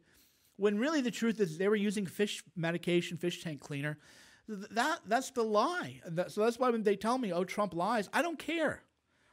When 0.57 0.79
really 0.79 1.01
the 1.01 1.11
truth 1.11 1.41
is 1.41 1.57
they 1.57 1.69
were 1.69 1.77
using 1.77 2.07
fish 2.07 2.43
medication, 2.57 3.17
fish 3.17 3.43
tank 3.43 3.61
cleaner. 3.61 3.99
That 4.49 5.01
that's 5.07 5.31
the 5.31 5.43
lie. 5.45 6.01
That, 6.07 6.33
so 6.33 6.43
that's 6.43 6.59
why 6.59 6.71
when 6.71 6.83
they 6.83 6.97
tell 6.97 7.19
me, 7.19 7.33
"Oh, 7.33 7.45
Trump 7.45 7.75
lies," 7.75 8.09
I 8.15 8.23
don't 8.23 8.39
care. 8.39 8.83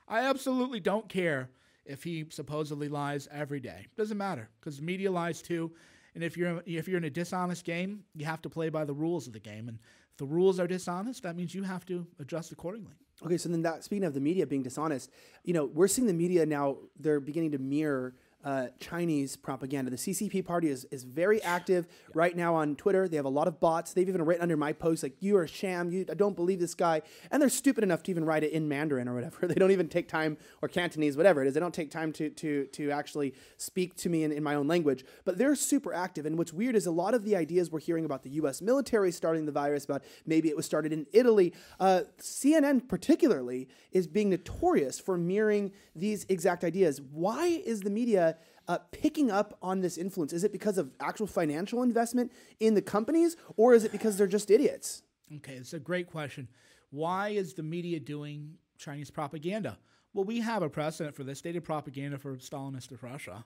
I 0.08 0.19
absolutely 0.19 0.82
don't 0.82 1.08
care 1.08 1.49
if 1.86 2.04
he 2.04 2.25
supposedly 2.30 2.89
lies 2.89 3.28
every 3.32 3.60
day. 3.60 3.88
Doesn't 3.95 4.17
matter 4.17 4.49
because 4.60 4.82
media 4.82 5.10
lies 5.10 5.41
too. 5.41 5.71
And 6.15 6.23
if 6.23 6.38
you're 6.38 6.62
if 6.65 6.88
you're 6.88 6.97
in 6.97 7.06
a 7.06 7.10
dishonest 7.10 7.65
game, 7.65 8.04
you 8.13 8.25
have 8.25 8.41
to 8.43 8.49
play 8.49 8.69
by 8.69 8.86
the 8.86 8.93
rules 8.93 9.25
of 9.25 9.34
the 9.34 9.39
game. 9.39 9.67
And 9.67 9.80
if 10.12 10.17
the 10.17 10.25
rules 10.25 10.60
are 10.60 10.67
dishonest, 10.67 11.23
that 11.23 11.36
means 11.36 11.56
you 11.56 11.63
have 11.63 11.86
to 11.86 12.06
adjust 12.19 12.51
accordingly. 12.51 12.95
Okay, 13.23 13.38
so 13.38 13.49
then 13.49 13.62
that 13.62 13.84
speaking 13.84 14.04
of 14.04 14.13
the 14.13 14.19
media 14.19 14.45
being 14.45 14.63
dishonest, 14.63 15.10
you 15.43 15.54
know, 15.54 15.65
we're 15.65 15.88
seeing 15.88 16.08
the 16.08 16.13
media 16.13 16.45
now 16.45 16.78
they're 16.99 17.19
beginning 17.19 17.51
to 17.51 17.58
mirror 17.58 18.13
uh, 18.45 18.67
Chinese 18.79 19.36
propaganda. 19.36 19.89
The 19.89 19.97
CCP 19.97 20.45
party 20.45 20.69
is, 20.69 20.86
is 20.91 21.03
very 21.03 21.41
active 21.41 21.88
yeah. 21.89 22.12
right 22.13 22.38
now 22.38 22.53
on 22.53 22.75
Twitter. 22.75 23.08
They 23.08 23.17
have 23.17 23.25
a 23.25 23.29
lot 23.29 23.47
of 23.47 23.60
bots. 23.60 23.93
They've 23.93 24.08
even 24.08 24.23
written 24.23 24.43
under 24.43 24.55
my 24.55 24.71
post 24.71 25.01
like 25.01 25.15
"You 25.19 25.36
are 25.38 25.43
a 25.43 25.47
sham. 25.47 25.89
You 25.89 26.05
I 26.10 26.13
don't 26.13 26.36
believe 26.36 26.60
this 26.60 26.75
guy." 26.75 27.01
And 27.31 27.41
they're 27.41 27.49
stupid 27.49 27.84
enough 27.84 28.03
to 28.03 28.12
even 28.12 28.23
write 28.23 28.43
it 28.43 28.51
in 28.51 28.67
Mandarin 28.69 29.10
or 29.10 29.15
whatever. 29.15 29.47
They 29.55 29.55
don't 29.55 29.71
even 29.71 29.88
take 29.88 30.08
time 30.10 30.38
or 30.62 30.67
Cantonese, 30.67 31.15
whatever 31.15 31.41
it 31.41 31.47
is. 31.47 31.53
They 31.53 31.60
don't 31.60 31.73
take 31.73 31.89
time 31.89 32.13
to 32.13 32.29
to 32.29 32.65
to 32.65 32.91
actually 32.91 33.34
speak 33.58 33.95
to 33.97 34.10
me 34.10 34.23
in, 34.23 34.31
in 34.31 34.43
my 34.43 34.53
own 34.53 34.67
language. 34.67 35.05
But 35.23 35.38
they're 35.38 35.55
super 35.55 35.93
active. 35.93 36.25
And 36.25 36.38
what's 36.38 36.53
weird 36.53 36.75
is 36.75 36.86
a 36.86 36.91
lot 36.91 37.15
of 37.15 37.23
the 37.23 37.36
ideas 37.36 37.71
we're 37.71 37.79
hearing 37.79 38.05
about 38.05 38.21
the 38.21 38.29
U.S. 38.31 38.62
military 38.62 39.12
starting 39.12 39.45
the 39.45 39.51
virus, 39.51 39.86
about 39.86 40.03
maybe 40.25 40.49
it 40.49 40.55
was 40.55 40.65
started 40.65 40.93
in 40.93 41.08
Italy. 41.13 41.53
Uh, 41.79 42.01
CNN 42.19 42.88
particularly 42.88 43.69
is 43.91 44.05
being 44.08 44.29
notorious 44.29 44.99
for 44.99 45.17
mirroring 45.17 45.71
these 45.95 46.25
exact 46.29 46.63
ideas. 46.63 47.01
Why 47.12 47.47
is 47.47 47.81
the 47.81 47.89
media? 47.89 48.35
Uh, 48.67 48.80
picking 48.91 49.32
up 49.32 49.58
on 49.62 49.82
this 49.82 49.97
influence? 49.97 50.34
Is 50.34 50.43
it 50.43 50.51
because 50.51 50.78
of 50.78 50.91
actual 50.99 51.28
financial 51.28 51.84
investment 51.84 52.32
in 52.60 52.73
the 52.73 52.82
companies, 52.82 53.38
or 53.58 53.73
is 53.73 53.84
it 53.84 53.91
because 53.91 54.17
they're 54.17 54.28
just 54.28 54.49
idiots? 54.49 55.04
Okay, 55.38 55.54
it's 55.54 55.73
a 55.73 55.80
great 55.80 56.08
question. 56.08 56.47
Why 56.91 57.30
is 57.30 57.54
the 57.54 57.63
media 57.63 57.99
doing 57.99 58.56
Chinese 58.78 59.12
propaganda? 59.12 59.78
Well, 60.13 60.25
we 60.25 60.39
have 60.39 60.63
a 60.63 60.69
precedent 60.69 61.15
for 61.15 61.23
this. 61.23 61.41
They 61.41 61.51
did 61.51 61.63
propaganda 61.63 62.17
for 62.17 62.38
Stalinist 62.38 62.89
Russia, 63.01 63.43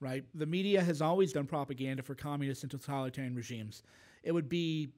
right? 0.00 0.24
The 0.34 0.46
media 0.46 0.82
has 0.82 1.02
always 1.02 1.32
done 1.32 1.46
propaganda 1.46 2.02
for 2.02 2.14
communist 2.14 2.62
and 2.62 2.70
totalitarian 2.70 3.34
regimes. 3.34 3.82
It 4.22 4.32
would 4.32 4.48
be 4.48 4.90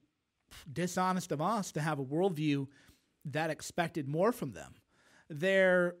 dishonest 0.71 1.31
of 1.31 1.41
us 1.41 1.71
to 1.73 1.81
have 1.81 1.99
a 1.99 2.05
worldview 2.05 2.67
that 3.25 3.49
expected 3.49 4.07
more 4.07 4.31
from 4.31 4.53
them. 4.53 4.75
There, 5.29 5.95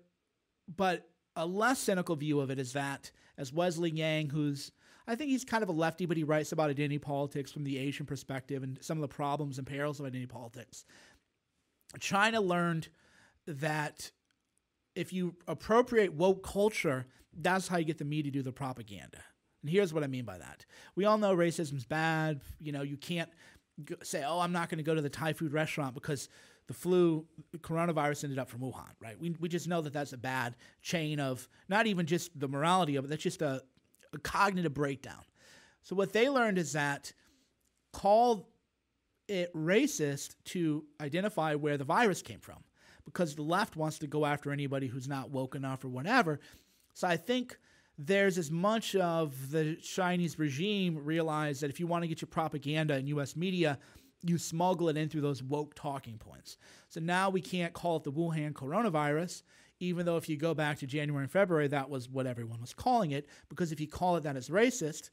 but 0.75 1.07
a 1.39 1.45
less 1.45 1.79
cynical 1.79 2.15
view 2.15 2.39
of 2.39 2.49
it 2.51 2.59
is 2.59 2.73
that 2.73 3.11
as 3.37 3.53
Wesley 3.53 3.89
Yang, 3.89 4.29
who's 4.29 4.71
I 5.07 5.15
think 5.15 5.31
he's 5.31 5.43
kind 5.43 5.63
of 5.63 5.69
a 5.69 5.71
lefty, 5.73 6.05
but 6.05 6.17
he 6.17 6.23
writes 6.23 6.51
about 6.51 6.69
identity 6.69 6.99
politics 6.99 7.51
from 7.51 7.63
the 7.63 7.79
Asian 7.79 8.05
perspective 8.05 8.61
and 8.61 8.77
some 8.79 8.97
of 8.97 9.01
the 9.01 9.07
problems 9.07 9.57
and 9.57 9.65
perils 9.65 9.99
of 9.99 10.05
identity 10.05 10.27
politics. 10.27 10.85
China 11.99 12.39
learned 12.39 12.89
that 13.47 14.11
if 14.95 15.11
you 15.11 15.35
appropriate 15.47 16.13
woke 16.13 16.43
culture, 16.43 17.07
that's 17.33 17.67
how 17.67 17.77
you 17.77 17.85
get 17.85 17.97
the 17.97 18.05
media 18.05 18.31
to 18.31 18.37
do 18.37 18.43
the 18.43 18.51
propaganda. 18.51 19.17
And 19.63 19.71
here's 19.71 19.93
what 19.93 20.03
I 20.03 20.07
mean 20.07 20.25
by 20.25 20.37
that. 20.37 20.65
We 20.95 21.05
all 21.05 21.17
know 21.17 21.35
racism's 21.35 21.85
bad. 21.85 22.41
You 22.59 22.71
know, 22.71 22.83
you 22.83 22.97
can't 22.97 23.31
say, 24.03 24.23
oh, 24.23 24.39
I'm 24.39 24.51
not 24.51 24.69
going 24.69 24.77
to 24.77 24.83
go 24.83 24.93
to 24.93 25.01
the 25.01 25.09
Thai 25.09 25.33
food 25.33 25.53
restaurant 25.53 25.95
because 25.95 26.29
the 26.69 26.75
flu, 26.75 27.25
coronavirus 27.57 28.25
ended 28.25 28.37
up 28.37 28.47
from 28.47 28.59
Wuhan, 28.59 28.91
right? 29.01 29.19
We, 29.19 29.35
we 29.39 29.49
just 29.49 29.67
know 29.67 29.81
that 29.81 29.91
that's 29.91 30.13
a 30.13 30.17
bad 30.19 30.53
chain 30.83 31.19
of 31.19 31.49
not 31.67 31.87
even 31.87 32.05
just 32.05 32.39
the 32.39 32.47
morality 32.47 32.95
of 32.95 33.05
it, 33.05 33.07
that's 33.07 33.23
just 33.23 33.41
a, 33.41 33.63
a 34.13 34.19
cognitive 34.19 34.75
breakdown. 34.75 35.23
So 35.81 35.95
what 35.95 36.13
they 36.13 36.29
learned 36.29 36.59
is 36.59 36.73
that 36.73 37.11
call 37.91 38.49
it 39.27 39.51
racist 39.55 40.35
to 40.45 40.85
identify 41.01 41.55
where 41.55 41.75
the 41.75 41.83
virus 41.83 42.21
came 42.21 42.39
from 42.39 42.57
because 43.03 43.33
the 43.33 43.41
left 43.41 43.75
wants 43.75 43.97
to 43.99 44.07
go 44.07 44.23
after 44.23 44.51
anybody 44.51 44.85
who's 44.85 45.07
not 45.07 45.31
woke 45.31 45.55
enough 45.55 45.83
or 45.83 45.89
whatever. 45.89 46.39
So 46.93 47.07
I 47.07 47.17
think 47.17 47.57
there's 47.97 48.37
as 48.37 48.51
much 48.51 48.95
of 48.95 49.49
the 49.49 49.75
Chinese 49.77 50.37
regime 50.37 50.99
realize 51.03 51.61
that 51.61 51.71
if 51.71 51.79
you 51.79 51.87
want 51.87 52.03
to 52.03 52.07
get 52.07 52.21
your 52.21 52.27
propaganda 52.27 52.95
in 52.95 53.07
US 53.07 53.35
media, 53.35 53.79
you 54.23 54.37
smuggle 54.37 54.89
it 54.89 54.97
in 54.97 55.09
through 55.09 55.21
those 55.21 55.41
woke 55.41 55.73
talking 55.75 56.17
points. 56.17 56.57
So 56.89 56.99
now 56.99 57.29
we 57.29 57.41
can't 57.41 57.73
call 57.73 57.97
it 57.97 58.03
the 58.03 58.11
Wuhan 58.11 58.53
coronavirus. 58.53 59.43
even 59.79 60.05
though 60.05 60.17
if 60.17 60.27
you 60.27 60.35
go 60.35 60.53
back 60.53 60.77
to 60.79 60.87
January 60.87 61.23
and 61.23 61.31
February, 61.31 61.67
that 61.69 61.89
was 61.89 62.09
what 62.09 62.27
everyone 62.27 62.59
was 62.59 62.73
calling 62.73 63.11
it. 63.11 63.29
Because 63.47 63.71
if 63.71 63.79
you 63.79 63.87
call 63.87 64.17
it 64.17 64.23
that, 64.23 64.35
it's 64.35 64.49
racist. 64.49 65.09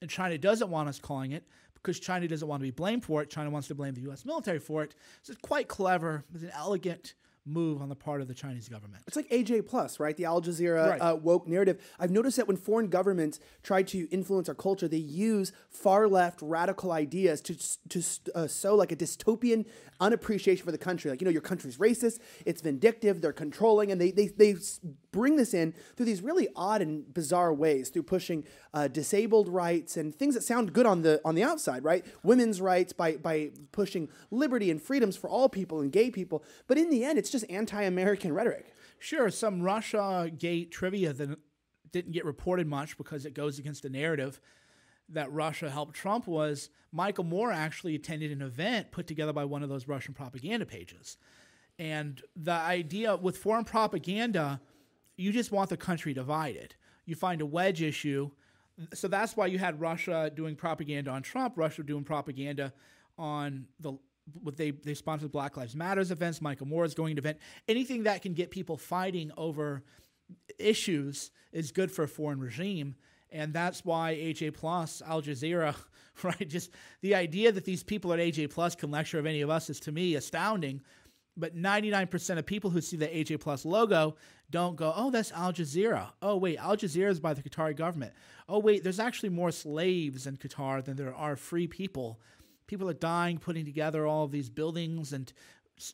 And 0.00 0.10
China 0.10 0.38
doesn't 0.38 0.70
want 0.70 0.88
us 0.88 0.98
calling 0.98 1.32
it 1.32 1.46
because 1.74 2.00
China 2.00 2.26
doesn't 2.26 2.48
want 2.48 2.60
to 2.60 2.64
be 2.64 2.70
blamed 2.70 3.04
for 3.04 3.22
it. 3.22 3.30
China 3.30 3.50
wants 3.50 3.68
to 3.68 3.74
blame 3.74 3.94
the 3.94 4.00
U.S. 4.02 4.24
military 4.24 4.58
for 4.58 4.82
it. 4.82 4.94
So 5.22 5.32
it's 5.32 5.40
quite 5.40 5.68
clever. 5.68 6.24
It's 6.34 6.42
an 6.42 6.50
elegant 6.54 7.14
move 7.46 7.80
on 7.80 7.88
the 7.88 7.94
part 7.94 8.20
of 8.20 8.26
the 8.28 8.34
Chinese 8.34 8.68
government. 8.68 9.02
It's 9.06 9.14
like 9.16 9.28
AJ 9.30 9.66
Plus, 9.68 10.00
right? 10.00 10.16
The 10.16 10.24
Al 10.24 10.42
Jazeera 10.42 10.90
Right. 10.90 10.98
uh, 11.00 11.14
woke 11.16 11.46
narrative. 11.46 11.80
I've 11.98 12.10
noticed 12.10 12.36
that 12.38 12.48
when 12.48 12.56
foreign 12.56 12.88
governments 12.88 13.38
try 13.62 13.82
to 13.84 14.08
influence 14.10 14.48
our 14.48 14.54
culture, 14.54 14.88
they 14.88 14.96
use 14.96 15.52
far 15.70 16.08
left 16.08 16.40
radical 16.42 16.90
ideas 16.92 17.40
to 17.42 17.54
to 17.88 18.02
uh, 18.34 18.46
sow 18.48 18.74
like 18.74 18.90
a 18.92 18.96
dystopian 18.96 19.64
unappreciation 20.00 20.64
for 20.64 20.72
the 20.72 20.78
country. 20.78 21.10
Like 21.10 21.20
you 21.20 21.24
know, 21.24 21.30
your 21.30 21.40
country's 21.40 21.78
racist, 21.78 22.18
it's 22.44 22.60
vindictive, 22.62 23.20
they're 23.20 23.32
controlling, 23.32 23.92
and 23.92 24.00
they 24.00 24.10
they 24.10 24.26
they 24.28 24.56
bring 25.16 25.36
this 25.36 25.54
in 25.54 25.72
through 25.96 26.04
these 26.04 26.20
really 26.20 26.48
odd 26.54 26.82
and 26.82 27.12
bizarre 27.14 27.54
ways 27.54 27.88
through 27.88 28.02
pushing 28.02 28.44
uh, 28.74 28.86
disabled 28.86 29.48
rights 29.48 29.96
and 29.96 30.14
things 30.14 30.34
that 30.34 30.42
sound 30.42 30.74
good 30.74 30.84
on 30.84 31.00
the 31.00 31.20
on 31.24 31.34
the 31.34 31.42
outside, 31.42 31.82
right? 31.82 32.04
Women's 32.22 32.60
rights 32.60 32.92
by 32.92 33.16
by 33.16 33.50
pushing 33.72 34.10
liberty 34.30 34.70
and 34.70 34.80
freedoms 34.82 35.16
for 35.16 35.30
all 35.30 35.48
people 35.48 35.80
and 35.80 35.90
gay 35.90 36.10
people, 36.10 36.44
but 36.66 36.76
in 36.76 36.90
the 36.90 37.02
end, 37.02 37.18
it's 37.18 37.30
just 37.30 37.46
anti-American 37.48 38.32
rhetoric. 38.32 38.66
Sure, 38.98 39.30
some 39.30 39.62
Russia 39.62 40.30
Gate 40.36 40.70
trivia 40.70 41.12
that 41.14 41.38
didn't 41.92 42.12
get 42.12 42.24
reported 42.26 42.66
much 42.66 42.98
because 42.98 43.24
it 43.24 43.32
goes 43.32 43.58
against 43.58 43.82
the 43.82 43.90
narrative 43.90 44.38
that 45.08 45.32
Russia 45.32 45.70
helped 45.70 45.94
Trump 45.94 46.26
was 46.26 46.68
Michael 46.92 47.24
Moore 47.24 47.52
actually 47.52 47.94
attended 47.94 48.32
an 48.32 48.42
event 48.42 48.90
put 48.90 49.06
together 49.06 49.32
by 49.32 49.44
one 49.44 49.62
of 49.62 49.68
those 49.68 49.88
Russian 49.88 50.14
propaganda 50.14 50.66
pages. 50.66 51.16
And 51.78 52.22
the 52.34 52.52
idea 52.52 53.16
with 53.16 53.36
foreign 53.36 53.64
propaganda, 53.64 54.60
you 55.16 55.32
just 55.32 55.52
want 55.52 55.70
the 55.70 55.76
country 55.76 56.12
divided. 56.14 56.74
You 57.04 57.14
find 57.14 57.40
a 57.40 57.46
wedge 57.46 57.82
issue. 57.82 58.30
So 58.92 59.08
that's 59.08 59.36
why 59.36 59.46
you 59.46 59.58
had 59.58 59.80
Russia 59.80 60.30
doing 60.34 60.56
propaganda 60.56 61.10
on 61.10 61.22
Trump, 61.22 61.54
Russia 61.56 61.82
doing 61.82 62.04
propaganda 62.04 62.72
on 63.18 63.66
the 63.80 63.98
what 64.42 64.56
they 64.56 64.72
they 64.72 64.94
sponsored 64.94 65.30
Black 65.32 65.56
Lives 65.56 65.76
Matters 65.76 66.10
events. 66.10 66.42
Michael 66.42 66.66
Moore 66.66 66.84
is 66.84 66.94
going 66.94 67.16
to 67.16 67.20
event 67.20 67.38
anything 67.68 68.02
that 68.02 68.22
can 68.22 68.34
get 68.34 68.50
people 68.50 68.76
fighting 68.76 69.30
over 69.36 69.82
issues 70.58 71.30
is 71.52 71.72
good 71.72 71.90
for 71.90 72.02
a 72.02 72.08
foreign 72.08 72.40
regime. 72.40 72.94
And 73.30 73.52
that's 73.52 73.84
why 73.84 74.14
AJ 74.14 74.54
Plus, 74.54 75.02
Al 75.06 75.22
Jazeera, 75.22 75.74
right? 76.22 76.48
Just 76.48 76.70
the 77.00 77.14
idea 77.14 77.52
that 77.52 77.64
these 77.64 77.82
people 77.82 78.12
at 78.12 78.18
AJ 78.18 78.50
Plus 78.50 78.74
can 78.74 78.90
lecture 78.90 79.18
of 79.18 79.26
any 79.26 79.40
of 79.40 79.50
us 79.50 79.70
is 79.70 79.80
to 79.80 79.92
me 79.92 80.14
astounding. 80.14 80.80
But 81.36 81.54
99% 81.54 82.38
of 82.38 82.46
people 82.46 82.70
who 82.70 82.80
see 82.80 82.96
the 82.96 83.08
AJ 83.08 83.40
Plus 83.40 83.64
logo 83.64 84.16
don't 84.50 84.76
go, 84.76 84.92
oh, 84.96 85.10
that's 85.10 85.32
Al 85.32 85.52
Jazeera. 85.52 86.12
Oh, 86.22 86.36
wait, 86.36 86.58
Al 86.58 86.76
Jazeera 86.76 87.10
is 87.10 87.20
by 87.20 87.34
the 87.34 87.42
Qatari 87.42 87.76
government. 87.76 88.14
Oh, 88.48 88.58
wait, 88.58 88.82
there's 88.82 89.00
actually 89.00 89.28
more 89.28 89.50
slaves 89.50 90.26
in 90.26 90.36
Qatar 90.36 90.84
than 90.84 90.96
there 90.96 91.14
are 91.14 91.36
free 91.36 91.66
people. 91.66 92.20
People 92.66 92.88
are 92.88 92.94
dying 92.94 93.38
putting 93.38 93.64
together 93.64 94.06
all 94.06 94.24
of 94.24 94.32
these 94.32 94.48
buildings, 94.48 95.12
and 95.12 95.32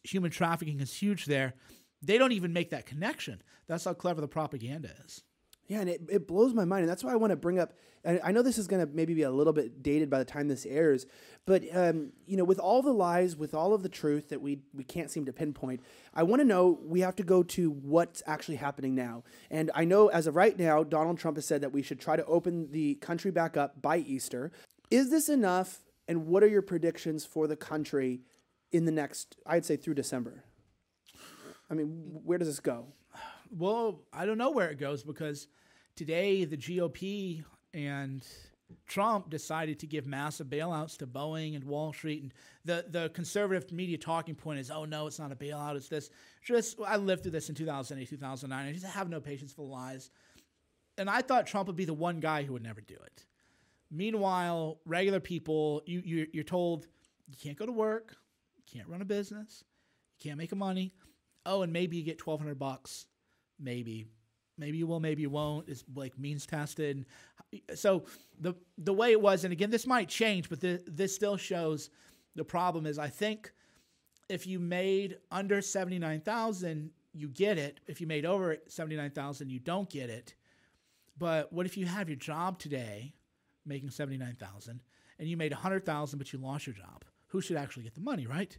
human 0.04 0.30
trafficking 0.30 0.80
is 0.80 0.94
huge 0.94 1.24
there. 1.24 1.54
They 2.02 2.18
don't 2.18 2.32
even 2.32 2.52
make 2.52 2.70
that 2.70 2.86
connection. 2.86 3.42
That's 3.66 3.84
how 3.84 3.94
clever 3.94 4.20
the 4.20 4.28
propaganda 4.28 4.90
is. 5.04 5.22
Yeah, 5.68 5.80
and 5.80 5.88
it, 5.88 6.02
it 6.08 6.28
blows 6.28 6.52
my 6.52 6.64
mind. 6.64 6.82
And 6.82 6.90
that's 6.90 7.04
why 7.04 7.12
I 7.12 7.16
want 7.16 7.30
to 7.30 7.36
bring 7.36 7.58
up, 7.58 7.72
I 8.04 8.32
know 8.32 8.42
this 8.42 8.58
is 8.58 8.66
going 8.66 8.84
to 8.84 8.92
maybe 8.92 9.14
be 9.14 9.22
a 9.22 9.30
little 9.30 9.52
bit 9.52 9.80
dated 9.82 10.10
by 10.10 10.18
the 10.18 10.24
time 10.24 10.48
this 10.48 10.66
airs, 10.66 11.06
but, 11.46 11.62
um, 11.72 12.12
you 12.26 12.36
know, 12.36 12.42
with 12.42 12.58
all 12.58 12.82
the 12.82 12.92
lies, 12.92 13.36
with 13.36 13.54
all 13.54 13.72
of 13.72 13.84
the 13.84 13.88
truth 13.88 14.28
that 14.30 14.42
we, 14.42 14.58
we 14.74 14.82
can't 14.82 15.08
seem 15.08 15.24
to 15.26 15.32
pinpoint, 15.32 15.80
I 16.12 16.24
want 16.24 16.40
to 16.40 16.44
know 16.44 16.80
we 16.82 17.00
have 17.00 17.14
to 17.16 17.22
go 17.22 17.44
to 17.44 17.70
what's 17.70 18.22
actually 18.26 18.56
happening 18.56 18.96
now. 18.96 19.22
And 19.50 19.70
I 19.74 19.84
know 19.84 20.08
as 20.08 20.26
of 20.26 20.34
right 20.34 20.58
now, 20.58 20.82
Donald 20.82 21.18
Trump 21.18 21.36
has 21.36 21.46
said 21.46 21.60
that 21.60 21.72
we 21.72 21.82
should 21.82 22.00
try 22.00 22.16
to 22.16 22.24
open 22.26 22.72
the 22.72 22.96
country 22.96 23.30
back 23.30 23.56
up 23.56 23.80
by 23.80 23.98
Easter. 23.98 24.50
Is 24.90 25.10
this 25.10 25.28
enough? 25.28 25.78
And 26.08 26.26
what 26.26 26.42
are 26.42 26.48
your 26.48 26.62
predictions 26.62 27.24
for 27.24 27.46
the 27.46 27.56
country 27.56 28.22
in 28.72 28.84
the 28.84 28.92
next, 28.92 29.36
I'd 29.46 29.64
say 29.64 29.76
through 29.76 29.94
December? 29.94 30.42
I 31.70 31.74
mean, 31.74 32.20
where 32.24 32.38
does 32.38 32.48
this 32.48 32.58
go? 32.58 32.88
Well, 33.54 34.00
I 34.14 34.24
don't 34.24 34.38
know 34.38 34.50
where 34.50 34.70
it 34.70 34.78
goes 34.78 35.02
because 35.02 35.46
today 35.94 36.46
the 36.46 36.56
GOP 36.56 37.44
and 37.74 38.26
Trump 38.86 39.28
decided 39.28 39.78
to 39.80 39.86
give 39.86 40.06
massive 40.06 40.46
bailouts 40.46 40.96
to 40.98 41.06
Boeing 41.06 41.54
and 41.54 41.62
Wall 41.64 41.92
Street, 41.92 42.22
and 42.22 42.32
the 42.64 42.86
the 42.88 43.10
conservative 43.10 43.70
media 43.70 43.98
talking 43.98 44.34
point 44.34 44.58
is, 44.58 44.70
"Oh 44.70 44.86
no, 44.86 45.06
it's 45.06 45.18
not 45.18 45.32
a 45.32 45.36
bailout; 45.36 45.76
it's 45.76 45.88
this." 45.88 46.08
Just 46.42 46.80
I 46.80 46.96
lived 46.96 47.24
through 47.24 47.32
this 47.32 47.50
in 47.50 47.54
2008, 47.54 48.08
2009. 48.08 48.66
I 48.66 48.72
just 48.72 48.86
have 48.86 49.10
no 49.10 49.20
patience 49.20 49.52
for 49.52 49.66
the 49.66 49.70
lies, 49.70 50.10
and 50.96 51.10
I 51.10 51.20
thought 51.20 51.46
Trump 51.46 51.66
would 51.66 51.76
be 51.76 51.84
the 51.84 51.92
one 51.92 52.20
guy 52.20 52.44
who 52.44 52.54
would 52.54 52.62
never 52.62 52.80
do 52.80 52.96
it. 53.04 53.26
Meanwhile, 53.90 54.80
regular 54.86 55.20
people, 55.20 55.82
you, 55.84 56.00
you 56.02 56.26
you're 56.32 56.44
told 56.44 56.86
you 57.28 57.36
can't 57.36 57.58
go 57.58 57.66
to 57.66 57.72
work, 57.72 58.16
you 58.56 58.62
can't 58.78 58.88
run 58.88 59.02
a 59.02 59.04
business, 59.04 59.62
you 60.18 60.30
can't 60.30 60.38
make 60.38 60.56
money. 60.56 60.94
Oh, 61.44 61.60
and 61.60 61.72
maybe 61.72 61.98
you 61.98 62.04
get 62.04 62.24
1,200 62.24 62.58
bucks 62.58 63.06
maybe 63.62 64.06
maybe 64.58 64.78
you 64.78 64.86
will 64.86 65.00
maybe 65.00 65.22
you 65.22 65.30
won't 65.30 65.68
it's 65.68 65.84
like 65.94 66.18
means 66.18 66.46
tested. 66.46 67.06
So 67.74 68.04
the 68.40 68.54
the 68.78 68.92
way 68.92 69.12
it 69.12 69.20
was 69.20 69.44
and 69.44 69.52
again 69.52 69.70
this 69.70 69.86
might 69.86 70.08
change 70.08 70.48
but 70.48 70.60
this, 70.60 70.82
this 70.86 71.14
still 71.14 71.36
shows 71.36 71.90
the 72.34 72.44
problem 72.44 72.86
is 72.86 72.98
i 72.98 73.08
think 73.08 73.52
if 74.28 74.46
you 74.46 74.58
made 74.58 75.18
under 75.30 75.60
79000 75.60 76.90
you 77.14 77.28
get 77.28 77.58
it. 77.58 77.80
If 77.86 78.00
you 78.00 78.06
made 78.06 78.24
over 78.24 78.56
79000 78.68 79.50
you 79.50 79.58
don't 79.58 79.88
get 79.88 80.10
it. 80.10 80.34
But 81.18 81.52
what 81.52 81.66
if 81.66 81.76
you 81.76 81.86
have 81.86 82.08
your 82.08 82.16
job 82.16 82.58
today 82.58 83.14
making 83.66 83.90
79000 83.90 84.80
and 85.18 85.28
you 85.28 85.36
made 85.36 85.52
100000 85.52 86.18
but 86.18 86.32
you 86.32 86.38
lost 86.38 86.66
your 86.66 86.74
job? 86.74 87.04
Who 87.28 87.40
should 87.40 87.56
actually 87.56 87.84
get 87.84 87.94
the 87.94 88.00
money 88.00 88.26
right? 88.26 88.56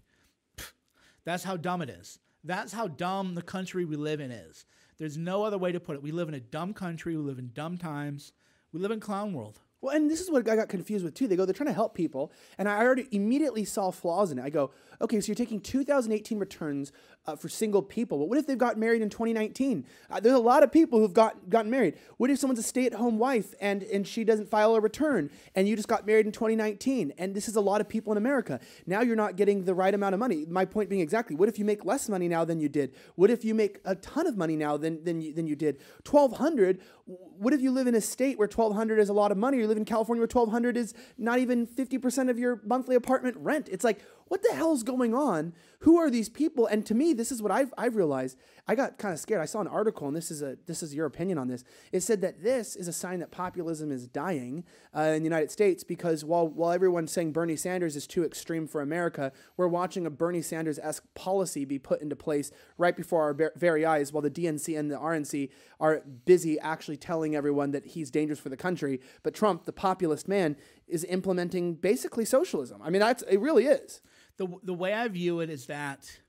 That's 1.26 1.44
how 1.44 1.58
dumb 1.58 1.82
it 1.82 1.90
is. 1.90 2.20
That's 2.44 2.74
how 2.74 2.88
dumb 2.88 3.36
the 3.36 3.42
country 3.42 3.86
we 3.86 3.96
live 3.96 4.20
in 4.20 4.32
is. 4.32 4.66
There's 4.98 5.18
no 5.18 5.44
other 5.44 5.58
way 5.58 5.72
to 5.72 5.80
put 5.80 5.96
it. 5.96 6.04
We 6.04 6.12
live 6.12 6.28
in 6.28 6.36
a 6.36 6.40
dumb 6.40 6.74
country. 6.74 7.16
We 7.16 7.24
live 7.24 7.40
in 7.40 7.52
dumb 7.54 7.78
times. 7.78 8.34
We 8.72 8.80
live 8.80 8.92
in 8.92 9.00
clown 9.00 9.34
world. 9.34 9.60
Well, 9.84 9.94
and 9.94 10.10
this 10.10 10.22
is 10.22 10.32
what 10.32 10.48
I 10.48 10.56
got 10.56 10.70
confused 10.70 11.04
with 11.04 11.14
too. 11.14 11.28
They 11.28 11.36
go, 11.36 11.44
they're 11.44 11.54
trying 11.54 11.68
to 11.68 11.74
help 11.74 11.94
people, 11.94 12.32
and 12.58 12.70
I 12.70 12.78
already 12.78 13.06
immediately 13.12 13.66
saw 13.66 13.92
flaws 13.92 14.32
in 14.32 14.40
it. 14.40 14.42
I 14.42 14.50
go, 14.50 14.72
okay, 15.02 15.20
so 15.20 15.28
you're 15.28 15.36
taking 15.36 15.60
2018 15.60 16.40
returns 16.40 16.94
uh, 17.26 17.36
for 17.36 17.50
single 17.50 17.82
people, 17.82 18.18
but 18.18 18.30
what 18.30 18.38
if 18.38 18.48
they've 18.48 18.58
got 18.58 18.78
married 18.78 19.02
in 19.02 19.10
2019? 19.10 19.86
Uh, 20.10 20.20
there's 20.22 20.36
a 20.36 20.40
lot 20.40 20.64
of 20.64 20.72
people 20.72 21.00
who've 21.00 21.14
got 21.14 21.50
gotten 21.50 21.70
married. 21.70 21.96
What 22.16 22.30
if 22.30 22.40
someone's 22.40 22.60
a 22.60 22.64
stay-at-home 22.64 23.18
wife 23.20 23.54
and 23.60 23.84
and 23.84 24.08
she 24.08 24.24
doesn't 24.24 24.50
file 24.50 24.76
a 24.76 24.80
return, 24.80 25.30
and 25.54 25.68
you 25.68 25.76
just 25.76 25.90
got 25.90 26.08
married 26.08 26.26
in 26.26 26.32
2019? 26.32 27.14
And 27.18 27.36
this 27.36 27.50
is 27.50 27.58
a 27.58 27.62
lot 27.62 27.82
of 27.82 27.90
people 27.90 28.14
in 28.14 28.18
America. 28.18 28.62
Now 28.88 29.02
you're 29.02 29.18
not 29.18 29.36
getting 29.36 29.66
the 29.66 29.74
right 29.74 29.94
amount 29.94 30.14
of 30.14 30.20
money. 30.20 30.46
My 30.48 30.64
point 30.64 30.90
being 30.90 31.02
exactly, 31.02 31.36
what 31.36 31.50
if 31.50 31.60
you 31.60 31.66
make 31.66 31.84
less 31.84 32.08
money 32.08 32.30
now 32.30 32.46
than 32.46 32.62
you 32.62 32.70
did? 32.70 32.94
What 33.16 33.30
if 33.30 33.44
you 33.44 33.54
make 33.54 33.80
a 33.84 33.96
ton 33.96 34.28
of 34.28 34.38
money 34.38 34.56
now 34.56 34.78
than 34.78 35.04
than 35.04 35.22
you, 35.22 35.34
than 35.34 35.46
you 35.46 35.58
did? 35.58 35.82
1200. 36.10 36.80
What 37.06 37.54
if 37.54 37.60
you 37.60 37.72
live 37.72 37.88
in 37.88 37.96
a 37.96 38.02
state 38.02 38.38
where 38.38 38.48
1200 38.48 38.98
is 39.00 39.10
a 39.10 39.14
lot 39.14 39.34
of 39.34 39.38
money? 39.38 39.58
Live 39.74 39.80
in 39.80 39.86
California 39.86 40.20
where 40.20 40.28
1200 40.32 40.78
is 40.78 40.94
not 41.18 41.40
even 41.40 41.66
50% 41.66 42.30
of 42.30 42.38
your 42.38 42.62
monthly 42.64 42.96
apartment 42.96 43.36
rent. 43.38 43.70
It's 43.72 43.84
like, 43.84 44.02
what 44.28 44.44
the 44.44 44.54
hell's 44.54 44.84
going 44.84 45.14
on? 45.14 45.54
Who 45.80 45.98
are 45.98 46.10
these 46.10 46.30
people? 46.30 46.66
And 46.66 46.86
to 46.86 46.96
me, 46.96 47.14
this 47.14 47.32
is 47.32 47.42
what 47.42 47.52
I've, 47.52 47.74
I've 47.78 47.96
realized. 47.96 48.38
I 48.68 48.76
got 48.76 48.98
kind 48.98 49.14
of 49.14 49.20
scared. 49.20 49.42
I 49.42 49.46
saw 49.46 49.60
an 49.60 49.68
article, 49.68 50.08
and 50.08 50.16
this 50.16 50.32
is 50.32 50.42
a 50.42 50.58
this 50.66 50.82
is 50.82 50.96
your 50.96 51.06
opinion 51.06 51.38
on 51.38 51.50
this. 51.50 51.66
It 51.92 52.00
said 52.00 52.22
that 52.22 52.42
this 52.42 52.78
is 52.78 52.88
a 52.88 52.94
sign 52.94 53.20
that 53.20 53.32
populism 53.32 53.92
is 53.92 54.08
dying 54.08 54.64
uh, 54.96 55.02
in 55.02 55.24
the 55.24 55.26
United 55.26 55.52
States 55.52 55.84
because 55.84 56.24
while 56.24 56.48
while 56.48 56.72
everyone's 56.72 57.12
saying 57.12 57.34
Bernie 57.34 57.58
Sanders 57.58 57.98
is 57.98 58.08
too 58.08 58.24
extreme 58.24 58.66
for 58.66 58.82
America, 58.82 59.34
we're 59.58 59.68
watching 59.68 60.06
a 60.06 60.10
Bernie 60.10 60.42
Sanders 60.42 60.80
esque 60.80 61.04
policy 61.16 61.66
be 61.66 61.78
put 61.78 62.02
into 62.02 62.16
place 62.16 62.52
right 62.78 62.96
before 62.96 63.24
our 63.24 63.52
very 63.58 63.86
eyes, 63.86 64.14
while 64.14 64.22
the 64.22 64.32
DNC 64.32 64.80
and 64.80 64.90
the 64.90 64.96
RNC 64.96 65.50
are 65.82 66.02
busy 66.24 66.58
actually 66.62 66.96
telling 66.96 67.36
everyone 67.36 67.72
that 67.72 67.88
he's 67.88 68.10
dangerous 68.10 68.40
for 68.40 68.48
the 68.48 68.56
country. 68.56 69.02
But 69.22 69.34
Trump, 69.34 69.66
the 69.66 69.74
populist 69.74 70.30
man, 70.30 70.56
is 70.88 71.04
implementing 71.06 71.76
basically 71.76 72.26
socialism. 72.26 72.82
I 72.82 72.90
mean, 72.90 73.00
that's 73.00 73.24
it. 73.24 73.40
Really 73.40 73.66
is. 73.66 74.02
The, 74.38 74.48
the 74.64 74.74
way 74.74 74.94
I 74.94 75.08
view 75.08 75.40
it 75.40 75.50
is 75.50 75.68
that 75.68 76.20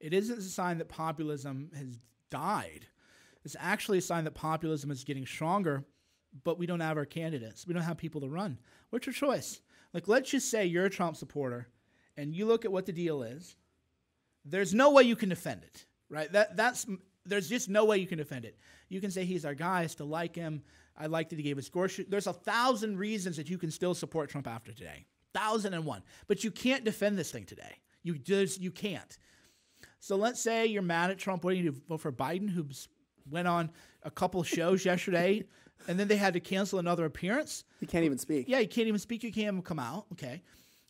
it 0.00 0.12
isn't 0.12 0.38
a 0.38 0.42
sign 0.42 0.78
that 0.78 0.88
populism 0.88 1.70
has 1.76 1.98
died. 2.30 2.86
It's 3.44 3.56
actually 3.58 3.98
a 3.98 4.02
sign 4.02 4.24
that 4.24 4.34
populism 4.34 4.90
is 4.90 5.04
getting 5.04 5.26
stronger, 5.26 5.84
but 6.44 6.58
we 6.58 6.66
don't 6.66 6.80
have 6.80 6.96
our 6.96 7.04
candidates. 7.04 7.66
We 7.66 7.74
don't 7.74 7.82
have 7.82 7.96
people 7.96 8.20
to 8.22 8.28
run. 8.28 8.58
What's 8.90 9.06
your 9.06 9.14
choice? 9.14 9.60
Like, 9.92 10.08
let's 10.08 10.30
just 10.30 10.50
say 10.50 10.66
you're 10.66 10.86
a 10.86 10.90
Trump 10.90 11.16
supporter 11.16 11.68
and 12.16 12.34
you 12.34 12.46
look 12.46 12.64
at 12.64 12.72
what 12.72 12.86
the 12.86 12.92
deal 12.92 13.22
is. 13.22 13.56
There's 14.44 14.74
no 14.74 14.90
way 14.90 15.04
you 15.04 15.16
can 15.16 15.28
defend 15.28 15.64
it, 15.64 15.86
right? 16.08 16.30
That, 16.32 16.56
that's, 16.56 16.86
there's 17.24 17.48
just 17.48 17.68
no 17.68 17.84
way 17.84 17.98
you 17.98 18.06
can 18.06 18.18
defend 18.18 18.44
it. 18.44 18.58
You 18.88 19.00
can 19.00 19.10
say 19.10 19.24
he's 19.24 19.44
our 19.44 19.54
guy, 19.54 19.80
I 19.80 19.86
still 19.86 20.06
like 20.06 20.34
him. 20.34 20.62
I 20.98 21.06
like 21.06 21.28
that 21.28 21.36
he 21.36 21.42
gave 21.42 21.58
us 21.58 21.68
Gorsuch. 21.68 22.06
There's 22.08 22.26
a 22.26 22.32
thousand 22.32 22.98
reasons 22.98 23.36
that 23.36 23.50
you 23.50 23.58
can 23.58 23.70
still 23.70 23.94
support 23.94 24.30
Trump 24.30 24.46
after 24.46 24.72
today. 24.72 25.06
Thousand 25.34 25.74
and 25.74 25.84
one. 25.84 26.02
But 26.26 26.44
you 26.44 26.50
can't 26.50 26.84
defend 26.84 27.18
this 27.18 27.30
thing 27.30 27.44
today. 27.44 27.80
You 28.02 28.18
just 28.18 28.60
you 28.60 28.70
can't. 28.70 29.18
So 30.00 30.16
let's 30.16 30.40
say 30.40 30.66
you're 30.66 30.82
mad 30.82 31.10
at 31.10 31.18
Trump. 31.18 31.44
What 31.44 31.50
do 31.52 31.56
you 31.56 31.70
do? 31.70 31.80
Vote 31.88 32.00
for 32.00 32.12
Biden, 32.12 32.48
who 32.48 32.66
went 33.28 33.48
on 33.48 33.70
a 34.02 34.10
couple 34.10 34.42
shows 34.42 34.84
yesterday, 34.84 35.44
and 35.88 35.98
then 35.98 36.08
they 36.08 36.16
had 36.16 36.34
to 36.34 36.40
cancel 36.40 36.78
another 36.78 37.04
appearance. 37.04 37.64
He 37.80 37.86
can't 37.86 38.04
even 38.04 38.18
speak. 38.18 38.46
Yeah, 38.48 38.60
you 38.60 38.68
can't 38.68 38.88
even 38.88 39.00
speak. 39.00 39.22
You 39.22 39.32
can't 39.32 39.48
even 39.48 39.62
come 39.62 39.78
out. 39.78 40.06
Okay. 40.12 40.42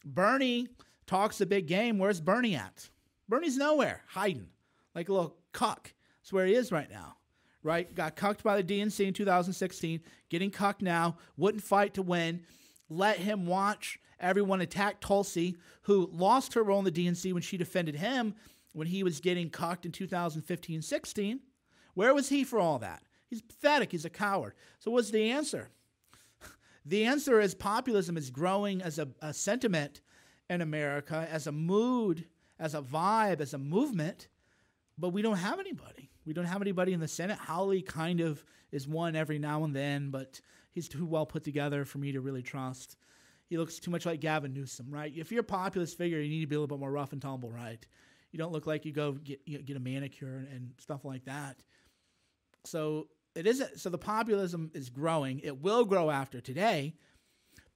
Bernie 0.04 0.68
talks 1.06 1.40
a 1.40 1.46
big 1.46 1.66
game. 1.66 1.98
Where's 1.98 2.20
Bernie 2.20 2.54
at? 2.54 2.88
Bernie's 3.28 3.56
nowhere, 3.56 4.02
hiding 4.08 4.48
like 4.96 5.08
a 5.08 5.12
little 5.12 5.36
cuck. 5.52 5.92
That's 6.22 6.32
where 6.32 6.46
he 6.46 6.54
is 6.54 6.72
right 6.72 6.90
now. 6.90 7.15
Right? 7.66 7.92
Got 7.92 8.14
cucked 8.14 8.44
by 8.44 8.62
the 8.62 8.62
DNC 8.62 9.08
in 9.08 9.12
2016, 9.12 10.00
getting 10.28 10.52
cucked 10.52 10.82
now, 10.82 11.16
wouldn't 11.36 11.64
fight 11.64 11.94
to 11.94 12.02
win. 12.02 12.42
Let 12.88 13.18
him 13.18 13.44
watch 13.44 13.98
everyone 14.20 14.60
attack 14.60 15.00
Tulsi, 15.00 15.56
who 15.82 16.08
lost 16.12 16.54
her 16.54 16.62
role 16.62 16.78
in 16.78 16.84
the 16.84 16.92
DNC 16.92 17.32
when 17.32 17.42
she 17.42 17.56
defended 17.56 17.96
him 17.96 18.36
when 18.72 18.86
he 18.86 19.02
was 19.02 19.18
getting 19.18 19.50
cucked 19.50 19.84
in 19.84 19.90
2015 19.90 20.80
16. 20.80 21.40
Where 21.94 22.14
was 22.14 22.28
he 22.28 22.44
for 22.44 22.60
all 22.60 22.78
that? 22.78 23.02
He's 23.28 23.42
pathetic. 23.42 23.90
He's 23.90 24.04
a 24.04 24.10
coward. 24.10 24.54
So, 24.78 24.92
what's 24.92 25.10
the 25.10 25.30
answer? 25.30 25.70
The 26.88 27.04
answer 27.04 27.40
is 27.40 27.52
populism 27.52 28.16
is 28.16 28.30
growing 28.30 28.80
as 28.80 29.00
a, 29.00 29.08
a 29.20 29.34
sentiment 29.34 30.02
in 30.48 30.60
America, 30.60 31.26
as 31.28 31.48
a 31.48 31.52
mood, 31.52 32.26
as 32.60 32.76
a 32.76 32.80
vibe, 32.80 33.40
as 33.40 33.54
a 33.54 33.58
movement, 33.58 34.28
but 34.96 35.08
we 35.08 35.20
don't 35.20 35.38
have 35.38 35.58
anybody. 35.58 36.05
We 36.26 36.32
don't 36.32 36.44
have 36.44 36.60
anybody 36.60 36.92
in 36.92 37.00
the 37.00 37.08
Senate. 37.08 37.38
Hawley 37.38 37.82
kind 37.82 38.20
of 38.20 38.44
is 38.72 38.88
one 38.88 39.14
every 39.14 39.38
now 39.38 39.64
and 39.64 39.74
then, 39.74 40.10
but 40.10 40.40
he's 40.72 40.88
too 40.88 41.06
well 41.06 41.24
put 41.24 41.44
together 41.44 41.84
for 41.84 41.98
me 41.98 42.12
to 42.12 42.20
really 42.20 42.42
trust. 42.42 42.96
He 43.48 43.56
looks 43.56 43.78
too 43.78 43.92
much 43.92 44.04
like 44.04 44.20
Gavin 44.20 44.52
Newsom, 44.52 44.86
right? 44.90 45.12
If 45.14 45.30
you're 45.30 45.42
a 45.42 45.44
populist 45.44 45.96
figure, 45.96 46.20
you 46.20 46.28
need 46.28 46.40
to 46.40 46.46
be 46.48 46.56
a 46.56 46.58
little 46.58 46.76
bit 46.76 46.80
more 46.80 46.90
rough 46.90 47.12
and 47.12 47.22
tumble, 47.22 47.50
right? 47.50 47.86
You 48.32 48.38
don't 48.38 48.52
look 48.52 48.66
like 48.66 48.84
you 48.84 48.92
go 48.92 49.12
get 49.12 49.40
you 49.46 49.58
know, 49.58 49.64
get 49.64 49.76
a 49.76 49.80
manicure 49.80 50.38
and, 50.38 50.48
and 50.48 50.70
stuff 50.78 51.04
like 51.04 51.24
that. 51.26 51.62
So 52.64 53.06
it 53.36 53.46
isn't. 53.46 53.78
So 53.78 53.88
the 53.88 53.98
populism 53.98 54.72
is 54.74 54.90
growing. 54.90 55.38
It 55.40 55.62
will 55.62 55.84
grow 55.84 56.10
after 56.10 56.40
today, 56.40 56.94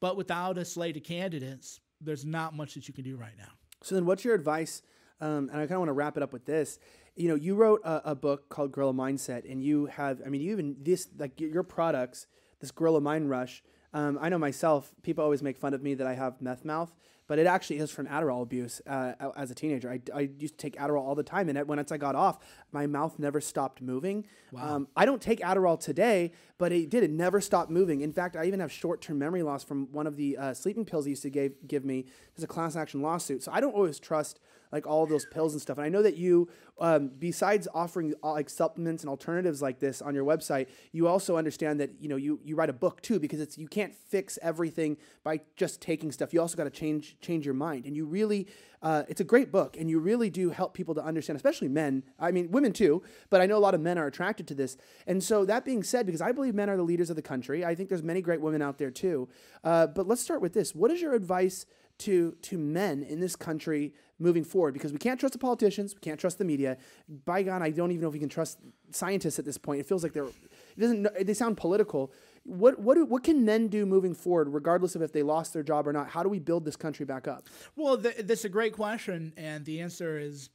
but 0.00 0.16
without 0.16 0.58
a 0.58 0.64
slate 0.64 0.96
of 0.96 1.04
candidates, 1.04 1.80
there's 2.00 2.24
not 2.24 2.56
much 2.56 2.74
that 2.74 2.88
you 2.88 2.94
can 2.94 3.04
do 3.04 3.16
right 3.16 3.36
now. 3.38 3.52
So 3.82 3.94
then, 3.94 4.06
what's 4.06 4.24
your 4.24 4.34
advice? 4.34 4.82
Um, 5.20 5.50
and 5.50 5.52
I 5.52 5.60
kind 5.60 5.72
of 5.72 5.80
want 5.80 5.88
to 5.90 5.94
wrap 5.94 6.16
it 6.16 6.22
up 6.22 6.32
with 6.32 6.46
this. 6.46 6.78
You 7.16 7.28
know, 7.28 7.34
you 7.34 7.54
wrote 7.54 7.80
a, 7.84 8.10
a, 8.10 8.14
book 8.14 8.48
called 8.48 8.72
Gorilla 8.72 8.92
Mindset, 8.92 9.50
and 9.50 9.62
you 9.62 9.86
have, 9.86 10.22
I 10.24 10.28
mean, 10.28 10.40
you 10.40 10.52
even 10.52 10.76
this 10.80 11.08
like 11.18 11.40
your 11.40 11.62
products, 11.62 12.26
this 12.60 12.70
Gorilla 12.70 13.00
Mind 13.00 13.28
Rush. 13.28 13.62
Um, 13.92 14.18
I 14.20 14.28
know 14.28 14.38
myself. 14.38 14.94
People 15.02 15.24
always 15.24 15.42
make 15.42 15.58
fun 15.58 15.74
of 15.74 15.82
me 15.82 15.94
that 15.94 16.06
I 16.06 16.14
have 16.14 16.40
meth 16.40 16.64
mouth, 16.64 16.94
but 17.30 17.38
it 17.38 17.46
actually 17.46 17.78
is 17.78 17.92
from 17.92 18.08
Adderall 18.08 18.42
abuse 18.42 18.82
uh, 18.88 19.12
as 19.36 19.52
a 19.52 19.54
teenager. 19.54 19.88
I, 19.88 20.00
I 20.12 20.30
used 20.36 20.58
to 20.58 20.68
take 20.68 20.74
Adderall 20.74 21.02
all 21.02 21.14
the 21.14 21.22
time, 21.22 21.48
and 21.48 21.68
once 21.68 21.92
I 21.92 21.96
got 21.96 22.16
off, 22.16 22.40
my 22.72 22.88
mouth 22.88 23.20
never 23.20 23.40
stopped 23.40 23.80
moving. 23.80 24.26
Wow. 24.50 24.74
Um, 24.74 24.88
I 24.96 25.04
don't 25.04 25.22
take 25.22 25.38
Adderall 25.38 25.78
today, 25.78 26.32
but 26.58 26.72
it 26.72 26.90
did. 26.90 27.04
It 27.04 27.10
never 27.12 27.40
stopped 27.40 27.70
moving. 27.70 28.00
In 28.00 28.12
fact, 28.12 28.34
I 28.34 28.46
even 28.46 28.58
have 28.58 28.72
short 28.72 29.00
term 29.00 29.20
memory 29.20 29.44
loss 29.44 29.62
from 29.62 29.86
one 29.92 30.08
of 30.08 30.16
the 30.16 30.36
uh, 30.38 30.54
sleeping 30.54 30.84
pills 30.84 31.04
he 31.04 31.10
used 31.10 31.22
to 31.22 31.30
give, 31.30 31.52
give 31.68 31.84
me. 31.84 32.04
There's 32.34 32.42
a 32.42 32.48
class 32.48 32.74
action 32.74 33.00
lawsuit. 33.00 33.44
So 33.44 33.52
I 33.52 33.60
don't 33.60 33.76
always 33.76 34.00
trust 34.00 34.40
like 34.72 34.86
all 34.86 35.06
those 35.06 35.26
pills 35.26 35.52
and 35.52 35.60
stuff. 35.60 35.78
And 35.78 35.84
I 35.84 35.88
know 35.88 36.02
that 36.02 36.16
you, 36.16 36.48
um, 36.78 37.10
besides 37.18 37.66
offering 37.74 38.14
uh, 38.22 38.32
like 38.32 38.48
supplements 38.48 39.02
and 39.02 39.10
alternatives 39.10 39.60
like 39.60 39.80
this 39.80 40.00
on 40.00 40.14
your 40.14 40.24
website, 40.24 40.68
you 40.92 41.08
also 41.08 41.36
understand 41.36 41.80
that 41.80 41.90
you 42.00 42.08
know 42.08 42.16
you 42.16 42.40
you 42.44 42.56
write 42.56 42.70
a 42.70 42.74
book 42.74 43.00
too 43.02 43.18
because 43.18 43.40
it's 43.40 43.58
you 43.58 43.68
can't 43.68 43.94
fix 43.94 44.38
everything 44.42 44.96
by 45.24 45.40
just 45.56 45.80
taking 45.80 46.12
stuff. 46.12 46.32
You 46.32 46.40
also 46.40 46.56
got 46.56 46.64
to 46.64 46.70
change 46.70 47.16
change 47.20 47.44
your 47.44 47.54
mind, 47.54 47.86
and 47.86 47.96
you 47.96 48.04
really. 48.04 48.46
Uh, 48.82 49.02
it's 49.08 49.20
a 49.20 49.24
great 49.24 49.52
book, 49.52 49.76
and 49.78 49.90
you 49.90 49.98
really 49.98 50.30
do 50.30 50.48
help 50.48 50.72
people 50.72 50.94
to 50.94 51.04
understand, 51.04 51.36
especially 51.36 51.68
men. 51.68 52.02
I 52.18 52.30
mean, 52.30 52.50
women 52.50 52.72
too, 52.72 53.02
but 53.28 53.42
I 53.42 53.46
know 53.46 53.58
a 53.58 53.60
lot 53.60 53.74
of 53.74 53.80
men 53.82 53.98
are 53.98 54.06
attracted 54.06 54.48
to 54.48 54.54
this. 54.54 54.78
And 55.06 55.22
so, 55.22 55.44
that 55.44 55.66
being 55.66 55.82
said, 55.82 56.06
because 56.06 56.22
I 56.22 56.32
believe 56.32 56.54
men 56.54 56.70
are 56.70 56.78
the 56.78 56.82
leaders 56.82 57.10
of 57.10 57.16
the 57.16 57.22
country, 57.22 57.62
I 57.62 57.74
think 57.74 57.90
there's 57.90 58.02
many 58.02 58.22
great 58.22 58.40
women 58.40 58.62
out 58.62 58.78
there 58.78 58.90
too. 58.90 59.28
Uh, 59.62 59.86
but 59.86 60.08
let's 60.08 60.22
start 60.22 60.40
with 60.40 60.54
this. 60.54 60.74
What 60.74 60.90
is 60.90 61.02
your 61.02 61.12
advice 61.12 61.66
to 62.00 62.34
to 62.40 62.56
men 62.56 63.02
in 63.02 63.20
this 63.20 63.36
country 63.36 63.92
moving 64.18 64.42
forward 64.42 64.72
because 64.72 64.92
we 64.92 64.98
can't 64.98 65.20
trust 65.20 65.32
the 65.34 65.38
politicians, 65.38 65.94
we 65.94 66.00
can't 66.00 66.18
trust 66.18 66.38
the 66.38 66.44
media. 66.44 66.76
By 67.24 67.42
God, 67.42 67.62
I 67.62 67.70
don't 67.70 67.90
even 67.90 68.02
know 68.02 68.08
if 68.08 68.14
we 68.14 68.18
can 68.18 68.28
trust 68.28 68.58
scientists 68.90 69.38
at 69.38 69.44
this 69.44 69.58
point. 69.58 69.80
It 69.80 69.86
feels 69.86 70.02
like 70.02 70.12
they're 70.12 70.24
it 70.24 70.80
doesn't 70.80 71.26
they 71.26 71.34
sound 71.34 71.56
political. 71.56 72.12
What 72.50 72.80
what 72.80 72.96
do, 72.96 73.04
what 73.04 73.22
can 73.22 73.44
men 73.44 73.68
do 73.68 73.86
moving 73.86 74.12
forward, 74.12 74.48
regardless 74.48 74.96
of 74.96 75.02
if 75.02 75.12
they 75.12 75.22
lost 75.22 75.52
their 75.52 75.62
job 75.62 75.86
or 75.86 75.92
not? 75.92 76.08
How 76.08 76.24
do 76.24 76.28
we 76.28 76.40
build 76.40 76.64
this 76.64 76.74
country 76.74 77.06
back 77.06 77.28
up? 77.28 77.48
Well, 77.76 77.96
th- 77.96 78.16
that's 78.24 78.44
a 78.44 78.48
great 78.48 78.72
question, 78.72 79.32
and 79.36 79.64
the 79.64 79.80
answer 79.80 80.18
is, 80.18 80.50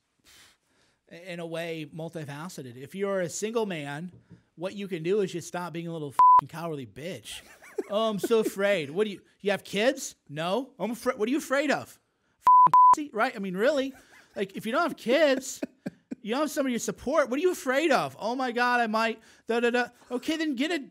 in 1.26 1.39
a 1.39 1.46
way, 1.46 1.88
multifaceted. 1.96 2.76
If 2.76 2.96
you're 2.96 3.22
a 3.22 3.30
single 3.30 3.66
man, 3.66 4.12
what 4.58 4.76
you 4.76 4.89
can 4.89 5.04
do 5.04 5.22
is 5.22 5.32
just 5.32 5.48
stop 5.48 5.72
being 5.72 5.88
a 5.88 5.93
little 5.93 6.14
cowardly 6.50 6.86
bitch. 6.86 7.41
oh, 7.89 8.10
I'm 8.10 8.20
so 8.20 8.39
afraid. 8.39 8.89
What 8.89 9.06
do 9.06 9.12
you? 9.12 9.22
You 9.39 9.52
have 9.52 9.64
kids? 9.64 10.16
No. 10.28 10.72
I'm 10.78 10.91
afraid. 10.91 11.18
What 11.18 11.30
are 11.30 11.32
you 11.32 11.38
afraid 11.38 11.72
of? 11.72 11.98
right? 13.14 13.34
I 13.36 13.39
mean, 13.39 13.56
really, 13.56 13.93
like 14.36 14.56
if 14.58 14.66
you 14.66 14.72
don't 14.72 14.84
have 14.84 14.98
kids, 14.98 15.62
you 16.22 16.32
don't 16.32 16.41
have 16.41 16.52
somebody 16.52 16.76
to 16.76 16.80
support. 16.80 17.30
What 17.30 17.38
are 17.38 17.41
you 17.41 17.52
afraid 17.52 17.91
of? 17.91 18.18
Oh 18.20 18.36
my 18.36 18.52
God, 18.52 18.82
I 18.82 18.88
might. 18.88 19.20
Da 19.48 19.60
da 19.60 19.70
da. 19.70 19.86
Okay, 20.10 20.38
then 20.38 20.56
get 20.56 20.72
a 20.72 20.84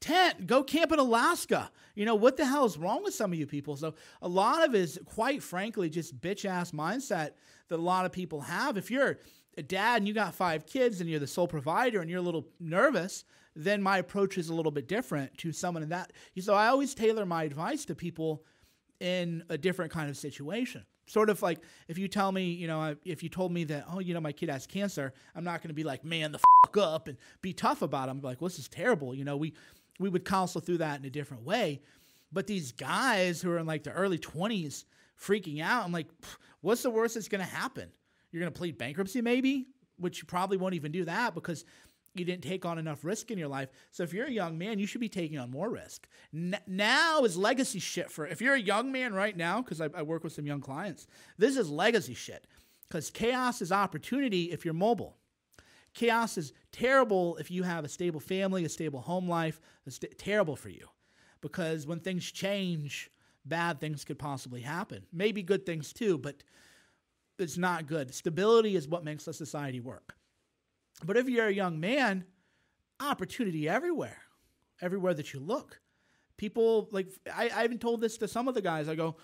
tent. 0.00 0.46
Go 0.46 0.62
camp 0.62 0.92
in 0.92 0.98
Alaska. 0.98 1.70
You 1.94 2.06
know 2.06 2.14
what 2.14 2.36
the 2.36 2.46
hell 2.46 2.64
is 2.64 2.78
wrong 2.78 3.02
with 3.02 3.14
some 3.14 3.32
of 3.32 3.38
you 3.38 3.46
people? 3.46 3.76
So 3.76 3.94
a 4.22 4.28
lot 4.28 4.66
of 4.66 4.74
it 4.74 4.80
is, 4.80 4.98
quite 5.04 5.42
frankly, 5.42 5.90
just 5.90 6.20
bitch 6.20 6.44
ass 6.44 6.70
mindset 6.70 7.32
that 7.68 7.76
a 7.76 7.76
lot 7.76 8.06
of 8.06 8.12
people 8.12 8.40
have. 8.42 8.76
If 8.76 8.90
you're 8.90 9.18
a 9.58 9.62
dad 9.62 9.98
and 9.98 10.08
you 10.08 10.14
got 10.14 10.34
five 10.34 10.66
kids 10.66 11.00
and 11.00 11.10
you're 11.10 11.20
the 11.20 11.26
sole 11.26 11.48
provider 11.48 12.00
and 12.00 12.08
you're 12.08 12.20
a 12.20 12.22
little 12.22 12.46
nervous, 12.58 13.24
then 13.54 13.82
my 13.82 13.98
approach 13.98 14.38
is 14.38 14.48
a 14.48 14.54
little 14.54 14.72
bit 14.72 14.88
different 14.88 15.36
to 15.38 15.52
someone 15.52 15.82
in 15.82 15.88
that. 15.90 16.12
So 16.38 16.54
I 16.54 16.68
always 16.68 16.94
tailor 16.94 17.26
my 17.26 17.44
advice 17.44 17.84
to 17.86 17.94
people 17.94 18.44
in 19.00 19.42
a 19.48 19.58
different 19.58 19.90
kind 19.90 20.08
of 20.08 20.16
situation. 20.16 20.84
Sort 21.06 21.28
of 21.28 21.42
like 21.42 21.58
if 21.88 21.98
you 21.98 22.06
tell 22.06 22.30
me, 22.30 22.52
you 22.52 22.68
know, 22.68 22.94
if 23.04 23.24
you 23.24 23.28
told 23.28 23.50
me 23.50 23.64
that, 23.64 23.84
oh, 23.90 23.98
you 23.98 24.14
know, 24.14 24.20
my 24.20 24.30
kid 24.30 24.48
has 24.48 24.64
cancer, 24.64 25.12
I'm 25.34 25.42
not 25.42 25.60
going 25.60 25.68
to 25.68 25.74
be 25.74 25.82
like, 25.82 26.04
man, 26.04 26.30
the 26.30 26.38
fuck 26.38 26.76
up 26.76 27.08
and 27.08 27.18
be 27.42 27.52
tough 27.52 27.82
about 27.82 28.08
it. 28.08 28.12
I'm 28.12 28.20
like, 28.20 28.40
well, 28.40 28.48
this 28.48 28.60
is 28.60 28.68
terrible. 28.68 29.12
You 29.12 29.24
know, 29.24 29.36
we 29.36 29.52
we 30.00 30.08
would 30.08 30.24
counsel 30.24 30.60
through 30.60 30.78
that 30.78 30.98
in 30.98 31.04
a 31.06 31.10
different 31.10 31.44
way. 31.44 31.82
But 32.32 32.46
these 32.46 32.72
guys 32.72 33.40
who 33.40 33.50
are 33.52 33.58
in 33.58 33.66
like 33.66 33.84
the 33.84 33.92
early 33.92 34.18
20s 34.18 34.84
freaking 35.20 35.62
out, 35.62 35.84
I'm 35.84 35.92
like, 35.92 36.08
what's 36.62 36.82
the 36.82 36.90
worst 36.90 37.14
that's 37.14 37.28
going 37.28 37.44
to 37.44 37.50
happen? 37.50 37.90
You're 38.32 38.40
going 38.40 38.52
to 38.52 38.58
plead 38.58 38.78
bankruptcy, 38.78 39.20
maybe, 39.20 39.66
which 39.98 40.18
you 40.18 40.24
probably 40.24 40.56
won't 40.56 40.74
even 40.74 40.90
do 40.90 41.04
that 41.04 41.34
because 41.34 41.64
you 42.14 42.24
didn't 42.24 42.42
take 42.42 42.64
on 42.64 42.78
enough 42.78 43.04
risk 43.04 43.30
in 43.30 43.38
your 43.38 43.48
life. 43.48 43.68
So 43.90 44.02
if 44.02 44.12
you're 44.12 44.26
a 44.26 44.32
young 44.32 44.56
man, 44.56 44.78
you 44.78 44.86
should 44.86 45.00
be 45.00 45.08
taking 45.08 45.38
on 45.38 45.50
more 45.50 45.68
risk. 45.68 46.08
N- 46.34 46.58
now 46.66 47.24
is 47.24 47.36
legacy 47.36 47.78
shit 47.78 48.10
for 48.10 48.26
if 48.26 48.40
you're 48.40 48.54
a 48.54 48.60
young 48.60 48.90
man 48.90 49.12
right 49.12 49.36
now, 49.36 49.60
because 49.60 49.80
I, 49.80 49.90
I 49.94 50.02
work 50.02 50.24
with 50.24 50.32
some 50.32 50.46
young 50.46 50.60
clients. 50.60 51.06
This 51.38 51.56
is 51.56 51.68
legacy 51.68 52.14
shit 52.14 52.46
because 52.88 53.10
chaos 53.10 53.60
is 53.60 53.70
opportunity 53.70 54.44
if 54.44 54.64
you're 54.64 54.74
mobile. 54.74 55.18
Chaos 55.94 56.38
is 56.38 56.52
terrible 56.72 57.36
if 57.36 57.50
you 57.50 57.62
have 57.62 57.84
a 57.84 57.88
stable 57.88 58.20
family, 58.20 58.64
a 58.64 58.68
stable 58.68 59.00
home 59.00 59.28
life. 59.28 59.60
It's 59.86 59.96
st- 59.96 60.16
terrible 60.18 60.56
for 60.56 60.68
you 60.68 60.88
because 61.40 61.86
when 61.86 62.00
things 62.00 62.30
change, 62.30 63.10
bad 63.44 63.80
things 63.80 64.04
could 64.04 64.18
possibly 64.18 64.60
happen. 64.60 65.04
Maybe 65.12 65.42
good 65.42 65.66
things 65.66 65.92
too, 65.92 66.18
but 66.18 66.42
it's 67.38 67.58
not 67.58 67.86
good. 67.86 68.14
Stability 68.14 68.76
is 68.76 68.86
what 68.86 69.04
makes 69.04 69.26
a 69.26 69.32
society 69.32 69.80
work. 69.80 70.14
But 71.04 71.16
if 71.16 71.28
you're 71.28 71.46
a 71.46 71.52
young 71.52 71.80
man, 71.80 72.24
opportunity 73.00 73.68
everywhere, 73.68 74.18
everywhere 74.80 75.14
that 75.14 75.32
you 75.32 75.40
look. 75.40 75.80
People 76.36 76.88
like 76.92 77.08
I, 77.34 77.50
I 77.54 77.64
even 77.64 77.78
told 77.78 78.00
this 78.00 78.18
to 78.18 78.28
some 78.28 78.48
of 78.48 78.54
the 78.54 78.62
guys. 78.62 78.88
I 78.88 78.94
go, 78.94 79.16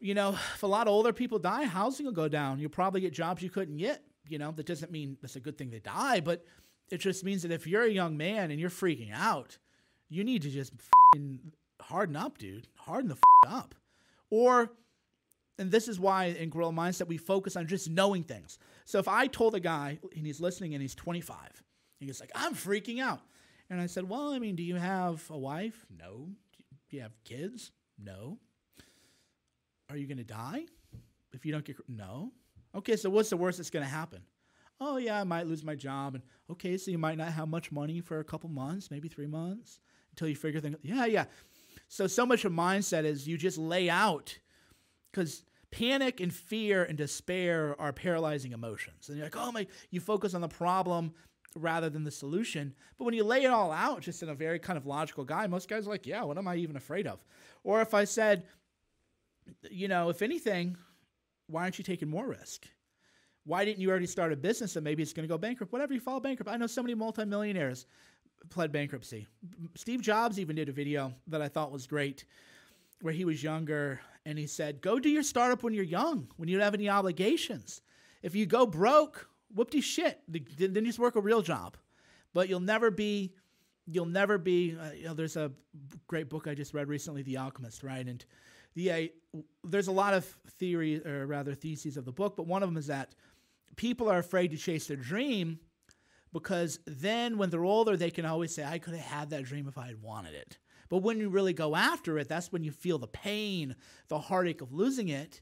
you 0.00 0.14
know, 0.14 0.30
if 0.54 0.62
a 0.62 0.66
lot 0.66 0.86
of 0.86 0.92
older 0.92 1.12
people 1.12 1.38
die, 1.38 1.64
housing 1.64 2.06
will 2.06 2.12
go 2.12 2.28
down. 2.28 2.58
You'll 2.58 2.70
probably 2.70 3.00
get 3.00 3.12
jobs 3.12 3.42
you 3.42 3.50
couldn't 3.50 3.76
get. 3.76 4.02
You 4.28 4.38
know, 4.38 4.52
that 4.52 4.66
doesn't 4.66 4.92
mean 4.92 5.16
that's 5.20 5.36
a 5.36 5.40
good 5.40 5.58
thing 5.58 5.70
they 5.70 5.80
die, 5.80 6.20
but 6.20 6.44
it 6.90 6.98
just 6.98 7.24
means 7.24 7.42
that 7.42 7.50
if 7.50 7.66
you're 7.66 7.84
a 7.84 7.90
young 7.90 8.16
man 8.16 8.50
and 8.50 8.60
you're 8.60 8.70
freaking 8.70 9.12
out, 9.12 9.58
you 10.08 10.24
need 10.24 10.42
to 10.42 10.50
just 10.50 10.72
harden 11.80 12.16
up, 12.16 12.38
dude. 12.38 12.68
Harden 12.76 13.08
the 13.08 13.16
f 13.16 13.52
up. 13.52 13.74
Or 14.30 14.70
and 15.58 15.70
this 15.70 15.88
is 15.88 16.00
why 16.00 16.26
in 16.26 16.50
Gorilla 16.50 16.72
Mindset 16.72 17.06
we 17.06 17.18
focus 17.18 17.56
on 17.56 17.66
just 17.66 17.90
knowing 17.90 18.24
things. 18.24 18.58
So 18.84 18.98
if 18.98 19.08
I 19.08 19.26
told 19.26 19.54
a 19.54 19.60
guy 19.60 19.98
and 20.16 20.26
he's 20.26 20.40
listening 20.40 20.74
and 20.74 20.82
he's 20.82 20.94
25, 20.94 21.36
and 22.00 22.08
he's 22.08 22.20
like, 22.20 22.32
I'm 22.34 22.54
freaking 22.54 23.00
out. 23.00 23.20
And 23.70 23.80
I 23.80 23.86
said, 23.86 24.08
Well, 24.08 24.32
I 24.32 24.38
mean, 24.38 24.56
do 24.56 24.62
you 24.62 24.76
have 24.76 25.24
a 25.30 25.38
wife? 25.38 25.86
No. 25.96 26.28
Do 26.90 26.96
you 26.96 27.02
have 27.02 27.12
kids? 27.24 27.70
No. 27.98 28.38
Are 29.88 29.96
you 29.96 30.06
going 30.06 30.18
to 30.18 30.24
die 30.24 30.64
if 31.32 31.46
you 31.46 31.52
don't 31.52 31.64
get. 31.64 31.76
No. 31.88 32.32
Okay, 32.74 32.96
so 32.96 33.10
what's 33.10 33.30
the 33.30 33.36
worst 33.36 33.58
that's 33.58 33.70
going 33.70 33.84
to 33.84 33.90
happen? 33.90 34.22
Oh, 34.80 34.96
yeah, 34.96 35.20
I 35.20 35.24
might 35.24 35.46
lose 35.46 35.62
my 35.62 35.74
job. 35.74 36.14
And 36.14 36.24
okay, 36.50 36.76
so 36.76 36.90
you 36.90 36.98
might 36.98 37.18
not 37.18 37.32
have 37.32 37.48
much 37.48 37.70
money 37.70 38.00
for 38.00 38.18
a 38.18 38.24
couple 38.24 38.48
months, 38.50 38.90
maybe 38.90 39.08
three 39.08 39.26
months 39.26 39.80
until 40.10 40.28
you 40.28 40.36
figure 40.36 40.60
things 40.60 40.76
Yeah, 40.82 41.06
yeah. 41.06 41.24
So, 41.88 42.06
so 42.06 42.26
much 42.26 42.44
of 42.44 42.52
mindset 42.52 43.04
is 43.04 43.28
you 43.28 43.36
just 43.36 43.58
lay 43.58 43.88
out 43.88 44.38
because 45.10 45.44
panic 45.70 46.20
and 46.20 46.32
fear 46.32 46.84
and 46.84 46.96
despair 46.96 47.76
are 47.80 47.92
paralyzing 47.92 48.52
emotions. 48.52 49.08
And 49.08 49.16
you're 49.16 49.26
like, 49.26 49.36
oh 49.36 49.52
my, 49.52 49.66
you 49.90 50.00
focus 50.00 50.34
on 50.34 50.40
the 50.40 50.48
problem 50.48 51.12
rather 51.56 51.90
than 51.90 52.04
the 52.04 52.10
solution. 52.10 52.74
But 52.98 53.04
when 53.04 53.14
you 53.14 53.24
lay 53.24 53.44
it 53.44 53.50
all 53.50 53.72
out 53.72 54.00
just 54.00 54.22
in 54.22 54.28
a 54.28 54.34
very 54.34 54.58
kind 54.58 54.76
of 54.76 54.86
logical 54.86 55.24
guy, 55.24 55.46
most 55.46 55.68
guys 55.68 55.86
are 55.86 55.90
like, 55.90 56.06
yeah, 56.06 56.22
what 56.22 56.38
am 56.38 56.48
I 56.48 56.56
even 56.56 56.76
afraid 56.76 57.06
of? 57.06 57.18
Or 57.64 57.80
if 57.82 57.94
I 57.94 58.04
said, 58.04 58.44
you 59.70 59.88
know, 59.88 60.08
if 60.08 60.22
anything, 60.22 60.76
why 61.52 61.62
aren't 61.62 61.78
you 61.78 61.84
taking 61.84 62.08
more 62.08 62.26
risk? 62.26 62.66
Why 63.44 63.64
didn't 63.64 63.80
you 63.80 63.90
already 63.90 64.06
start 64.06 64.32
a 64.32 64.36
business 64.36 64.76
and 64.76 64.84
maybe 64.84 65.02
it's 65.02 65.12
going 65.12 65.26
to 65.26 65.32
go 65.32 65.38
bankrupt? 65.38 65.72
Whatever, 65.72 65.94
you 65.94 66.00
fall 66.00 66.20
bankrupt. 66.20 66.50
I 66.50 66.56
know 66.56 66.66
so 66.66 66.82
many 66.82 66.94
multimillionaires 66.94 67.86
pled 68.50 68.72
bankruptcy. 68.72 69.26
Steve 69.74 70.00
Jobs 70.00 70.38
even 70.38 70.56
did 70.56 70.68
a 70.68 70.72
video 70.72 71.12
that 71.28 71.42
I 71.42 71.48
thought 71.48 71.72
was 71.72 71.86
great 71.86 72.24
where 73.00 73.12
he 73.12 73.24
was 73.24 73.42
younger 73.42 74.00
and 74.24 74.38
he 74.38 74.46
said, 74.46 74.80
Go 74.80 74.98
do 74.98 75.08
your 75.08 75.22
startup 75.22 75.62
when 75.62 75.74
you're 75.74 75.84
young, 75.84 76.28
when 76.36 76.48
you 76.48 76.56
don't 76.56 76.64
have 76.64 76.74
any 76.74 76.88
obligations. 76.88 77.82
If 78.22 78.34
you 78.34 78.46
go 78.46 78.66
broke, 78.66 79.28
whoop 79.54 79.72
shit, 79.80 80.20
then 80.28 80.84
just 80.84 80.98
work 80.98 81.16
a 81.16 81.20
real 81.20 81.42
job. 81.42 81.76
But 82.32 82.48
you'll 82.48 82.60
never 82.60 82.90
be, 82.90 83.34
you'll 83.86 84.06
never 84.06 84.38
be, 84.38 84.76
uh, 84.80 84.92
you 84.92 85.04
know, 85.04 85.14
there's 85.14 85.36
a 85.36 85.50
great 86.06 86.28
book 86.28 86.46
I 86.46 86.54
just 86.54 86.72
read 86.72 86.88
recently, 86.88 87.22
The 87.22 87.36
Alchemist, 87.36 87.82
right? 87.82 88.06
And 88.06 88.24
the, 88.74 88.92
uh, 88.92 89.38
there's 89.64 89.88
a 89.88 89.92
lot 89.92 90.14
of 90.14 90.24
theory, 90.58 91.04
or 91.06 91.26
rather 91.26 91.54
theses 91.54 91.96
of 91.96 92.04
the 92.04 92.12
book, 92.12 92.36
but 92.36 92.46
one 92.46 92.62
of 92.62 92.68
them 92.68 92.76
is 92.76 92.86
that 92.86 93.14
people 93.76 94.08
are 94.08 94.18
afraid 94.18 94.50
to 94.50 94.56
chase 94.56 94.86
their 94.86 94.96
dream 94.96 95.58
because 96.32 96.78
then 96.86 97.36
when 97.36 97.50
they're 97.50 97.64
older, 97.64 97.96
they 97.96 98.10
can 98.10 98.24
always 98.24 98.54
say, 98.54 98.64
I 98.64 98.78
could 98.78 98.94
have 98.94 99.04
had 99.04 99.30
that 99.30 99.44
dream 99.44 99.68
if 99.68 99.76
I 99.76 99.86
had 99.86 100.00
wanted 100.00 100.34
it. 100.34 100.58
But 100.88 100.98
when 100.98 101.18
you 101.18 101.28
really 101.28 101.52
go 101.52 101.74
after 101.76 102.18
it, 102.18 102.28
that's 102.28 102.52
when 102.52 102.64
you 102.64 102.70
feel 102.70 102.98
the 102.98 103.06
pain, 103.06 103.76
the 104.08 104.18
heartache 104.18 104.60
of 104.60 104.72
losing 104.72 105.08
it. 105.08 105.40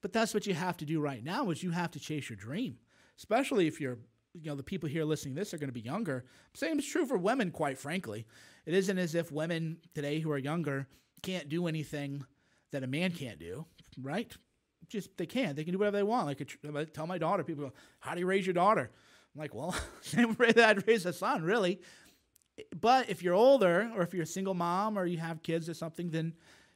But 0.00 0.12
that's 0.12 0.34
what 0.34 0.46
you 0.46 0.54
have 0.54 0.76
to 0.78 0.84
do 0.84 1.00
right 1.00 1.22
now 1.22 1.50
is 1.50 1.62
you 1.62 1.70
have 1.70 1.92
to 1.92 2.00
chase 2.00 2.28
your 2.28 2.36
dream. 2.36 2.76
Especially 3.16 3.66
if 3.66 3.80
you're, 3.80 3.98
you 4.34 4.50
know, 4.50 4.56
the 4.56 4.62
people 4.62 4.88
here 4.88 5.04
listening 5.04 5.34
to 5.34 5.40
this 5.40 5.54
are 5.54 5.58
going 5.58 5.68
to 5.68 5.72
be 5.72 5.80
younger. 5.80 6.24
Same 6.54 6.78
is 6.78 6.86
true 6.86 7.06
for 7.06 7.16
women, 7.16 7.50
quite 7.50 7.78
frankly. 7.78 8.26
It 8.66 8.74
isn't 8.74 8.98
as 8.98 9.14
if 9.14 9.30
women 9.30 9.78
today 9.94 10.20
who 10.20 10.30
are 10.30 10.38
younger 10.38 10.88
can't 11.22 11.48
do 11.48 11.66
anything 11.68 12.24
that 12.72 12.82
a 12.82 12.86
man 12.86 13.12
can't 13.12 13.38
do, 13.38 13.64
right? 14.00 14.34
Just 14.88 15.16
they 15.16 15.26
can. 15.26 15.54
They 15.54 15.64
can 15.64 15.72
do 15.72 15.78
whatever 15.78 15.96
they 15.96 16.02
want. 16.02 16.26
Like 16.26 16.42
I 16.76 16.84
tell 16.84 17.06
my 17.06 17.18
daughter, 17.18 17.44
people 17.44 17.66
go, 17.66 17.72
"How 18.00 18.14
do 18.14 18.20
you 18.20 18.26
raise 18.26 18.46
your 18.46 18.54
daughter?" 18.54 18.90
I'm 19.34 19.40
like, 19.40 19.54
"Well, 19.54 19.74
same 20.02 20.34
way 20.38 20.52
that 20.52 20.68
I'd 20.68 20.88
raise 20.88 21.06
a 21.06 21.12
son, 21.12 21.42
really." 21.42 21.80
But 22.78 23.08
if 23.08 23.22
you're 23.22 23.34
older, 23.34 23.90
or 23.94 24.02
if 24.02 24.12
you're 24.12 24.24
a 24.24 24.26
single 24.26 24.54
mom, 24.54 24.98
or 24.98 25.06
you 25.06 25.18
have 25.18 25.42
kids 25.42 25.68
or 25.68 25.74
something, 25.74 26.10
then 26.10 26.34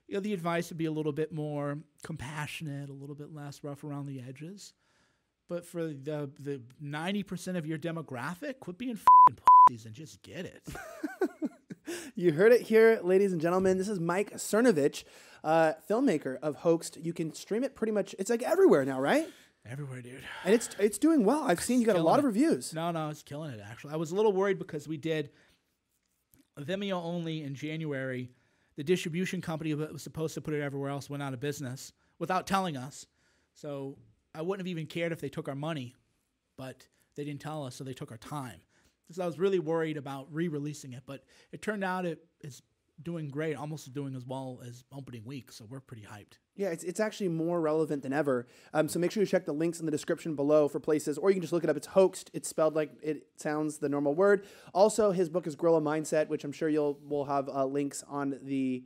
you 0.09 0.15
know 0.15 0.21
the 0.21 0.33
advice 0.33 0.71
would 0.71 0.79
be 0.79 0.87
a 0.87 0.93
little 0.93 1.13
bit 1.13 1.33
more 1.33 1.79
compassionate, 2.05 2.89
a 2.89 2.95
little 2.95 3.17
bit 3.17 3.35
less 3.35 3.65
rough 3.65 3.85
around 3.85 4.07
the 4.07 4.21
edges. 4.21 4.73
But 5.49 5.65
for 5.65 5.87
the 5.89 6.31
the 6.41 6.63
ninety 6.81 7.23
percent 7.23 7.57
of 7.57 7.67
your 7.67 7.79
demographic, 7.79 8.61
quit 8.61 8.79
being 8.79 8.99
pussies 9.69 9.87
and 9.87 9.95
just 9.95 10.23
get 10.23 10.45
it. 10.45 10.67
you 12.15 12.33
heard 12.33 12.53
it 12.53 12.63
here, 12.63 13.01
ladies 13.03 13.33
and 13.33 13.41
gentlemen. 13.41 13.79
This 13.79 13.89
is 13.89 14.01
Mike 14.01 14.33
Cernovich, 14.35 15.05
uh, 15.45 15.75
filmmaker 15.89 16.39
of 16.41 16.57
Hoaxed. 16.57 16.97
You 16.97 17.13
can 17.13 17.35
stream 17.35 17.65
it 17.65 17.75
pretty 17.75 17.93
much. 17.93 18.15
It's 18.19 18.31
like 18.31 18.43
everywhere 18.43 18.85
now, 18.85 19.01
right? 19.01 19.29
Everywhere, 19.69 20.01
dude. 20.01 20.23
And 20.45 20.55
it's 20.55 20.71
it's 20.79 20.99
doing 20.99 21.25
well. 21.25 21.43
I've 21.43 21.61
seen 21.61 21.81
you 21.81 21.87
got 21.87 21.97
a 21.97 22.03
lot 22.03 22.17
it. 22.17 22.21
of 22.21 22.25
reviews. 22.27 22.73
No, 22.73 22.91
no, 22.91 23.09
it's 23.11 23.23
killing 23.23 23.53
it. 23.53 23.61
Actually, 23.65 23.95
I 23.95 23.97
was 23.97 24.13
a 24.13 24.15
little 24.15 24.33
worried 24.33 24.59
because 24.59 24.87
we 24.87 24.97
did 24.97 25.31
Vimeo 26.59 27.03
only 27.03 27.43
in 27.43 27.55
January. 27.55 28.31
The 28.77 28.85
distribution 28.85 29.41
company 29.41 29.73
that 29.73 29.93
was 29.93 30.03
supposed 30.03 30.35
to 30.35 30.41
put 30.41 30.55
it 30.55 30.61
everywhere 30.63 30.91
else 30.91 31.09
went 31.09 31.23
out 31.23 31.33
of 31.33 31.41
business 31.41 31.93
without 32.19 32.47
telling 32.47 32.77
us. 32.77 33.07
So 33.55 33.97
I 34.35 34.43
wouldn't 34.43 34.67
have 34.67 34.71
even 34.71 34.87
cared 34.87 35.13
if 35.13 35.21
they 35.21 35.31
took 35.31 35.49
our 35.49 35.55
money, 35.55 35.95
but 36.59 36.87
they 37.17 37.25
didn't 37.25 37.41
tell 37.41 37.65
us, 37.65 37.75
so 37.75 37.85
they 37.85 37.95
took 37.95 38.11
our 38.11 38.19
time. 38.19 38.61
So 39.13 39.23
I 39.23 39.27
was 39.27 39.39
really 39.39 39.59
worried 39.59 39.97
about 39.97 40.27
re-releasing 40.33 40.93
it, 40.93 41.05
but 41.07 41.25
it 41.53 41.63
turned 41.63 41.85
out 41.85 42.05
it 42.05 42.25
is 42.41 42.63
doing 43.03 43.29
great, 43.29 43.55
almost 43.55 43.93
doing 43.93 44.15
as 44.15 44.25
well 44.25 44.61
as 44.67 44.85
opening 44.91 45.23
week. 45.25 45.53
So 45.53 45.67
we're 45.69 45.81
pretty 45.81 46.03
hyped. 46.03 46.39
Yeah, 46.57 46.69
it's, 46.69 46.83
it's 46.83 46.99
actually 46.99 47.29
more 47.29 47.61
relevant 47.61 48.03
than 48.03 48.13
ever. 48.13 48.47
Um, 48.73 48.89
so 48.89 48.99
make 48.99 49.11
sure 49.11 49.23
you 49.23 49.27
check 49.27 49.45
the 49.45 49.53
links 49.53 49.81
in 49.81 49.87
the 49.87 49.93
description 49.93 50.35
below 50.35 50.67
for 50.67 50.81
places, 50.81 51.19
or 51.19 51.29
you 51.29 51.35
can 51.35 51.43
just 51.43 51.53
look 51.53 51.63
it 51.63 51.71
up. 51.71 51.77
It's 51.77 51.89
hoaxed. 51.89 52.31
It's 52.33 52.49
spelled 52.49 52.75
like 52.75 52.93
it 53.03 53.27
sounds 53.37 53.79
the 53.79 53.89
normal 53.89 54.15
word. 54.15 54.47
Also, 54.73 55.13
his 55.13 55.29
book 55.29 55.47
is 55.47 55.55
Gorilla 55.55 55.81
Mindset, 55.81 56.29
which 56.29 56.43
I'm 56.45 56.53
sure 56.53 56.71
you'll 56.71 56.99
will 57.07 57.27
have 57.27 57.49
uh, 57.49 57.67
links 57.67 58.03
on 58.09 58.39
the 58.43 58.85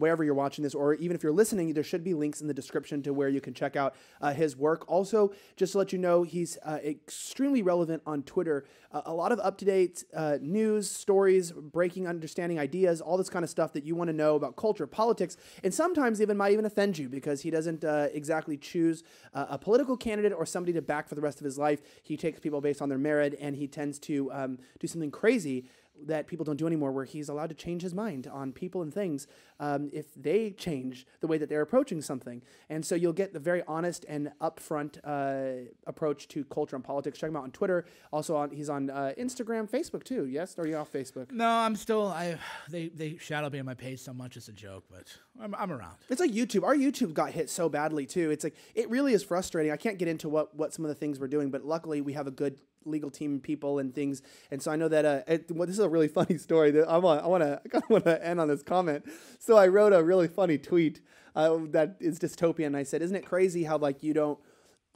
wherever 0.00 0.24
you're 0.24 0.34
watching 0.34 0.64
this, 0.64 0.74
or 0.74 0.94
even 0.94 1.14
if 1.14 1.22
you're 1.22 1.32
listening, 1.32 1.72
there 1.72 1.84
should 1.84 2.02
be 2.02 2.14
links 2.14 2.40
in 2.40 2.48
the 2.48 2.54
description 2.54 3.02
to 3.02 3.12
where 3.12 3.28
you 3.28 3.40
can 3.40 3.54
check 3.54 3.76
out 3.76 3.94
uh, 4.20 4.32
his 4.32 4.56
work. 4.56 4.84
Also, 4.88 5.32
just 5.56 5.72
to 5.72 5.78
let 5.78 5.92
you 5.92 5.98
know, 5.98 6.22
he's 6.22 6.58
uh, 6.64 6.78
extremely 6.84 7.62
relevant 7.62 8.02
on 8.06 8.22
Twitter. 8.22 8.64
Uh, 8.92 9.02
a 9.04 9.14
lot 9.14 9.30
of 9.30 9.38
up 9.40 9.58
to 9.58 9.64
date 9.64 10.04
uh, 10.16 10.38
news, 10.40 10.90
stories, 10.90 11.52
breaking, 11.52 12.08
understanding 12.08 12.58
ideas, 12.58 13.00
all 13.00 13.16
this 13.16 13.30
kind 13.30 13.44
of 13.44 13.50
stuff 13.50 13.72
that 13.72 13.84
you 13.84 13.94
want 13.94 14.08
to 14.08 14.14
know 14.14 14.34
about 14.34 14.56
culture, 14.56 14.86
politics, 14.86 15.36
and 15.62 15.72
sometimes 15.72 16.20
even 16.20 16.36
might 16.36 16.52
even 16.52 16.64
offend 16.64 16.98
you 16.98 17.08
because 17.08 17.42
he 17.42 17.50
doesn't 17.50 17.84
uh, 17.84 18.08
exactly 18.12 18.56
choose 18.56 19.04
uh, 19.34 19.46
a 19.50 19.58
political 19.58 19.96
candidate 19.96 20.32
or 20.32 20.46
somebody 20.46 20.72
to 20.72 20.82
back 20.82 21.08
for 21.08 21.14
the 21.14 21.20
rest 21.20 21.40
of 21.40 21.44
his 21.44 21.58
life. 21.58 21.80
He 22.02 22.16
takes 22.16 22.40
people 22.40 22.60
based 22.60 22.82
on 22.82 22.88
their 22.88 22.98
merit, 22.98 23.36
and 23.40 23.54
he 23.54 23.68
tends 23.68 23.98
to 24.00 24.32
um, 24.32 24.58
do 24.78 24.86
something 24.86 25.10
crazy 25.10 25.66
that 26.06 26.26
people 26.26 26.44
don't 26.44 26.56
do 26.56 26.66
anymore, 26.66 26.92
where 26.92 27.04
he's 27.04 27.28
allowed 27.28 27.48
to 27.48 27.54
change 27.54 27.82
his 27.82 27.94
mind 27.94 28.26
on 28.26 28.52
people 28.52 28.82
and 28.82 28.92
things 28.92 29.26
um, 29.58 29.90
if 29.92 30.06
they 30.14 30.50
change 30.50 31.06
the 31.20 31.26
way 31.26 31.38
that 31.38 31.48
they're 31.48 31.60
approaching 31.60 32.00
something. 32.00 32.42
And 32.68 32.84
so 32.84 32.94
you'll 32.94 33.12
get 33.12 33.32
the 33.32 33.38
very 33.38 33.62
honest 33.66 34.04
and 34.08 34.32
upfront 34.40 34.98
uh, 35.04 35.70
approach 35.86 36.28
to 36.28 36.44
culture 36.44 36.76
and 36.76 36.84
politics. 36.84 37.18
Check 37.18 37.28
him 37.28 37.36
out 37.36 37.44
on 37.44 37.50
Twitter. 37.50 37.84
Also, 38.12 38.36
on 38.36 38.50
he's 38.50 38.70
on 38.70 38.90
uh, 38.90 39.12
Instagram, 39.18 39.68
Facebook 39.68 40.04
too. 40.04 40.26
Yes, 40.26 40.58
or 40.58 40.62
are 40.62 40.66
you 40.66 40.76
off 40.76 40.92
Facebook? 40.92 41.30
No, 41.30 41.48
I'm 41.48 41.76
still. 41.76 42.06
I 42.08 42.38
they 42.68 42.88
they 42.88 43.16
shadow 43.16 43.50
ban 43.50 43.64
my 43.64 43.74
page 43.74 44.00
so 44.00 44.12
much 44.12 44.36
it's 44.36 44.48
a 44.48 44.52
joke, 44.52 44.84
but 44.90 45.06
I'm 45.40 45.54
I'm 45.54 45.72
around. 45.72 45.96
It's 46.08 46.20
like 46.20 46.32
YouTube. 46.32 46.64
Our 46.64 46.74
YouTube 46.74 47.12
got 47.14 47.32
hit 47.32 47.50
so 47.50 47.68
badly 47.68 48.06
too. 48.06 48.30
It's 48.30 48.44
like 48.44 48.56
it 48.74 48.88
really 48.90 49.12
is 49.12 49.22
frustrating. 49.22 49.72
I 49.72 49.76
can't 49.76 49.98
get 49.98 50.08
into 50.08 50.28
what 50.28 50.54
what 50.54 50.72
some 50.72 50.84
of 50.84 50.88
the 50.88 50.94
things 50.94 51.20
we're 51.20 51.28
doing, 51.28 51.50
but 51.50 51.64
luckily 51.64 52.00
we 52.00 52.14
have 52.14 52.26
a 52.26 52.30
good 52.30 52.58
legal 52.84 53.10
team 53.10 53.40
people 53.40 53.78
and 53.78 53.94
things. 53.94 54.22
And 54.50 54.62
so 54.62 54.70
I 54.70 54.76
know 54.76 54.88
that 54.88 55.04
uh, 55.04 55.20
it, 55.26 55.50
well, 55.50 55.66
this 55.66 55.76
is 55.76 55.84
a 55.84 55.88
really 55.88 56.08
funny 56.20 56.38
story. 56.38 56.70
That 56.70 56.88
I 56.88 56.98
want 56.98 57.22
I 57.22 57.26
want 57.26 57.42
to 57.42 57.60
I 57.64 57.68
kind 57.68 57.84
of 57.84 57.90
want 57.90 58.04
to 58.04 58.24
end 58.26 58.40
on 58.40 58.48
this 58.48 58.62
comment. 58.62 59.04
So 59.38 59.56
I 59.56 59.68
wrote 59.68 59.92
a 59.92 60.02
really 60.02 60.28
funny 60.28 60.58
tweet 60.58 61.00
uh, 61.34 61.58
that 61.70 61.96
is 62.00 62.18
dystopian. 62.18 62.74
I 62.74 62.82
said, 62.82 63.02
"Isn't 63.02 63.16
it 63.16 63.26
crazy 63.26 63.64
how 63.64 63.78
like 63.78 64.02
you 64.02 64.14
don't." 64.14 64.38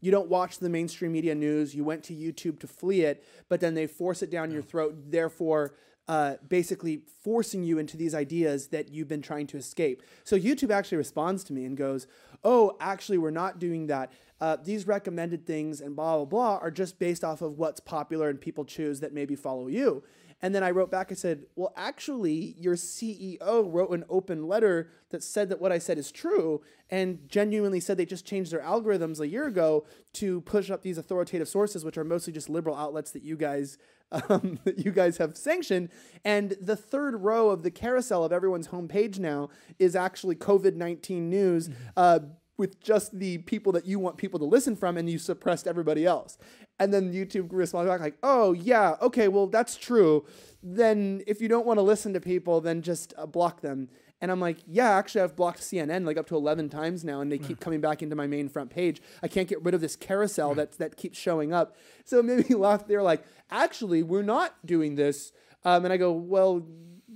You 0.01 0.11
don't 0.11 0.28
watch 0.28 0.59
the 0.59 0.68
mainstream 0.68 1.12
media 1.12 1.35
news. 1.35 1.74
You 1.74 1.82
went 1.82 2.03
to 2.05 2.12
YouTube 2.12 2.59
to 2.61 2.66
flee 2.66 3.03
it, 3.03 3.24
but 3.49 3.61
then 3.61 3.72
they 3.72 3.87
force 3.87 4.22
it 4.22 4.30
down 4.30 4.51
your 4.51 4.61
throat. 4.61 4.95
Therefore, 5.11 5.76
uh, 6.09 6.35
basically 6.47 7.01
forcing 7.22 7.64
you 7.64 7.78
into 7.78 7.97
these 7.97 8.14
ideas 8.14 8.68
that 8.68 8.91
you've 8.91 9.09
been 9.09 9.22
trying 9.22 9.47
to 9.47 9.57
escape. 9.57 10.03
So 10.22 10.37
YouTube 10.37 10.70
actually 10.70 10.99
responds 10.99 11.43
to 11.45 11.55
me 11.55 11.64
and 11.64 11.74
goes, 11.74 12.07
"Oh, 12.43 12.76
actually, 12.80 13.16
we're 13.16 13.30
not 13.30 13.59
doing 13.59 13.87
that 13.87 14.12
uh, 14.41 14.57
these 14.62 14.87
recommended 14.87 15.47
things 15.47 15.80
and 15.80 15.97
blah, 15.97 16.16
blah, 16.16 16.24
blah 16.24 16.57
are 16.59 16.70
just 16.70 16.99
based 16.99 17.24
off 17.24 17.43
of 17.43 17.59
what's 17.59 17.80
popular 17.80 18.28
and 18.28 18.41
people 18.41 18.64
choose 18.64 19.01
that 19.01 19.12
maybe 19.12 19.35
follow 19.35 19.68
you. 19.68 20.03
And 20.43 20.55
then 20.55 20.62
I 20.62 20.72
wrote 20.72 20.91
back, 20.91 21.11
I 21.11 21.14
said, 21.14 21.47
well, 21.57 21.72
actually, 21.74 22.55
your 22.59 22.74
CEO 22.74 23.64
wrote 23.66 23.91
an 23.91 24.05
open 24.11 24.47
letter 24.47 24.91
that 25.09 25.22
said 25.22 25.49
that 25.49 25.61
what 25.61 25.72
I 25.72 25.78
said 25.78 25.97
is 25.97 26.12
true 26.12 26.61
and 26.91 27.20
genuinely 27.28 27.80
said 27.80 27.97
they 27.97 28.05
just 28.05 28.26
changed 28.26 28.53
their 28.53 28.61
algorithms 28.61 29.20
a 29.20 29.28
year 29.28 29.47
ago 29.47 29.87
to 30.14 30.43
push 30.43 30.70
up 30.70 30.82
these 30.82 30.99
authoritative 30.99 31.49
sources, 31.49 31.82
which 31.82 31.97
are 31.97 32.05
mostly 32.05 32.32
just 32.32 32.51
liberal 32.51 32.76
outlets 32.76 33.12
that 33.12 33.22
you 33.22 33.37
guys 33.37 33.78
um, 34.28 34.59
that 34.64 34.85
you 34.85 34.93
guys 34.93 35.16
have 35.16 35.37
sanctioned. 35.37 35.89
And 36.24 36.57
the 36.61 36.76
third 36.76 37.22
row 37.22 37.51
of 37.51 37.62
the 37.62 37.70
carousel 37.70 38.24
of 38.24 38.32
everyone's 38.32 38.68
homepage 38.68 39.18
now 39.18 39.49
is 39.78 39.97
actually 39.97 40.37
COVID 40.37 40.76
19 40.76 41.30
news. 41.30 41.68
Mm-hmm. 41.68 41.82
Uh, 41.97 42.18
with 42.57 42.80
just 42.80 43.18
the 43.18 43.38
people 43.38 43.72
that 43.72 43.86
you 43.86 43.98
want 43.98 44.16
people 44.16 44.38
to 44.38 44.44
listen 44.44 44.76
from 44.76 44.96
and 44.96 45.09
you 45.11 45.18
suppressed 45.18 45.66
everybody 45.66 46.07
else. 46.07 46.38
And 46.78 46.92
then 46.92 47.12
YouTube 47.12 47.48
responds 47.50 47.88
back 47.88 48.00
like, 48.00 48.18
oh, 48.22 48.52
yeah, 48.52 48.96
okay, 49.00 49.28
well, 49.28 49.46
that's 49.46 49.76
true. 49.76 50.24
Then 50.62 51.22
if 51.26 51.40
you 51.40 51.48
don't 51.48 51.66
want 51.66 51.78
to 51.78 51.82
listen 51.82 52.12
to 52.14 52.20
people, 52.20 52.61
then 52.61 52.82
just 52.82 53.14
uh, 53.16 53.26
block 53.26 53.61
them. 53.61 53.88
And 54.20 54.30
I'm 54.30 54.40
like, 54.40 54.59
yeah, 54.66 54.90
actually, 54.90 55.20
I've 55.20 55.36
blocked 55.36 55.61
CNN 55.61 56.07
like 56.07 56.16
up 56.16 56.26
to 56.28 56.36
11 56.36 56.70
times 56.70 57.05
now, 57.05 57.20
and 57.20 57.30
they 57.30 57.36
keep 57.36 57.61
coming 57.61 57.82
back 57.82 58.02
into 58.02 58.16
my 58.16 58.26
main 58.26 58.48
front 58.48 58.70
page. 58.70 59.02
I 59.22 59.28
can't 59.28 59.48
get 59.48 59.62
rid 59.62 59.74
of 59.74 59.82
this 59.82 59.96
carousel 59.96 60.55
that, 60.55 60.78
that 60.78 60.96
keeps 60.96 61.18
showing 61.18 61.52
up. 61.52 61.76
So 62.05 62.22
me 62.22 62.42
laugh. 62.55 62.86
They're 62.86 63.02
like, 63.02 63.22
actually, 63.50 64.02
we're 64.02 64.22
not 64.22 64.55
doing 64.64 64.94
this. 64.94 65.32
Um, 65.64 65.84
and 65.84 65.92
I 65.92 65.98
go, 65.98 66.12
well, 66.12 66.66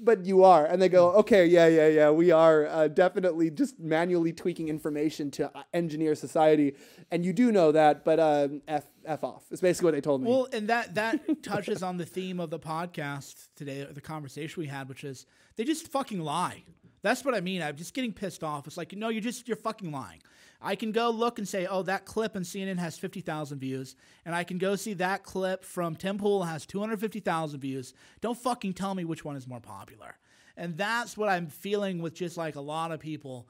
but 0.08 0.24
you 0.24 0.42
are. 0.42 0.64
And 0.64 0.80
they 0.80 0.88
go, 0.88 1.10
okay, 1.16 1.44
yeah, 1.44 1.66
yeah, 1.66 1.86
yeah, 1.86 2.10
we 2.10 2.30
are 2.30 2.66
uh, 2.66 2.88
definitely 2.88 3.50
just 3.50 3.78
manually 3.78 4.32
tweaking 4.32 4.70
information 4.70 5.30
to 5.32 5.54
uh, 5.54 5.64
engineer 5.74 6.14
society. 6.14 6.76
And 7.10 7.26
you 7.26 7.34
do 7.34 7.52
know 7.52 7.72
that, 7.72 8.06
but 8.06 8.18
uh, 8.18 8.48
F, 8.66 8.86
F 9.04 9.22
off. 9.22 9.42
It's 9.50 9.60
basically 9.60 9.88
what 9.88 9.94
they 9.96 10.00
told 10.00 10.22
me. 10.22 10.30
Well, 10.30 10.48
and 10.50 10.66
that, 10.68 10.94
that 10.94 11.42
touches 11.42 11.82
on 11.82 11.98
the 11.98 12.06
theme 12.06 12.40
of 12.40 12.48
the 12.48 12.58
podcast 12.58 13.48
today, 13.54 13.86
the 13.90 14.00
conversation 14.00 14.62
we 14.62 14.66
had, 14.66 14.88
which 14.88 15.04
is 15.04 15.26
they 15.56 15.64
just 15.64 15.88
fucking 15.88 16.20
lie. 16.20 16.64
That's 17.02 17.22
what 17.22 17.34
I 17.34 17.42
mean. 17.42 17.60
I'm 17.60 17.76
just 17.76 17.92
getting 17.92 18.14
pissed 18.14 18.42
off. 18.42 18.66
It's 18.66 18.78
like, 18.78 18.94
no, 18.96 19.10
you're 19.10 19.20
just 19.20 19.46
you're 19.46 19.58
fucking 19.58 19.92
lying. 19.92 20.22
I 20.60 20.74
can 20.74 20.90
go 20.90 21.10
look 21.10 21.38
and 21.38 21.48
say, 21.48 21.66
oh, 21.66 21.82
that 21.82 22.04
clip 22.04 22.34
on 22.34 22.42
CNN 22.42 22.78
has 22.78 22.98
50,000 22.98 23.58
views, 23.58 23.94
and 24.24 24.34
I 24.34 24.42
can 24.42 24.58
go 24.58 24.74
see 24.74 24.94
that 24.94 25.22
clip 25.22 25.64
from 25.64 25.94
Tim 25.94 26.18
Pool 26.18 26.42
has 26.42 26.66
250,000 26.66 27.60
views. 27.60 27.94
Don't 28.20 28.36
fucking 28.36 28.72
tell 28.72 28.94
me 28.94 29.04
which 29.04 29.24
one 29.24 29.36
is 29.36 29.46
more 29.46 29.60
popular. 29.60 30.16
And 30.56 30.76
that's 30.76 31.16
what 31.16 31.28
I'm 31.28 31.46
feeling 31.46 32.02
with 32.02 32.14
just 32.14 32.36
like 32.36 32.56
a 32.56 32.60
lot 32.60 32.90
of 32.90 32.98
people 32.98 33.48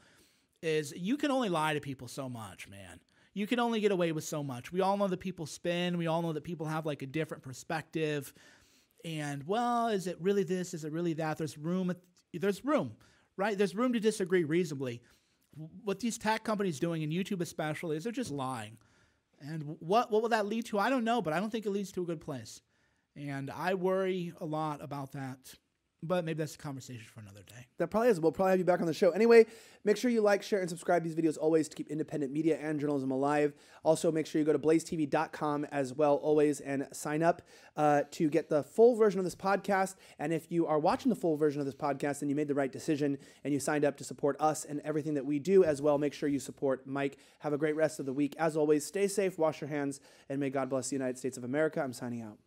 is 0.63 0.93
you 0.95 1.17
can 1.17 1.31
only 1.31 1.49
lie 1.49 1.73
to 1.73 1.81
people 1.81 2.09
so 2.09 2.29
much, 2.29 2.69
man. 2.69 3.01
You 3.33 3.47
can 3.47 3.61
only 3.61 3.81
get 3.81 3.93
away 3.93 4.13
with 4.13 4.25
so 4.25 4.43
much. 4.43 4.73
We 4.73 4.83
all 4.83 4.97
know 4.97 5.09
that 5.09 5.21
people 5.21 5.47
spin. 5.47 5.97
We 5.97 6.09
all 6.09 6.21
know 6.21 6.33
that 6.33 6.45
people 6.45 6.67
have 6.67 6.85
like 6.85 7.03
a 7.03 7.07
different 7.07 7.43
perspective. 7.43 8.35
And 9.05 9.47
well, 9.47 9.89
is 9.89 10.07
it 10.07 10.21
really 10.21 10.43
this? 10.43 10.75
Is 10.75 10.85
it 10.85 10.93
really 10.93 11.15
that? 11.15 11.39
There's 11.39 11.57
room. 11.57 11.95
There's 12.35 12.65
room, 12.65 12.93
right? 13.37 13.57
There's 13.57 13.75
room 13.75 13.95
to 13.95 14.01
disagree 14.01 14.45
reasonably 14.45 15.01
what 15.85 16.01
these 16.01 16.19
tech 16.19 16.45
companies 16.45 16.79
doing, 16.79 17.03
and 17.03 17.13
YouTube 17.13 17.41
especially, 17.41 17.97
is 17.97 18.05
they're 18.05 18.13
just 18.13 18.31
lying. 18.31 18.77
And 19.41 19.77
what 19.81 20.11
what 20.11 20.23
will 20.23 20.31
that 20.31 20.47
lead 20.47 20.67
to? 20.67 20.79
I 20.79 20.91
don't 20.91 21.05
know, 21.05 21.23
but 21.23 21.33
I 21.33 21.41
don't 21.41 21.51
think 21.51 21.67
it 21.67 21.71
leads 21.71 21.93
to 21.93 22.03
a 22.03 22.07
good 22.07 22.21
place. 22.21 22.61
And 23.17 23.51
I 23.51 23.75
worry 23.75 24.33
a 24.41 24.45
lot 24.45 24.83
about 24.83 25.13
that 25.13 25.39
but 26.03 26.25
maybe 26.25 26.39
that's 26.39 26.55
a 26.55 26.59
conversation 26.59 27.05
for 27.13 27.21
another 27.21 27.43
day. 27.43 27.67
That 27.79 27.89
probably 27.89 28.11
is. 28.11 28.21
We'll 28.21 28.33
probably 28.33 28.53
have 28.53 28.59
you 28.59 28.65
back 28.65 28.81
on 28.81 28.87
the 28.87 28.95
show. 28.95 29.11
Anyway, 29.11 29.47
make 29.85 29.97
sure 29.97 30.11
you 30.11 30.21
like, 30.21 30.43
share, 30.45 30.61
and 30.61 30.69
subscribe 30.69 31.03
these 31.03 31.17
videos 31.17 31.37
always 31.41 31.69
to 31.69 31.77
keep 31.77 31.89
independent 31.89 32.33
media 32.33 32.57
and 32.61 32.79
journalism 32.79 33.11
alive. 33.11 33.53
Also, 33.83 34.13
make 34.13 34.27
sure 34.27 34.39
you 34.39 34.45
go 34.45 34.53
to 34.53 34.59
blazetv.com 34.59 35.65
as 35.67 35.93
well, 35.93 36.17
always, 36.17 36.61
and 36.61 36.87
sign 36.93 37.23
up 37.23 37.43
uh, 37.77 38.03
to 38.13 38.29
get 38.29 38.49
the 38.49 38.63
full 38.63 38.95
version 38.95 39.19
of 39.19 39.25
this 39.25 39.35
podcast. 39.35 39.97
And 40.21 40.33
if 40.33 40.53
you 40.53 40.67
are 40.67 40.79
watching 40.79 41.11
the 41.11 41.17
full 41.17 41.37
version 41.37 41.61
of 41.61 41.67
this 41.67 41.75
podcast 41.75 42.23
and 42.23 42.31
you 42.31 42.37
made 42.37 42.49
the 42.49 42.55
right 42.55 42.71
decision 42.71 43.19
and 43.43 43.53
you 43.53 43.59
signed 43.59 43.85
up 43.85 43.97
to 43.97 44.05
support 44.05 44.37
us 44.39 44.65
and 44.65 44.81
everything 44.85 45.15
that 45.15 45.27
we 45.27 45.41
do 45.41 45.65
as 45.65 45.83
well, 45.83 45.99
make 45.99 46.15
sure 46.15 46.29
you 46.29 46.39
support 46.39 46.87
Mike. 46.87 47.19
Have 47.41 47.53
a 47.53 47.59
great 47.59 47.75
rest 47.75 47.99
of 47.99 48.07
the 48.07 48.13
week. 48.13 48.37
As 48.39 48.57
always, 48.57 48.87
stay 48.87 49.09
safe, 49.09 49.37
wash 49.37 49.61
your 49.61 49.69
hands, 49.69 50.01
and 50.29 50.39
may 50.39 50.51
God 50.51 50.71
bless 50.71 50.91
the 50.91 50.97
United 50.97 51.19
States 51.19 51.37
of 51.37 51.43
America. 51.45 51.83
I'm 51.83 51.93
signing 51.93 52.23
out. 52.23 52.39